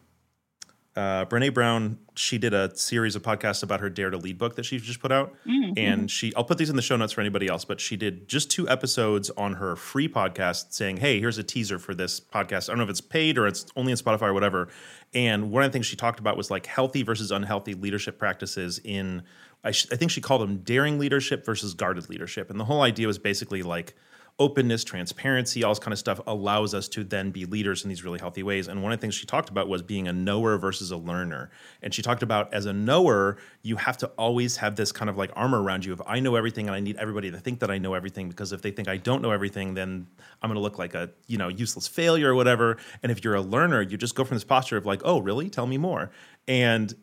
uh, 0.96 1.26
Brene 1.26 1.54
Brown, 1.54 1.98
she 2.16 2.38
did 2.38 2.54
a 2.54 2.76
series 2.78 3.18
of 3.18 3.22
podcasts 3.22 3.64
about 3.64 3.82
her 3.82 3.90
Dare 3.90 4.10
to 4.10 4.18
Lead 4.18 4.38
book 4.38 4.56
that 4.56 4.64
she 4.64 4.78
just 4.78 5.02
put 5.02 5.12
out. 5.12 5.34
Mm-hmm. 5.46 5.74
And 5.76 6.10
she, 6.10 6.34
I'll 6.36 6.46
put 6.46 6.58
these 6.58 6.70
in 6.70 6.78
the 6.78 6.82
show 6.82 6.96
notes 6.96 7.12
for 7.12 7.20
anybody 7.20 7.50
else, 7.50 7.66
but 7.66 7.82
she 7.82 7.98
did 7.98 8.30
just 8.30 8.50
two 8.50 8.68
episodes 8.70 9.30
on 9.32 9.56
her 9.56 9.76
free 9.76 10.08
podcast 10.08 10.72
saying, 10.72 10.98
Hey, 10.98 11.20
here's 11.20 11.38
a 11.38 11.44
teaser 11.44 11.80
for 11.80 11.94
this 11.94 12.22
podcast. 12.22 12.70
I 12.70 12.72
don't 12.72 12.78
know 12.78 12.86
if 12.86 12.90
it's 12.90 13.02
paid 13.02 13.38
or 13.38 13.46
it's 13.46 13.66
only 13.76 13.92
in 13.92 13.98
Spotify 13.98 14.30
or 14.30 14.34
whatever. 14.34 14.70
And 15.14 15.52
one 15.52 15.64
of 15.64 15.70
the 15.70 15.74
things 15.74 15.86
she 15.86 15.98
talked 15.98 16.20
about 16.20 16.38
was 16.38 16.50
like 16.50 16.66
healthy 16.66 17.04
versus 17.04 17.30
unhealthy 17.30 17.74
leadership 17.74 18.18
practices 18.18 18.80
in, 18.82 19.24
I, 19.66 19.72
sh- 19.72 19.88
I 19.92 19.98
think 19.98 20.12
she 20.12 20.22
called 20.22 20.42
them 20.42 20.60
daring 20.60 20.98
leadership 20.98 21.46
versus 21.46 21.74
guarded 21.74 22.10
leadership. 22.10 22.50
And 22.50 22.58
the 22.58 22.66
whole 22.66 22.82
idea 22.82 23.08
was 23.08 23.20
basically 23.20 23.64
like, 23.64 23.96
openness, 24.38 24.84
transparency, 24.84 25.64
all 25.64 25.72
this 25.72 25.80
kind 25.80 25.94
of 25.94 26.00
stuff 26.00 26.20
allows 26.28 26.74
us 26.74 26.90
to 26.90 27.06
then 27.06 27.32
be 27.32 27.46
leaders 27.46 27.84
in 27.84 27.90
these 27.90 28.04
really 28.04 28.20
healthy 28.20 28.44
ways. 28.44 28.68
And 28.68 28.84
one 28.84 28.92
of 28.92 29.00
the 29.00 29.02
things 29.02 29.16
she 29.16 29.26
talked 29.26 29.50
about 29.50 29.70
was 29.70 29.82
being 29.82 30.10
a 30.10 30.14
knower 30.14 30.58
versus 30.58 30.92
a 30.92 30.98
learner. 30.98 31.50
And 31.82 31.94
she 31.94 32.02
talked 32.02 32.22
about 32.22 32.54
as 32.54 32.66
a 32.66 32.74
knower, 32.74 33.38
you 33.62 33.78
have 33.78 33.96
to 34.00 34.08
always 34.18 34.58
have 34.58 34.76
this 34.76 34.92
kind 34.92 35.10
of 35.10 35.16
like 35.16 35.32
armor 35.38 35.62
around 35.62 35.86
you 35.86 35.94
of 35.94 36.02
I 36.06 36.20
know 36.20 36.36
everything 36.36 36.68
and 36.68 36.76
I 36.76 36.82
need 36.82 36.98
everybody 36.98 37.32
to 37.32 37.40
think 37.40 37.60
that 37.60 37.72
I 37.72 37.78
know 37.78 37.94
everything 37.94 38.28
because 38.28 38.52
if 38.52 38.62
they 38.62 38.72
think 38.72 38.90
I 38.90 38.98
don't 38.98 39.22
know 39.22 39.32
everything, 39.32 39.74
then 39.74 40.06
I'm 40.42 40.50
going 40.50 40.56
to 40.56 40.62
look 40.62 40.78
like 40.78 40.96
a, 40.96 41.10
you 41.28 41.38
know, 41.38 41.48
useless 41.48 41.88
failure 41.88 42.32
or 42.32 42.36
whatever. 42.36 42.78
And 43.04 43.14
if 43.14 43.24
you're 43.24 43.36
a 43.36 43.42
learner, 43.42 43.82
you 43.82 43.96
just 43.96 44.16
go 44.16 44.26
from 44.26 44.36
this 44.36 44.44
posture 44.44 44.76
of 44.76 44.86
like, 44.86 45.02
"Oh, 45.06 45.20
really? 45.20 45.50
Tell 45.50 45.66
me 45.66 45.78
more." 45.78 46.12
And 46.48 46.94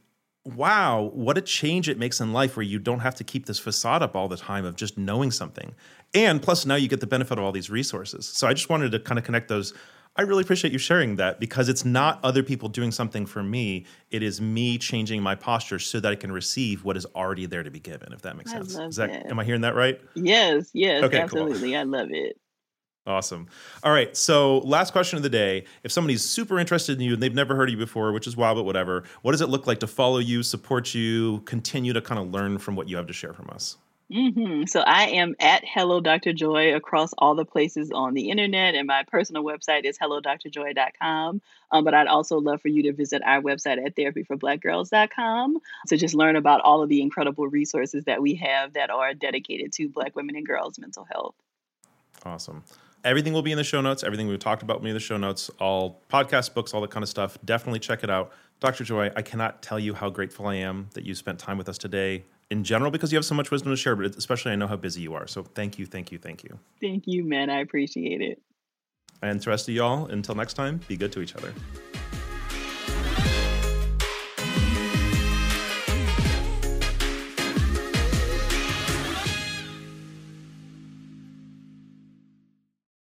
wow, 0.44 1.10
what 1.14 1.38
a 1.38 1.40
change 1.40 1.88
it 1.88 1.98
makes 1.98 2.20
in 2.20 2.32
life 2.32 2.56
where 2.56 2.64
you 2.64 2.78
don't 2.78 3.00
have 3.00 3.14
to 3.16 3.24
keep 3.24 3.46
this 3.46 3.58
facade 3.58 4.02
up 4.02 4.16
all 4.16 4.28
the 4.28 4.36
time 4.36 4.64
of 4.64 4.76
just 4.76 4.98
knowing 4.98 5.30
something. 5.30 5.74
And 6.14 6.42
plus, 6.42 6.66
now 6.66 6.74
you 6.74 6.88
get 6.88 7.00
the 7.00 7.06
benefit 7.06 7.38
of 7.38 7.44
all 7.44 7.52
these 7.52 7.70
resources. 7.70 8.26
So 8.26 8.46
I 8.46 8.54
just 8.54 8.68
wanted 8.68 8.92
to 8.92 8.98
kind 8.98 9.18
of 9.18 9.24
connect 9.24 9.48
those. 9.48 9.72
I 10.14 10.22
really 10.22 10.42
appreciate 10.42 10.72
you 10.72 10.78
sharing 10.78 11.16
that 11.16 11.40
because 11.40 11.70
it's 11.70 11.86
not 11.86 12.20
other 12.22 12.42
people 12.42 12.68
doing 12.68 12.90
something 12.90 13.24
for 13.24 13.42
me. 13.42 13.86
It 14.10 14.22
is 14.22 14.40
me 14.40 14.76
changing 14.76 15.22
my 15.22 15.34
posture 15.34 15.78
so 15.78 16.00
that 16.00 16.12
I 16.12 16.16
can 16.16 16.30
receive 16.30 16.84
what 16.84 16.98
is 16.98 17.06
already 17.14 17.46
there 17.46 17.62
to 17.62 17.70
be 17.70 17.80
given, 17.80 18.12
if 18.12 18.20
that 18.22 18.36
makes 18.36 18.50
sense. 18.50 18.76
Is 18.76 18.96
that, 18.96 19.30
am 19.30 19.38
I 19.38 19.44
hearing 19.44 19.62
that 19.62 19.74
right? 19.74 19.98
Yes, 20.14 20.70
yes, 20.74 21.02
okay, 21.04 21.20
absolutely. 21.20 21.70
Cool. 21.70 21.78
I 21.78 21.82
love 21.84 22.08
it. 22.10 22.36
Awesome. 23.04 23.48
All 23.82 23.92
right. 23.92 24.16
So, 24.16 24.58
last 24.58 24.92
question 24.92 25.16
of 25.16 25.24
the 25.24 25.30
day. 25.30 25.64
If 25.82 25.90
somebody's 25.90 26.22
super 26.22 26.58
interested 26.60 26.98
in 26.98 27.00
you 27.02 27.14
and 27.14 27.22
they've 27.22 27.34
never 27.34 27.56
heard 27.56 27.68
of 27.68 27.72
you 27.72 27.78
before, 27.78 28.12
which 28.12 28.28
is 28.28 28.36
wild, 28.36 28.56
but 28.56 28.64
whatever, 28.64 29.02
what 29.22 29.32
does 29.32 29.40
it 29.40 29.48
look 29.48 29.66
like 29.66 29.80
to 29.80 29.88
follow 29.88 30.18
you, 30.18 30.44
support 30.44 30.94
you, 30.94 31.40
continue 31.40 31.92
to 31.92 32.00
kind 32.00 32.20
of 32.20 32.30
learn 32.30 32.58
from 32.58 32.76
what 32.76 32.88
you 32.88 32.96
have 32.96 33.08
to 33.08 33.12
share 33.12 33.32
from 33.32 33.50
us? 33.50 33.76
Mm-hmm. 34.12 34.66
So 34.66 34.80
I 34.80 35.04
am 35.08 35.34
at 35.40 35.64
Hello 35.64 36.00
Dr. 36.00 36.32
Joy 36.34 36.74
across 36.74 37.12
all 37.16 37.34
the 37.34 37.46
places 37.46 37.90
on 37.90 38.12
the 38.14 38.28
internet, 38.28 38.74
and 38.74 38.86
my 38.86 39.04
personal 39.10 39.42
website 39.42 39.84
is 39.84 39.98
hellodrjoy.com. 39.98 41.40
Um, 41.70 41.84
but 41.84 41.94
I'd 41.94 42.08
also 42.08 42.38
love 42.38 42.60
for 42.60 42.68
you 42.68 42.82
to 42.84 42.92
visit 42.92 43.22
our 43.24 43.40
website 43.40 43.84
at 43.84 43.96
therapyforblackgirls.com 43.96 45.58
to 45.88 45.96
just 45.96 46.14
learn 46.14 46.36
about 46.36 46.60
all 46.60 46.82
of 46.82 46.90
the 46.90 47.00
incredible 47.00 47.48
resources 47.48 48.04
that 48.04 48.20
we 48.20 48.34
have 48.34 48.74
that 48.74 48.90
are 48.90 49.14
dedicated 49.14 49.72
to 49.74 49.88
Black 49.88 50.14
women 50.14 50.36
and 50.36 50.46
girls' 50.46 50.78
mental 50.78 51.06
health. 51.10 51.34
Awesome. 52.24 52.62
Everything 53.04 53.32
will 53.32 53.42
be 53.42 53.50
in 53.50 53.58
the 53.58 53.64
show 53.64 53.80
notes. 53.80 54.04
Everything 54.04 54.28
we've 54.28 54.38
talked 54.38 54.62
about 54.62 54.78
will 54.78 54.84
be 54.84 54.90
in 54.90 54.94
the 54.94 55.00
show 55.00 55.16
notes. 55.16 55.50
All 55.58 56.00
podcast 56.08 56.54
books, 56.54 56.72
all 56.72 56.80
that 56.82 56.90
kind 56.90 57.02
of 57.02 57.08
stuff. 57.08 57.36
Definitely 57.44 57.80
check 57.80 58.04
it 58.04 58.10
out. 58.10 58.32
Dr. 58.60 58.84
Joy, 58.84 59.10
I 59.16 59.22
cannot 59.22 59.60
tell 59.60 59.78
you 59.78 59.92
how 59.92 60.08
grateful 60.08 60.46
I 60.46 60.54
am 60.56 60.88
that 60.94 61.04
you 61.04 61.14
spent 61.16 61.40
time 61.40 61.58
with 61.58 61.68
us 61.68 61.78
today 61.78 62.24
in 62.50 62.62
general 62.62 62.92
because 62.92 63.10
you 63.10 63.16
have 63.16 63.24
so 63.24 63.34
much 63.34 63.50
wisdom 63.50 63.72
to 63.72 63.76
share, 63.76 63.96
but 63.96 64.14
especially 64.16 64.52
I 64.52 64.56
know 64.56 64.68
how 64.68 64.76
busy 64.76 65.00
you 65.00 65.14
are. 65.14 65.26
So 65.26 65.42
thank 65.42 65.78
you, 65.78 65.86
thank 65.86 66.12
you, 66.12 66.18
thank 66.18 66.44
you. 66.44 66.58
Thank 66.80 67.04
you, 67.06 67.24
man. 67.24 67.50
I 67.50 67.60
appreciate 67.60 68.20
it. 68.20 68.40
And 69.20 69.40
to 69.40 69.46
the 69.46 69.50
rest 69.50 69.68
of 69.68 69.74
y'all, 69.74 70.06
until 70.06 70.34
next 70.36 70.54
time, 70.54 70.80
be 70.86 70.96
good 70.96 71.12
to 71.12 71.22
each 71.22 71.34
other. 71.34 71.52